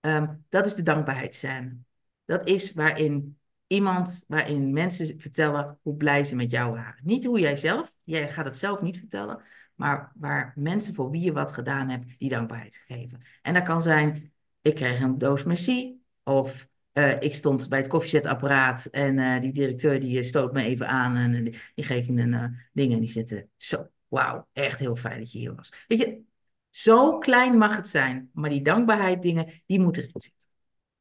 Um, 0.00 0.44
dat 0.48 0.66
is 0.66 0.74
de 0.74 0.82
dankbaarheidsscène. 0.82 1.76
Dat 2.24 2.48
is 2.48 2.72
waarin 2.72 3.38
iemand, 3.66 4.24
waarin 4.28 4.72
mensen 4.72 5.20
vertellen 5.20 5.78
hoe 5.82 5.96
blij 5.96 6.24
ze 6.24 6.36
met 6.36 6.50
jou 6.50 6.72
waren. 6.72 7.00
Niet 7.02 7.24
hoe 7.24 7.40
jij 7.40 7.56
zelf, 7.56 7.96
jij 8.04 8.30
gaat 8.30 8.44
het 8.44 8.56
zelf 8.56 8.82
niet 8.82 8.98
vertellen, 8.98 9.42
maar 9.74 10.12
waar 10.14 10.52
mensen 10.56 10.94
voor 10.94 11.10
wie 11.10 11.20
je 11.20 11.32
wat 11.32 11.52
gedaan 11.52 11.88
hebt, 11.88 12.18
die 12.18 12.28
dankbaarheid 12.28 12.76
geven. 12.86 13.20
En 13.42 13.54
dat 13.54 13.62
kan 13.62 13.82
zijn, 13.82 14.32
ik 14.60 14.74
kreeg 14.74 15.00
een 15.00 15.18
doos 15.18 15.42
merci, 15.42 16.02
of 16.22 16.68
uh, 16.92 17.20
ik 17.20 17.34
stond 17.34 17.68
bij 17.68 17.78
het 17.78 17.88
koffiezetapparaat 17.88 18.84
en 18.84 19.18
uh, 19.18 19.40
die 19.40 19.52
directeur 19.52 20.00
die 20.00 20.18
eh, 20.18 20.24
stoot 20.24 20.52
me 20.52 20.62
even 20.62 20.88
aan 20.88 21.16
en 21.16 21.44
die, 21.44 21.84
geeft 21.84 22.08
me 22.08 22.22
een 22.22 22.56
ding 22.72 22.92
en 22.92 23.00
die 23.00 23.10
zit 23.10 23.46
zo, 23.56 23.88
wauw, 24.14 24.48
echt 24.52 24.78
heel 24.78 24.96
fijn 24.96 25.18
dat 25.18 25.32
je 25.32 25.38
hier 25.38 25.54
was. 25.54 25.84
Weet 25.86 25.98
je, 25.98 26.22
zo 26.70 27.18
klein 27.18 27.58
mag 27.58 27.76
het 27.76 27.88
zijn, 27.88 28.30
maar 28.32 28.50
die 28.50 28.62
dankbaarheid 28.62 29.22
dingen, 29.22 29.62
die 29.66 29.80
moeten 29.80 30.02
erin 30.02 30.20
zitten. 30.20 30.48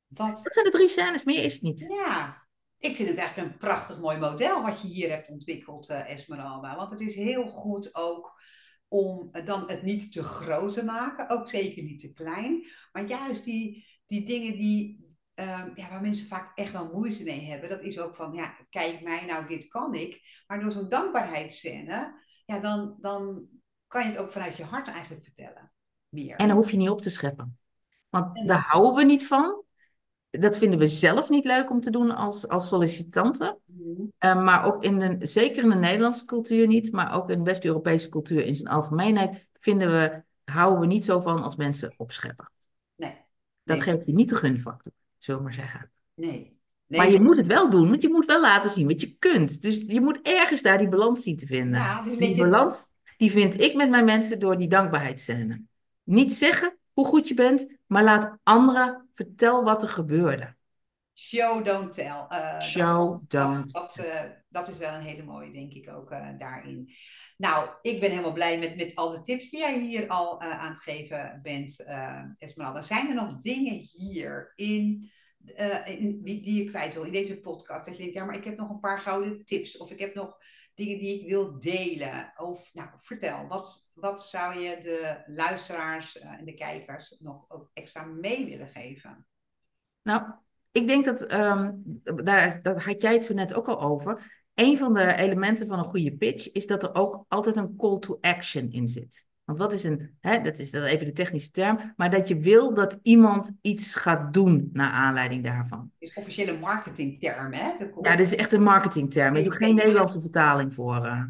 Wat? 0.08 0.43
Dat 0.43 0.54
zijn 0.54 0.65
de 0.65 0.71
drie 0.71 0.88
scènes, 0.88 1.23
meer 1.23 1.43
is 1.43 1.54
het 1.54 1.62
niet. 1.62 1.80
Ja, 1.80 2.47
ik 2.78 2.95
vind 2.95 3.10
het 3.10 3.17
eigenlijk 3.17 3.52
een 3.52 3.58
prachtig 3.58 3.99
mooi 3.99 4.17
model 4.17 4.62
wat 4.62 4.82
je 4.82 4.88
hier 4.88 5.10
hebt 5.10 5.30
ontwikkeld, 5.30 5.89
uh, 5.89 6.10
Esmeralda. 6.10 6.76
Want 6.76 6.91
het 6.91 6.99
is 6.99 7.15
heel 7.15 7.47
goed 7.47 7.95
ook 7.95 8.41
om 8.88 9.32
dan 9.45 9.69
het 9.69 9.84
niet 9.84 10.12
te 10.12 10.23
groot 10.23 10.73
te 10.73 10.84
maken, 10.84 11.30
ook 11.30 11.49
zeker 11.49 11.84
niet 11.84 11.99
te 11.99 12.13
klein. 12.13 12.67
Maar 12.91 13.06
juist 13.06 13.43
die, 13.43 13.88
die 14.06 14.26
dingen 14.26 14.56
die, 14.56 15.08
um, 15.36 15.71
ja, 15.76 15.89
waar 15.89 16.02
mensen 16.02 16.28
vaak 16.28 16.58
echt 16.58 16.71
wel 16.71 16.89
moeite 16.93 17.23
mee 17.23 17.45
hebben, 17.45 17.69
dat 17.69 17.82
is 17.82 17.99
ook 17.99 18.15
van, 18.15 18.34
ja, 18.34 18.56
kijk 18.69 19.02
mij, 19.02 19.26
nou 19.26 19.47
dit 19.47 19.67
kan 19.67 19.93
ik. 19.93 20.43
Maar 20.47 20.60
door 20.60 20.71
zo'n 20.71 20.89
dankbaarheidsscène, 20.89 22.22
ja, 22.45 22.60
dan, 22.60 22.95
dan 22.99 23.47
kan 23.88 24.01
je 24.01 24.08
het 24.08 24.17
ook 24.17 24.32
vanuit 24.32 24.58
je 24.58 24.63
hart 24.63 24.88
eigenlijk 24.88 25.23
vertellen. 25.23 25.71
Meer. 26.10 26.36
En 26.36 26.47
dan 26.47 26.58
hoef 26.58 26.71
je 26.71 26.77
niet 26.77 26.89
op 26.89 27.01
te 27.01 27.10
scheppen. 27.10 27.58
Want 28.10 28.47
daar 28.47 28.65
houden 28.67 28.95
we 28.95 29.03
niet 29.03 29.27
van 29.27 29.63
dat 30.39 30.58
vinden 30.58 30.79
we 30.79 30.88
zelf 30.88 31.29
niet 31.29 31.45
leuk 31.45 31.69
om 31.69 31.82
te 31.82 31.91
doen 31.91 32.15
als, 32.15 32.47
als 32.47 32.67
sollicitanten. 32.67 33.58
Mm. 33.65 34.12
Uh, 34.19 34.43
maar 34.43 34.65
ook 34.65 34.84
in 34.84 34.99
de, 34.99 35.27
zeker 35.27 35.63
in 35.63 35.69
de 35.69 35.75
Nederlandse 35.75 36.25
cultuur 36.25 36.67
niet, 36.67 36.91
maar 36.91 37.13
ook 37.13 37.29
in 37.29 37.38
de 37.38 37.43
West-Europese 37.43 38.10
cultuur 38.10 38.45
in 38.45 38.56
zijn 38.56 38.67
algemeenheid, 38.67 39.49
vinden 39.53 39.88
we, 39.88 40.23
houden 40.51 40.79
we 40.79 40.86
niet 40.86 41.06
zo 41.06 41.19
van 41.19 41.43
als 41.43 41.56
mensen 41.56 41.93
opscheppen. 41.97 42.51
Nee. 42.95 43.17
Dat 43.63 43.84
geeft 43.84 44.06
je 44.06 44.13
niet 44.13 44.29
de 44.29 44.36
gunfactor, 44.36 44.93
zullen 45.17 45.39
we 45.39 45.45
maar 45.45 45.56
zeggen. 45.56 45.91
Nee. 46.13 46.62
Nee 46.97 47.01
maar 47.01 47.12
je 47.12 47.21
moet 47.21 47.38
het 47.38 47.47
wel 47.47 47.69
doen, 47.69 47.89
want 47.89 48.01
je 48.01 48.10
moet 48.10 48.25
wel 48.25 48.41
laten 48.41 48.69
zien 48.69 48.88
wat 48.88 49.01
je 49.01 49.15
kunt. 49.19 49.62
Dus 49.62 49.84
je 49.88 50.01
moet 50.01 50.19
ergens 50.21 50.62
daar 50.62 50.77
die 50.77 50.89
balans 50.89 51.23
zien 51.23 51.38
te 51.38 51.45
vinden. 51.45 51.79
Ja, 51.79 52.01
die 52.01 52.17
beetje... 52.17 52.43
balans, 52.43 52.91
die 53.17 53.32
vind 53.32 53.60
ik 53.60 53.75
met 53.75 53.89
mijn 53.89 54.06
mensen 54.06 54.39
door 54.39 54.58
die 54.58 54.67
dankbaarheidsscène. 54.67 55.62
Niet 56.03 56.34
zeggen, 56.34 56.77
hoe 56.93 57.06
goed 57.06 57.27
je 57.27 57.34
bent, 57.34 57.77
maar 57.88 58.03
laat 58.03 58.38
anderen 58.43 59.10
vertel 59.13 59.63
wat 59.63 59.84
er 59.84 59.89
gebeurde. 59.89 60.56
Show, 61.19 61.65
don't 61.65 61.93
tell. 61.93 62.25
Uh, 62.29 62.62
Show, 62.62 63.12
dat, 63.12 63.25
don't. 63.27 63.73
Dat, 63.73 63.95
dat, 63.95 64.06
uh, 64.06 64.21
dat, 64.49 64.67
is 64.67 64.77
wel 64.77 64.93
een 64.93 65.01
hele 65.01 65.23
mooie, 65.23 65.51
denk 65.51 65.73
ik 65.73 65.89
ook 65.89 66.12
uh, 66.12 66.27
daarin. 66.38 66.89
Nou, 67.38 67.69
ik 67.82 67.99
ben 67.99 68.10
helemaal 68.10 68.34
blij 68.34 68.60
met, 68.60 68.75
met 68.75 68.95
alle 68.95 69.21
tips 69.21 69.49
die 69.49 69.60
jij 69.60 69.79
hier 69.79 70.08
al 70.08 70.41
aan 70.41 70.69
het 70.69 70.82
geven 70.82 71.39
bent, 71.43 71.86
Esmeralda. 72.38 72.82
Zijn 72.82 73.10
er 73.10 73.15
nog 73.15 73.38
dingen 73.38 73.89
hier 73.91 74.51
in, 74.56 75.12
in 75.86 76.23
die, 76.23 76.41
die 76.41 76.63
je 76.63 76.69
kwijt 76.69 76.93
wil 76.93 77.03
in 77.03 77.12
deze 77.12 77.39
podcast? 77.39 77.86
Dat 77.86 77.95
je 77.95 78.01
denkt, 78.01 78.15
ja, 78.15 78.25
maar 78.25 78.36
ik 78.36 78.43
heb 78.43 78.58
nog 78.58 78.69
een 78.69 78.79
paar 78.79 78.99
gouden 78.99 79.45
tips. 79.45 79.77
Of 79.77 79.91
ik 79.91 79.99
heb 79.99 80.15
nog 80.15 80.38
dingen 80.73 80.97
die 80.97 81.19
ik 81.19 81.27
wil 81.27 81.60
delen? 81.60 82.34
Of 82.36 82.73
nou, 82.73 82.89
vertel, 82.95 83.47
wat, 83.47 83.91
wat 83.93 84.23
zou 84.23 84.60
je 84.60 84.77
de 84.77 85.23
luisteraars 85.25 86.15
uh, 86.15 86.39
en 86.39 86.45
de 86.45 86.53
kijkers 86.53 87.15
nog 87.19 87.45
ook 87.47 87.69
extra 87.73 88.06
mee 88.06 88.45
willen 88.45 88.67
geven? 88.67 89.27
Nou, 90.01 90.34
ik 90.71 90.88
denk 90.88 91.06
dat, 91.06 91.32
um, 91.32 91.84
daar, 92.03 92.62
daar 92.62 92.84
had 92.86 93.01
jij 93.01 93.13
het 93.13 93.25
zo 93.25 93.34
net 93.34 93.53
ook 93.53 93.67
al 93.67 93.82
over. 93.82 94.41
Een 94.53 94.77
van 94.77 94.93
de 94.93 95.15
elementen 95.15 95.67
van 95.67 95.79
een 95.79 95.86
goede 95.86 96.17
pitch 96.17 96.51
is 96.51 96.67
dat 96.67 96.84
er 96.84 96.95
ook 96.95 97.25
altijd 97.27 97.56
een 97.56 97.75
call 97.75 97.99
to 97.99 98.17
action 98.21 98.72
in 98.72 98.88
zit. 98.88 99.28
Want 99.46 99.58
wat 99.58 99.74
is 99.74 99.84
een, 99.84 100.18
hè, 100.20 100.41
dat 100.41 100.60
is 100.60 100.72
dat 100.72 100.84
even 100.84 101.06
de 101.06 101.12
technische 101.12 101.52
term, 101.52 101.94
maar 101.96 102.10
dat 102.10 102.28
je 102.28 102.38
wil 102.38 102.74
dat 102.74 103.00
iemand 103.02 103.52
iets 103.62 103.96
gaat 103.96 104.34
doen 104.34 104.70
naar 104.74 104.89
aanleiding 104.89 105.44
daarvan. 105.44 105.91
Het 106.00 106.10
is 106.10 106.16
officiële 106.16 106.60
marketingterm, 106.60 107.54
hè? 107.54 107.72
Ja, 108.02 108.16
dit 108.16 108.26
is 108.26 108.36
echt 108.36 108.52
een 108.52 108.64
marketingterm. 108.64 109.36
Ik 109.36 109.44
heb 109.44 109.54
geen 109.54 109.76
Nederlandse 109.76 110.22
vertaling 110.22 110.74
voor. 110.74 111.06
Uh. 111.06 111.24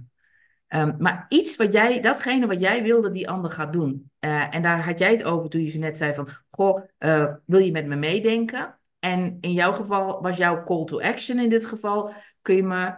Um, 0.67 0.95
maar 0.97 1.25
iets 1.29 1.55
wat 1.55 1.73
jij, 1.73 1.99
datgene 1.99 2.47
wat 2.47 2.59
jij 2.59 2.83
wil 2.83 3.01
dat 3.01 3.13
die 3.13 3.29
ander 3.29 3.51
gaat 3.51 3.73
doen. 3.73 4.11
Uh, 4.19 4.55
en 4.55 4.61
daar 4.61 4.85
had 4.85 4.99
jij 4.99 5.11
het 5.11 5.23
over 5.23 5.49
toen 5.49 5.63
je 5.63 5.69
ze 5.69 5.77
net 5.77 5.97
zei 5.97 6.13
van, 6.13 6.27
goh, 6.49 6.81
uh, 6.99 7.33
wil 7.45 7.59
je 7.59 7.71
met 7.71 7.85
me 7.85 7.95
meedenken? 7.95 8.79
En 8.99 9.37
in 9.41 9.51
jouw 9.51 9.71
geval 9.71 10.21
was 10.21 10.37
jouw 10.37 10.63
call 10.63 10.85
to 10.85 11.01
action 11.01 11.39
in 11.39 11.49
dit 11.49 11.65
geval, 11.65 12.13
kun 12.41 12.55
je 12.55 12.63
me 12.63 12.93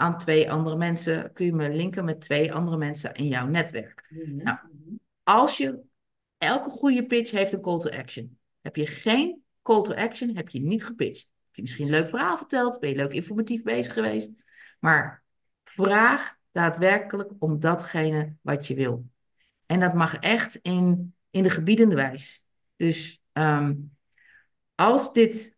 aan 0.00 0.18
twee 0.18 0.52
andere 0.52 0.76
mensen, 0.76 1.32
kun 1.32 1.46
je 1.46 1.52
me 1.52 1.74
linken 1.74 2.04
met 2.04 2.20
twee 2.20 2.52
andere 2.52 2.76
mensen 2.76 3.14
in 3.14 3.26
jouw 3.26 3.46
netwerk. 3.46 4.06
Mhm. 4.08 4.36
Nou, 4.36 4.58
als 5.22 5.56
je 5.56 5.80
elke 6.38 6.70
goede 6.70 7.06
pitch 7.06 7.30
heeft 7.30 7.52
een 7.52 7.60
call 7.60 7.78
to 7.78 7.90
action. 7.90 8.38
Heb 8.60 8.76
je 8.76 8.86
geen 8.86 9.42
call 9.62 9.82
to 9.82 9.94
action, 9.94 10.36
heb 10.36 10.48
je 10.48 10.60
niet 10.60 10.84
gepitcht. 10.84 11.28
Heb 11.46 11.54
je 11.54 11.62
misschien 11.62 11.84
een 11.84 11.90
leuk 11.90 12.08
verhaal 12.08 12.36
verteld, 12.36 12.80
ben 12.80 12.90
je 12.90 12.96
leuk 12.96 13.12
informatief 13.12 13.62
bezig 13.62 13.92
geweest. 13.92 14.30
Maar 14.78 15.22
vraag 15.64 16.36
daadwerkelijk 16.52 17.30
om 17.38 17.60
datgene 17.60 18.34
wat 18.40 18.66
je 18.66 18.74
wil. 18.74 19.06
En 19.66 19.80
dat 19.80 19.94
mag 19.94 20.14
echt 20.14 20.56
in, 20.56 21.14
in 21.30 21.42
de 21.42 21.50
gebiedende 21.50 21.94
wijs. 21.94 22.44
Dus 22.76 23.20
ehm, 23.32 23.74
als 24.74 25.12
dit, 25.12 25.56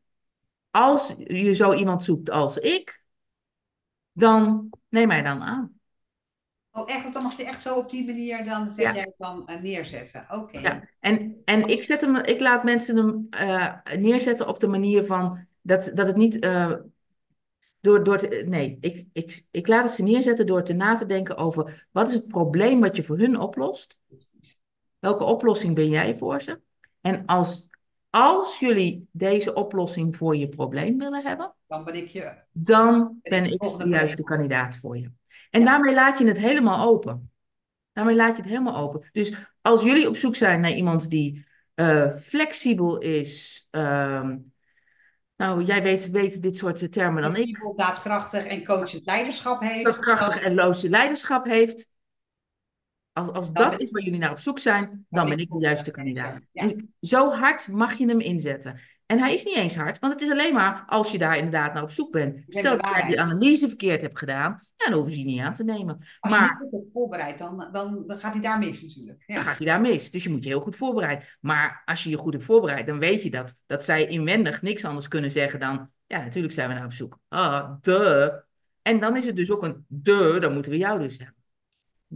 als 0.70 1.14
je 1.18 1.54
zo 1.54 1.72
iemand 1.72 2.02
zoekt 2.02 2.30
als 2.30 2.58
ik, 2.58 3.01
dan 4.12 4.70
neem 4.88 5.08
mij 5.08 5.22
dan 5.22 5.42
aan. 5.42 5.80
Oh, 6.70 6.90
echt? 6.90 7.02
Want 7.02 7.14
dan 7.14 7.22
mag 7.22 7.36
je 7.36 7.44
echt 7.44 7.62
zo 7.62 7.74
op 7.78 7.90
die 7.90 8.04
manier 8.04 8.44
dan, 8.44 8.70
zeg 8.70 8.86
ja. 8.86 8.94
jij 8.94 9.12
dan, 9.18 9.48
uh, 9.50 9.60
neerzetten. 9.60 10.26
Oké. 10.30 10.58
Ja, 10.58 10.88
en, 11.00 11.36
en 11.44 11.66
ik, 11.66 11.82
zet 11.82 12.00
hem, 12.00 12.16
ik 12.16 12.40
laat 12.40 12.64
mensen 12.64 12.96
hem 12.96 13.26
uh, 13.30 13.74
neerzetten 13.98 14.48
op 14.48 14.60
de 14.60 14.68
manier 14.68 15.04
van 15.04 15.46
dat, 15.60 15.90
dat 15.94 16.06
het 16.06 16.16
niet. 16.16 16.44
Uh, 16.44 16.72
door, 17.80 18.04
door 18.04 18.18
te, 18.18 18.44
nee, 18.46 18.78
ik, 18.80 19.06
ik, 19.12 19.44
ik 19.50 19.66
laat 19.66 19.84
het 19.84 19.92
ze 19.92 20.02
neerzetten 20.02 20.46
door 20.46 20.62
te 20.62 20.72
na 20.72 20.94
te 20.94 21.06
denken 21.06 21.36
over 21.36 21.86
wat 21.90 22.08
is 22.08 22.14
het 22.14 22.28
probleem 22.28 22.80
wat 22.80 22.96
je 22.96 23.02
voor 23.02 23.18
hun 23.18 23.38
oplost. 23.38 23.98
Welke 24.98 25.24
oplossing 25.24 25.74
ben 25.74 25.88
jij 25.88 26.16
voor 26.16 26.42
ze? 26.42 26.60
En 27.00 27.26
als, 27.26 27.68
als 28.14 28.58
jullie 28.58 29.08
deze 29.12 29.54
oplossing 29.54 30.16
voor 30.16 30.36
je 30.36 30.48
probleem 30.48 30.98
willen 30.98 31.22
hebben, 31.22 31.54
dan 31.66 31.84
ben 31.84 31.94
ik, 31.94 32.08
je, 32.08 32.44
dan 32.52 33.18
ben 33.22 33.44
ik 33.44 33.60
de 33.60 33.88
juiste 33.88 34.22
kandidaat 34.22 34.76
voor 34.76 34.98
je. 34.98 35.10
En 35.50 35.64
daarmee 35.64 35.94
laat 35.94 36.18
je 36.18 36.26
het 36.26 36.38
helemaal 36.38 36.86
open. 36.88 37.30
Daarmee 37.92 38.16
laat 38.16 38.36
je 38.36 38.42
het 38.42 38.50
helemaal 38.50 38.76
open. 38.76 39.08
Dus 39.12 39.34
als 39.60 39.82
jullie 39.82 40.08
op 40.08 40.16
zoek 40.16 40.36
zijn 40.36 40.60
naar 40.60 40.72
iemand 40.72 41.10
die 41.10 41.46
uh, 41.74 42.14
flexibel 42.14 42.98
is. 42.98 43.66
Uh, 43.70 44.30
nou, 45.36 45.62
jij 45.62 45.82
weet, 45.82 46.10
weet 46.10 46.42
dit 46.42 46.56
soort 46.56 46.92
termen 46.92 47.22
dan 47.22 47.34
flexibel, 47.34 47.70
ik. 47.70 47.76
daadkrachtig 47.76 48.46
en 48.46 48.64
coachend 48.64 49.04
leiderschap 49.04 49.60
heeft. 49.60 49.84
Daadkrachtig 49.84 50.42
en 50.42 50.54
loze 50.54 50.88
leiderschap 50.88 51.46
heeft. 51.46 51.90
Als, 53.12 53.32
als 53.32 53.52
dat 53.52 53.80
is 53.80 53.90
waar 53.90 54.02
jullie 54.02 54.18
naar 54.18 54.30
op 54.30 54.38
zoek 54.38 54.58
zijn, 54.58 55.06
dan 55.08 55.28
ben 55.28 55.38
ik 55.38 55.50
de 55.50 55.58
juiste 55.58 55.90
kandidaat. 55.90 56.40
En 56.52 56.94
zo 57.00 57.30
hard 57.30 57.68
mag 57.68 57.94
je 57.94 58.06
hem 58.06 58.20
inzetten. 58.20 58.80
En 59.06 59.18
hij 59.18 59.34
is 59.34 59.44
niet 59.44 59.56
eens 59.56 59.76
hard, 59.76 59.98
want 59.98 60.12
het 60.12 60.22
is 60.22 60.30
alleen 60.30 60.54
maar 60.54 60.82
als 60.86 61.12
je 61.12 61.18
daar 61.18 61.36
inderdaad 61.36 61.74
naar 61.74 61.82
op 61.82 61.90
zoek 61.90 62.12
bent. 62.12 62.42
Stel 62.46 62.76
dat 62.76 62.94
je 62.96 63.06
die 63.06 63.20
analyse 63.20 63.68
verkeerd 63.68 64.00
hebt 64.00 64.18
gedaan, 64.18 64.60
ja, 64.76 64.90
dan 64.90 64.98
hoef 64.98 65.08
je 65.08 65.14
die 65.14 65.24
niet 65.24 65.40
aan 65.40 65.54
te 65.54 65.64
nemen. 65.64 65.98
Als 66.20 66.32
maar, 66.32 66.42
je 66.42 66.48
niet 66.48 66.58
goed 66.58 66.72
hebt 66.72 66.92
voorbereid, 66.92 67.38
dan, 67.38 67.68
dan, 67.72 68.02
dan 68.06 68.18
gaat 68.18 68.32
hij 68.32 68.42
daar 68.42 68.58
mis 68.58 68.82
natuurlijk. 68.82 69.22
Ja. 69.26 69.34
Dan 69.34 69.44
gaat 69.44 69.58
hij 69.58 69.66
daar 69.66 69.80
mis. 69.80 70.10
Dus 70.10 70.22
je 70.22 70.30
moet 70.30 70.42
je 70.42 70.48
heel 70.48 70.60
goed 70.60 70.76
voorbereiden. 70.76 71.24
Maar 71.40 71.82
als 71.84 72.04
je 72.04 72.10
je 72.10 72.16
goed 72.16 72.32
hebt 72.32 72.44
voorbereid, 72.44 72.86
dan 72.86 72.98
weet 72.98 73.22
je 73.22 73.30
dat, 73.30 73.56
dat 73.66 73.84
zij 73.84 74.06
inwendig 74.06 74.62
niks 74.62 74.84
anders 74.84 75.08
kunnen 75.08 75.30
zeggen 75.30 75.60
dan, 75.60 75.90
ja, 76.06 76.18
natuurlijk 76.22 76.54
zijn 76.54 76.68
we 76.68 76.74
naar 76.74 76.84
op 76.84 76.92
zoek. 76.92 77.18
Ah, 77.28 77.72
de. 77.80 78.42
En 78.82 79.00
dan 79.00 79.16
is 79.16 79.26
het 79.26 79.36
dus 79.36 79.50
ook 79.50 79.62
een 79.62 79.84
de, 79.88 80.36
dan 80.40 80.52
moeten 80.52 80.70
we 80.70 80.78
jou 80.78 80.98
dus 80.98 81.18
hebben. 81.18 81.36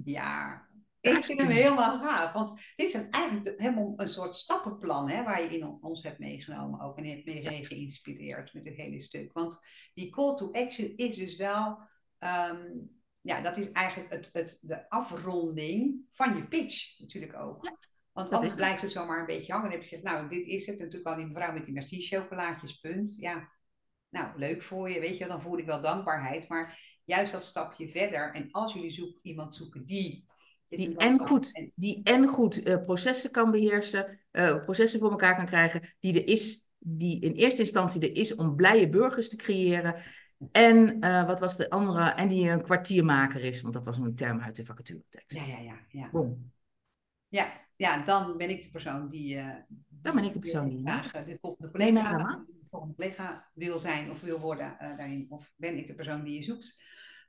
Ja, 0.05 0.66
ik 1.01 1.25
vind 1.25 1.41
hem 1.41 1.51
helemaal 1.63 1.99
gaaf, 1.99 2.33
want 2.33 2.73
dit 2.77 2.95
is 2.95 3.09
eigenlijk 3.09 3.61
helemaal 3.61 3.93
een 3.97 4.09
soort 4.09 4.37
stappenplan 4.37 5.09
hè, 5.09 5.23
waar 5.23 5.43
je 5.43 5.59
in 5.59 5.79
ons 5.81 6.03
hebt 6.03 6.19
meegenomen 6.19 6.81
ook 6.81 6.99
en 6.99 7.05
hebt 7.05 7.25
mee 7.25 7.65
geïnspireerd 7.65 8.55
met 8.55 8.65
het 8.65 8.77
hele 8.77 9.01
stuk. 9.01 9.33
Want 9.33 9.59
die 9.95 10.11
call 10.11 10.35
to 10.35 10.51
action 10.53 10.97
is 10.97 11.15
dus 11.15 11.37
wel, 11.37 11.79
um, 12.19 12.91
ja, 13.21 13.41
dat 13.41 13.57
is 13.57 13.71
eigenlijk 13.71 14.13
het, 14.13 14.31
het, 14.33 14.59
de 14.61 14.91
afronding 14.91 16.05
van 16.11 16.37
je 16.37 16.49
pitch 16.49 16.99
natuurlijk 16.99 17.37
ook. 17.37 17.75
Want 18.13 18.31
anders 18.31 18.55
blijft 18.55 18.83
het 18.83 18.91
zomaar 18.91 19.21
een 19.21 19.27
beetje 19.27 19.53
hangen. 19.53 19.71
Dan 19.71 19.79
heb 19.79 19.89
je 19.89 19.97
gezegd, 19.97 20.15
nou, 20.15 20.29
dit 20.29 20.47
is 20.47 20.67
het. 20.67 20.79
natuurlijk 20.79 21.07
al 21.07 21.17
die 21.17 21.27
mevrouw 21.27 21.53
met 21.53 21.65
die 21.65 21.75
merci 21.75 22.01
chocolaatjes, 22.01 22.81
punt. 22.81 23.17
Ja, 23.19 23.53
nou, 24.09 24.39
leuk 24.39 24.63
voor 24.63 24.91
je, 24.91 25.01
weet 25.01 25.19
je, 25.19 25.27
dan 25.27 25.43
voel 25.43 25.59
ik 25.59 25.67
wel 25.67 25.81
dankbaarheid. 25.81 26.49
Maar 26.49 26.81
juist 27.05 27.33
dat 27.33 27.45
stapje 27.45 27.89
verder. 27.89 28.35
En 28.35 28.51
als 28.51 28.73
jullie 28.73 28.91
zoek, 28.91 29.19
iemand 29.23 29.55
zoeken 29.55 29.85
die 29.85 30.27
die 30.69 30.97
en, 30.97 31.19
goed, 31.19 31.71
die 31.75 32.03
en 32.03 32.27
goed 32.27 32.67
uh, 32.67 32.81
processen 32.81 33.31
kan 33.31 33.51
beheersen, 33.51 34.21
uh, 34.33 34.61
processen 34.63 35.01
voor 35.01 35.11
elkaar 35.11 35.37
kan 35.37 35.47
krijgen, 35.47 35.83
die 35.99 36.23
er 36.23 36.29
is, 36.29 36.69
die 36.79 37.21
in 37.21 37.33
eerste 37.33 37.61
instantie 37.61 38.01
er 38.01 38.17
is 38.17 38.35
om 38.35 38.57
blije 38.57 38.89
burgers 38.89 39.29
te 39.29 39.37
creëren. 39.37 39.95
En 40.53 41.05
uh, 41.05 41.27
wat 41.27 41.41
was 41.41 41.57
de 41.57 41.71
andere? 41.71 42.11
En 42.11 42.29
die 42.29 42.51
een 42.51 42.63
kwartiermaker 42.63 43.45
is, 43.45 43.61
want 43.61 43.75
dat 43.75 43.85
was 43.85 43.99
een 43.99 44.15
term 44.15 44.41
uit 44.41 44.57
de 44.57 44.65
vacaturetekst. 44.65 45.37
Ja, 45.37 45.45
ja, 45.45 45.59
ja. 45.59 45.79
Ja. 45.89 46.11
Boom. 46.11 46.53
ja, 47.29 47.53
ja, 47.77 48.05
dan 48.05 48.37
ben 48.37 48.51
ik 48.51 48.63
de 48.63 48.71
persoon 48.71 49.09
die. 49.09 49.37
dan 49.89 50.15
ben 50.15 50.25
ik 50.25 50.33
de 50.33 50.39
persoon 50.39 50.69
die. 50.69 50.81
Graag 50.81 51.11
de 51.11 51.39
volgende 51.41 51.71
collega, 51.71 52.45
de 52.47 52.67
volgende 52.71 52.95
collega 52.95 53.51
wil 53.55 53.79
zijn 53.79 54.11
of 54.11 54.21
wil 54.21 54.39
worden 54.39 54.77
daarin. 54.79 55.27
Of 55.29 55.53
ben 55.57 55.77
ik 55.77 55.87
de 55.87 55.95
persoon 55.95 56.25
die 56.25 56.35
je 56.35 56.43
zoekt. 56.43 56.85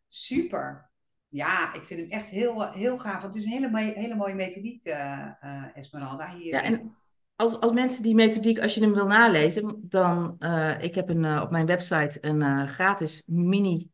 Super 0.08 0.92
ja, 1.28 1.74
ik 1.74 1.84
vind 1.84 2.00
hem 2.00 2.10
echt 2.10 2.30
heel, 2.30 2.72
heel 2.72 2.98
gaaf. 2.98 3.22
Want 3.22 3.34
het 3.34 3.36
is 3.36 3.46
een 3.46 3.52
hele, 3.52 3.70
mooie, 3.70 3.92
hele 3.94 4.16
mooie 4.16 4.36
methodiek, 4.36 4.88
uh, 4.88 5.78
Esmeralda. 5.78 6.36
Hier 6.36 6.54
ja, 6.54 6.64
en 6.64 6.96
als, 7.36 7.60
als 7.60 7.72
mensen 7.72 8.04
die 8.04 8.16
methodiek, 8.16 8.60
als 8.60 8.74
je 8.74 8.82
hem 8.82 8.94
wil 8.94 9.08
nalezen, 9.08 9.86
dan, 9.90 10.36
uh, 10.40 10.84
ik 10.84 10.96
heb 10.96 11.10
een, 11.10 11.42
op 11.42 11.52
mijn 11.52 11.66
website 11.66 12.18
een 12.22 12.68
gratis 12.68 13.24
mini, 13.26 13.90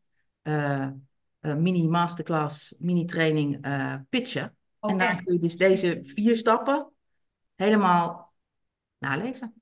mini 1.40 1.88
masterclass, 1.88 2.74
mini 2.78 3.04
training 3.04 3.66
pitchen. 4.08 4.56
Oh, 4.78 4.90
en 4.90 4.98
daar 4.98 5.22
kun 5.22 5.32
je 5.32 5.40
dus 5.40 5.56
deze 5.56 6.00
vier 6.02 6.36
stappen 6.36 6.92
helemaal 7.54 8.34
nalezen. 8.98 9.54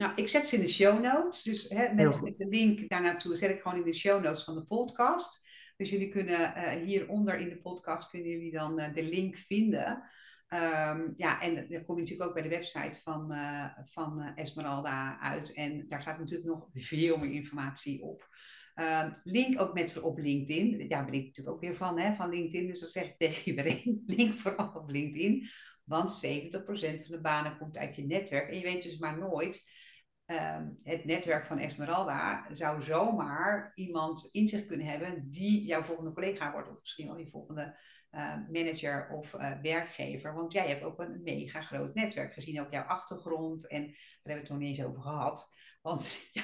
Nou, 0.00 0.12
ik 0.14 0.28
zet 0.28 0.48
ze 0.48 0.54
in 0.56 0.60
de 0.60 0.68
show 0.68 1.02
notes. 1.02 1.42
Dus 1.42 1.68
hè, 1.68 1.94
met, 1.94 2.22
met 2.22 2.36
de 2.36 2.46
link 2.46 2.88
daar 2.88 3.02
naartoe 3.02 3.36
zet 3.36 3.50
ik 3.50 3.60
gewoon 3.60 3.78
in 3.78 3.84
de 3.84 3.94
show 3.94 4.22
notes 4.22 4.44
van 4.44 4.54
de 4.54 4.64
podcast. 4.64 5.48
Dus 5.76 5.90
jullie 5.90 6.08
kunnen 6.08 6.40
uh, 6.40 6.70
hieronder 6.70 7.38
in 7.38 7.48
de 7.48 7.60
podcast 7.60 8.10
kunnen 8.10 8.30
jullie 8.30 8.52
dan 8.52 8.80
uh, 8.80 8.94
de 8.94 9.02
link 9.02 9.36
vinden. 9.36 10.02
Um, 10.48 11.14
ja, 11.16 11.40
en 11.40 11.54
dan 11.54 11.84
kom 11.84 11.94
je 11.94 12.00
natuurlijk 12.00 12.28
ook 12.28 12.34
bij 12.34 12.42
de 12.42 12.48
website 12.48 13.00
van, 13.02 13.32
uh, 13.32 13.66
van 13.84 14.32
Esmeralda 14.34 15.18
uit. 15.18 15.54
En 15.54 15.88
daar 15.88 16.00
staat 16.00 16.18
natuurlijk 16.18 16.50
nog 16.50 16.68
veel 16.72 17.18
meer 17.18 17.32
informatie 17.32 18.02
op. 18.02 18.28
Uh, 18.74 19.12
link 19.24 19.60
ook 19.60 19.74
met 19.74 20.00
op 20.00 20.18
LinkedIn. 20.18 20.88
Daar 20.88 21.04
ben 21.04 21.14
ik 21.14 21.24
natuurlijk 21.24 21.56
ook 21.56 21.60
weer 21.62 21.74
van, 21.74 21.98
hè, 21.98 22.14
van 22.14 22.30
LinkedIn. 22.30 22.68
Dus 22.68 22.80
dat 22.80 22.90
zeg 22.90 23.08
ik 23.08 23.18
tegen 23.26 23.48
iedereen. 23.48 24.02
Link 24.06 24.32
vooral 24.32 24.72
op 24.74 24.90
LinkedIn. 24.90 25.46
Want 25.84 26.26
70% 26.26 26.58
van 26.60 27.04
de 27.06 27.20
banen 27.22 27.58
komt 27.58 27.76
uit 27.76 27.96
je 27.96 28.06
netwerk. 28.06 28.50
En 28.50 28.56
je 28.56 28.62
weet 28.62 28.82
dus 28.82 28.98
maar 28.98 29.18
nooit 29.18 29.88
Ehm, 30.30 30.68
het 30.82 31.04
netwerk 31.04 31.44
van 31.44 31.58
Esmeralda 31.58 32.46
zou 32.52 32.82
zomaar 32.82 33.72
iemand 33.74 34.28
in 34.32 34.48
zich 34.48 34.66
kunnen 34.66 34.86
hebben 34.86 35.30
die 35.30 35.64
jouw 35.64 35.82
volgende 35.82 36.12
collega 36.12 36.52
wordt, 36.52 36.68
of 36.68 36.80
misschien 36.80 37.06
wel 37.06 37.18
je 37.18 37.28
volgende 37.28 37.78
uh, 38.10 38.36
manager 38.52 39.08
of 39.08 39.34
uh, 39.34 39.52
werkgever. 39.62 40.34
Want 40.34 40.52
jij 40.52 40.68
hebt 40.68 40.82
ook 40.82 41.00
een 41.00 41.20
mega 41.22 41.60
groot 41.60 41.94
netwerk, 41.94 42.34
gezien 42.34 42.60
ook 42.60 42.72
jouw 42.72 42.82
achtergrond. 42.82 43.68
En 43.68 43.82
daar 43.86 43.94
hebben 44.22 44.22
we 44.22 44.32
het 44.32 44.48
nog 44.48 44.58
niet 44.58 44.78
eens 44.78 44.86
over 44.86 45.02
gehad. 45.02 45.48
Want 45.82 46.20
ja, 46.32 46.42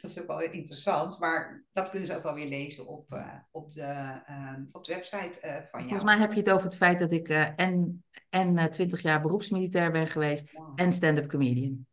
dat 0.00 0.10
is 0.10 0.20
ook 0.20 0.26
wel 0.26 0.40
interessant. 0.40 1.18
Maar 1.18 1.66
dat 1.72 1.90
kunnen 1.90 2.08
ze 2.08 2.16
ook 2.16 2.22
wel 2.22 2.34
weer 2.34 2.48
lezen 2.48 2.86
op, 2.86 3.12
uh, 3.12 3.34
op, 3.50 3.72
de, 3.72 4.20
ehm, 4.24 4.64
op 4.70 4.84
de 4.84 4.94
website 4.94 5.38
van 5.40 5.80
jou. 5.80 5.88
Volgens 5.88 6.04
mij 6.04 6.18
heb 6.18 6.32
je 6.32 6.38
het 6.38 6.50
over 6.50 6.66
het 6.66 6.76
feit 6.76 6.98
dat 6.98 7.12
ik 7.12 7.28
en, 7.56 8.04
en 8.28 8.70
20 8.70 9.02
jaar 9.02 9.22
beroepsmilitair 9.22 9.90
ben 9.90 10.06
geweest 10.06 10.52
en 10.74 10.92
stand-up 10.92 11.28
comedian. 11.28 11.86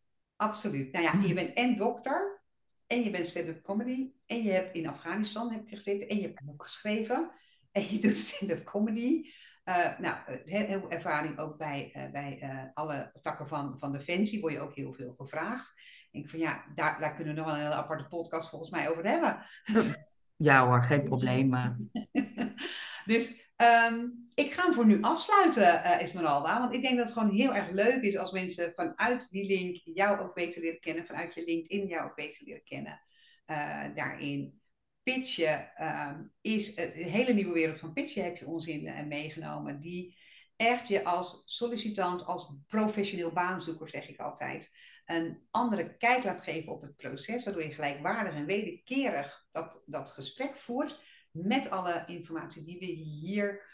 Absoluut. 0.43 0.91
Nou 0.91 1.03
ja, 1.05 1.27
je 1.27 1.33
bent 1.33 1.53
en 1.53 1.75
dokter, 1.75 2.41
en 2.87 3.01
je 3.01 3.09
bent 3.09 3.27
stand-up 3.27 3.63
comedy, 3.63 4.11
en 4.25 4.43
je 4.43 4.51
hebt 4.51 4.75
in 4.75 4.87
Afghanistan 4.87 5.51
heb 5.51 5.67
je 5.67 5.75
gezeten, 5.75 6.07
en 6.07 6.15
je 6.15 6.21
hebt 6.21 6.39
een 6.39 6.45
boek 6.45 6.63
geschreven, 6.63 7.31
en 7.71 7.81
je 7.89 7.99
doet 8.01 8.15
stand-up 8.15 8.63
comedy. 8.63 9.29
Uh, 9.65 9.99
nou, 9.99 10.15
heel, 10.45 10.65
heel, 10.65 10.89
ervaring 10.89 11.39
ook 11.39 11.57
bij, 11.57 11.93
uh, 11.95 12.11
bij 12.11 12.41
uh, 12.43 12.65
alle 12.73 13.13
takken 13.21 13.47
van, 13.47 13.79
van 13.79 13.91
Defensie, 13.91 14.41
word 14.41 14.53
je 14.53 14.59
ook 14.59 14.75
heel 14.75 14.93
veel 14.93 15.13
gevraagd. 15.17 15.71
Ik 15.77 16.09
denk 16.11 16.29
van 16.29 16.39
ja, 16.39 16.65
daar, 16.75 16.99
daar 16.99 17.13
kunnen 17.13 17.33
we 17.33 17.39
nog 17.39 17.49
wel 17.49 17.59
een 17.59 17.65
hele 17.65 17.81
aparte 17.81 18.07
podcast 18.07 18.49
volgens 18.49 18.71
mij 18.71 18.89
over 18.89 19.05
hebben. 19.05 19.45
Ja 20.35 20.67
hoor, 20.67 20.83
geen 20.83 21.03
probleem. 21.09 21.53
dus 23.05 23.42
um, 23.57 24.31
ik 24.35 24.53
ga 24.53 24.63
hem 24.63 24.73
voor 24.73 24.85
nu 24.85 25.01
afsluiten, 25.01 25.61
uh, 25.61 26.01
Esmeralda. 26.01 26.59
Want 26.59 26.73
ik 26.73 26.81
denk 26.81 26.97
dat 26.97 27.05
het 27.05 27.17
gewoon 27.17 27.35
heel 27.35 27.55
erg 27.55 27.69
leuk 27.69 28.01
is 28.01 28.17
als 28.17 28.31
mensen 28.31 28.73
vanuit 28.75 29.29
die 29.29 29.45
link 29.45 29.81
jou 29.83 30.19
ook 30.19 30.33
beter 30.33 30.61
leren 30.61 30.79
kennen. 30.79 31.05
Vanuit 31.05 31.33
je 31.33 31.43
LinkedIn 31.43 31.87
jou 31.87 32.05
ook 32.09 32.15
beter 32.15 32.45
leren 32.45 32.63
kennen. 32.63 33.01
Uh, 33.45 33.95
daarin 33.95 34.61
pitchen 35.03 35.71
um, 35.81 36.33
is 36.41 36.77
een 36.77 36.91
hele 36.91 37.33
nieuwe 37.33 37.53
wereld 37.53 37.79
van 37.79 37.93
pitchen 37.93 38.23
heb 38.23 38.37
je 38.37 38.47
ons 38.47 38.65
in 38.65 38.85
uh, 38.85 39.03
meegenomen. 39.03 39.79
Die 39.79 40.17
echt 40.55 40.87
je 40.87 41.03
als 41.03 41.43
sollicitant, 41.45 42.25
als 42.25 42.57
professioneel 42.67 43.31
baanzoeker, 43.31 43.89
zeg 43.89 44.09
ik 44.09 44.19
altijd, 44.19 44.71
een 45.05 45.47
andere 45.51 45.97
kijk 45.97 46.23
laat 46.23 46.43
geven 46.43 46.71
op 46.71 46.81
het 46.81 46.95
proces. 46.95 47.43
Waardoor 47.43 47.63
je 47.63 47.71
gelijkwaardig 47.71 48.33
en 48.33 48.45
wederkerig 48.45 49.47
dat, 49.51 49.83
dat 49.85 50.09
gesprek 50.09 50.57
voert 50.57 50.99
met 51.33 51.69
alle 51.69 52.03
informatie 52.05 52.63
die 52.63 52.79
we 52.79 52.85
hier 52.85 53.71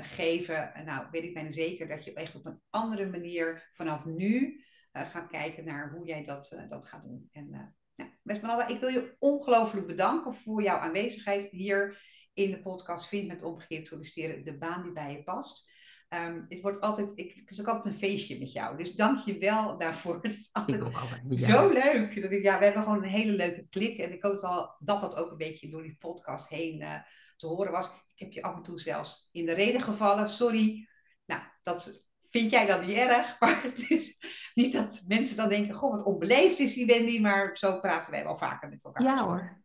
geven. 0.00 0.72
Nou, 0.84 1.06
weet 1.10 1.22
ik 1.22 1.34
bijna 1.34 1.50
zeker 1.50 1.86
dat 1.86 2.04
je 2.04 2.12
echt 2.12 2.34
op 2.34 2.46
een 2.46 2.60
andere 2.70 3.06
manier 3.06 3.70
vanaf 3.72 4.04
nu 4.04 4.64
gaat 4.92 5.30
kijken 5.30 5.64
naar 5.64 5.92
hoe 5.92 6.06
jij 6.06 6.22
dat, 6.22 6.64
dat 6.68 6.86
gaat 6.86 7.02
doen. 7.02 7.28
En 7.32 7.50
nou, 7.50 8.72
ik 8.72 8.80
wil 8.80 8.88
je 8.88 9.16
ongelooflijk 9.18 9.86
bedanken 9.86 10.34
voor 10.34 10.62
jouw 10.62 10.78
aanwezigheid 10.78 11.44
hier 11.44 12.02
in 12.32 12.50
de 12.50 12.60
podcast 12.60 13.08
Vind 13.08 13.26
met 13.26 13.42
omgekeerd 13.42 13.86
solliciteren 13.86 14.44
de 14.44 14.58
baan 14.58 14.82
die 14.82 14.92
bij 14.92 15.12
je 15.12 15.22
past. 15.22 15.72
Um, 16.14 16.44
het, 16.48 16.60
wordt 16.60 16.80
altijd, 16.80 17.12
ik, 17.14 17.36
het 17.36 17.50
is 17.50 17.60
ook 17.60 17.66
altijd 17.66 17.94
een 17.94 18.00
feestje 18.00 18.38
met 18.38 18.52
jou. 18.52 18.76
Dus 18.76 18.94
dank 18.94 19.18
je 19.18 19.38
wel 19.38 19.78
daarvoor. 19.78 20.18
Het 20.22 20.32
is 20.32 20.48
altijd 20.52 20.82
zo 21.26 21.68
leuk. 21.68 22.20
Dat 22.20 22.30
ik, 22.30 22.42
ja, 22.42 22.58
we 22.58 22.64
hebben 22.64 22.82
gewoon 22.82 23.02
een 23.02 23.08
hele 23.08 23.32
leuke 23.32 23.66
klik. 23.68 23.98
En 23.98 24.12
ik 24.12 24.22
hoop 24.22 24.36
al 24.36 24.76
dat 24.78 25.00
dat 25.00 25.16
ook 25.16 25.30
een 25.30 25.36
beetje 25.36 25.70
door 25.70 25.82
die 25.82 25.96
podcast 25.98 26.48
heen 26.48 26.80
uh, 26.80 26.94
te 27.36 27.46
horen 27.46 27.72
was. 27.72 27.86
Ik 27.86 28.18
heb 28.20 28.32
je 28.32 28.42
af 28.42 28.56
en 28.56 28.62
toe 28.62 28.80
zelfs 28.80 29.28
in 29.32 29.46
de 29.46 29.52
reden 29.54 29.80
gevallen. 29.80 30.28
Sorry. 30.28 30.88
Nou, 31.26 31.42
dat 31.62 32.06
vind 32.20 32.50
jij 32.50 32.66
dan 32.66 32.86
niet 32.86 32.96
erg. 32.96 33.36
Maar 33.40 33.62
het 33.62 33.90
is 33.90 34.16
niet 34.54 34.72
dat 34.72 35.02
mensen 35.06 35.36
dan 35.36 35.48
denken... 35.48 35.74
Goh, 35.74 35.90
wat 35.90 36.04
onbeleefd 36.04 36.58
is 36.58 36.74
die 36.74 36.86
Wendy. 36.86 37.20
Maar 37.20 37.56
zo 37.56 37.80
praten 37.80 38.10
wij 38.10 38.24
wel 38.24 38.36
vaker 38.36 38.68
met 38.68 38.84
elkaar. 38.84 39.02
Ja 39.02 39.24
hoor. 39.24 39.62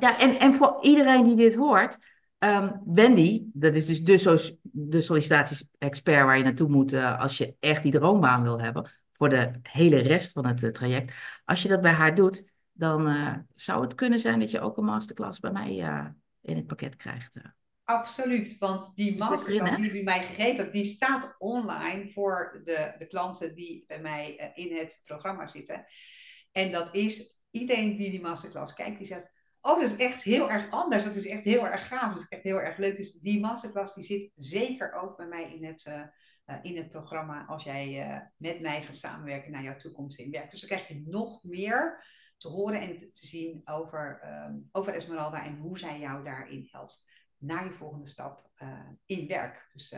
Ja, 0.00 0.18
en, 0.18 0.38
en 0.38 0.54
voor 0.54 0.78
iedereen 0.82 1.24
die 1.24 1.36
dit 1.36 1.54
hoort 1.54 1.98
Um, 2.44 2.82
Wendy, 2.84 3.42
dat 3.52 3.74
is 3.74 3.86
dus 3.86 4.24
de, 4.24 4.58
de 4.62 5.00
sollicitaties-expert 5.00 6.24
waar 6.24 6.36
je 6.36 6.44
naartoe 6.44 6.68
moet 6.68 6.92
uh, 6.92 7.20
als 7.20 7.38
je 7.38 7.56
echt 7.60 7.82
die 7.82 7.92
droombaan 7.92 8.42
wil 8.42 8.60
hebben 8.60 8.90
voor 9.12 9.28
de 9.28 9.50
hele 9.62 9.98
rest 9.98 10.32
van 10.32 10.46
het 10.46 10.62
uh, 10.62 10.70
traject. 10.70 11.14
Als 11.44 11.62
je 11.62 11.68
dat 11.68 11.80
bij 11.80 11.92
haar 11.92 12.14
doet, 12.14 12.44
dan 12.72 13.08
uh, 13.08 13.34
zou 13.54 13.82
het 13.82 13.94
kunnen 13.94 14.18
zijn 14.18 14.40
dat 14.40 14.50
je 14.50 14.60
ook 14.60 14.76
een 14.76 14.84
masterclass 14.84 15.40
bij 15.40 15.52
mij 15.52 15.70
in 16.40 16.56
het 16.56 16.66
pakket 16.66 16.96
krijgt. 16.96 17.36
Absoluut, 17.84 18.58
want 18.58 18.90
die 18.94 19.18
masterclass 19.18 19.76
die 19.76 19.94
je 19.94 20.02
mij 20.02 20.22
gegeven 20.22 20.56
hebt, 20.56 20.72
die 20.72 20.84
staat 20.84 21.34
online 21.38 22.08
voor 22.08 22.60
de, 22.64 22.94
de 22.98 23.06
klanten 23.06 23.54
die 23.54 23.84
bij 23.86 24.00
mij 24.00 24.52
in 24.54 24.76
het 24.76 25.00
programma 25.04 25.46
zitten. 25.46 25.84
En 26.52 26.70
dat 26.70 26.94
is 26.94 27.38
iedereen 27.50 27.96
die 27.96 28.10
die 28.10 28.20
masterclass 28.20 28.74
kijkt, 28.74 28.98
die 28.98 29.06
zegt, 29.06 29.33
Oh, 29.66 29.80
dat 29.80 29.92
is 29.92 29.96
echt 29.96 30.22
heel 30.22 30.50
erg 30.50 30.70
anders. 30.70 31.04
Dat 31.04 31.16
is 31.16 31.26
echt 31.26 31.44
heel 31.44 31.66
erg 31.66 31.86
gaaf. 31.86 32.12
Dat 32.12 32.22
is 32.22 32.28
echt 32.28 32.42
heel 32.42 32.60
erg 32.60 32.76
leuk. 32.76 32.96
Dus 32.96 33.12
die 33.12 33.40
masterclass 33.40 33.94
die 33.94 34.04
zit 34.04 34.30
zeker 34.34 34.92
ook 34.92 35.16
bij 35.16 35.26
mij 35.26 35.54
in 35.54 35.64
het, 35.64 35.84
uh, 35.84 36.56
in 36.62 36.76
het 36.76 36.88
programma 36.88 37.44
als 37.46 37.64
jij 37.64 38.08
uh, 38.08 38.20
met 38.36 38.60
mij 38.60 38.82
gaat 38.82 38.94
samenwerken 38.94 39.52
naar 39.52 39.62
jouw 39.62 39.76
toekomst 39.76 40.18
in 40.18 40.30
werk. 40.30 40.50
Dus 40.50 40.60
dan 40.60 40.68
krijg 40.68 40.88
je 40.88 41.02
nog 41.06 41.42
meer 41.42 42.04
te 42.36 42.48
horen 42.48 42.80
en 42.80 42.96
te, 42.96 43.08
zien 43.12 43.60
over, 43.64 44.20
um, 44.46 44.68
over 44.72 44.94
Esmeralda 44.94 45.44
en 45.44 45.56
hoe 45.56 45.78
zij 45.78 45.98
jou 45.98 46.24
daarin 46.24 46.68
helpt 46.70 47.04
naar 47.36 47.64
je 47.64 47.72
volgende 47.72 48.06
stap 48.06 48.50
in 49.06 49.26
werk. 49.28 49.68
Dus 49.72 49.96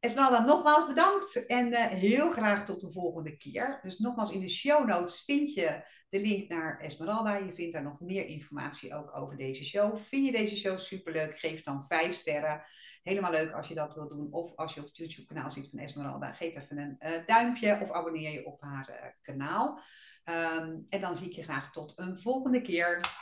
Esmeralda, 0.00 0.44
nogmaals 0.44 0.86
bedankt 0.86 1.46
en 1.46 1.66
uh, 1.66 1.86
heel 1.86 2.30
graag 2.30 2.64
tot 2.64 2.80
de 2.80 2.92
volgende 2.92 3.36
keer. 3.36 3.78
Dus 3.82 3.98
nogmaals, 3.98 4.30
in 4.30 4.40
de 4.40 4.48
show 4.48 4.86
notes 4.86 5.22
vind 5.24 5.54
je 5.54 5.82
de 6.08 6.20
link 6.20 6.48
naar 6.48 6.80
Esmeralda. 6.80 7.36
Je 7.36 7.54
vindt 7.54 7.72
daar 7.72 7.82
nog 7.82 8.00
meer 8.00 8.26
informatie 8.26 8.94
ook 8.94 9.16
over 9.16 9.36
deze 9.36 9.64
show. 9.64 9.96
Vind 9.96 10.26
je 10.26 10.32
deze 10.32 10.56
show 10.56 10.78
superleuk? 10.78 11.38
Geef 11.38 11.62
dan 11.62 11.86
vijf 11.86 12.14
sterren. 12.14 12.62
Helemaal 13.02 13.30
leuk 13.30 13.52
als 13.52 13.68
je 13.68 13.74
dat 13.74 13.94
wilt 13.94 14.10
doen. 14.10 14.32
Of 14.32 14.56
als 14.56 14.74
je 14.74 14.80
op 14.80 14.86
het 14.86 14.96
YouTube 14.96 15.26
kanaal 15.26 15.50
ziet 15.50 15.68
van 15.70 15.78
Esmeralda, 15.78 16.32
geef 16.32 16.54
even 16.56 16.78
een 16.78 16.96
uh, 16.98 17.26
duimpje 17.26 17.78
of 17.82 17.90
abonneer 17.90 18.32
je 18.32 18.46
op 18.46 18.62
haar 18.62 18.90
uh, 18.90 19.10
kanaal. 19.22 19.80
Um, 20.24 20.84
en 20.88 21.00
dan 21.00 21.16
zie 21.16 21.28
ik 21.28 21.34
je 21.34 21.42
graag 21.42 21.72
tot 21.72 21.92
een 21.96 22.18
volgende 22.18 22.60
keer. 22.60 23.16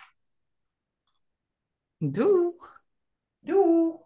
Doeg! 1.99 2.83
Doeg! 3.39 4.06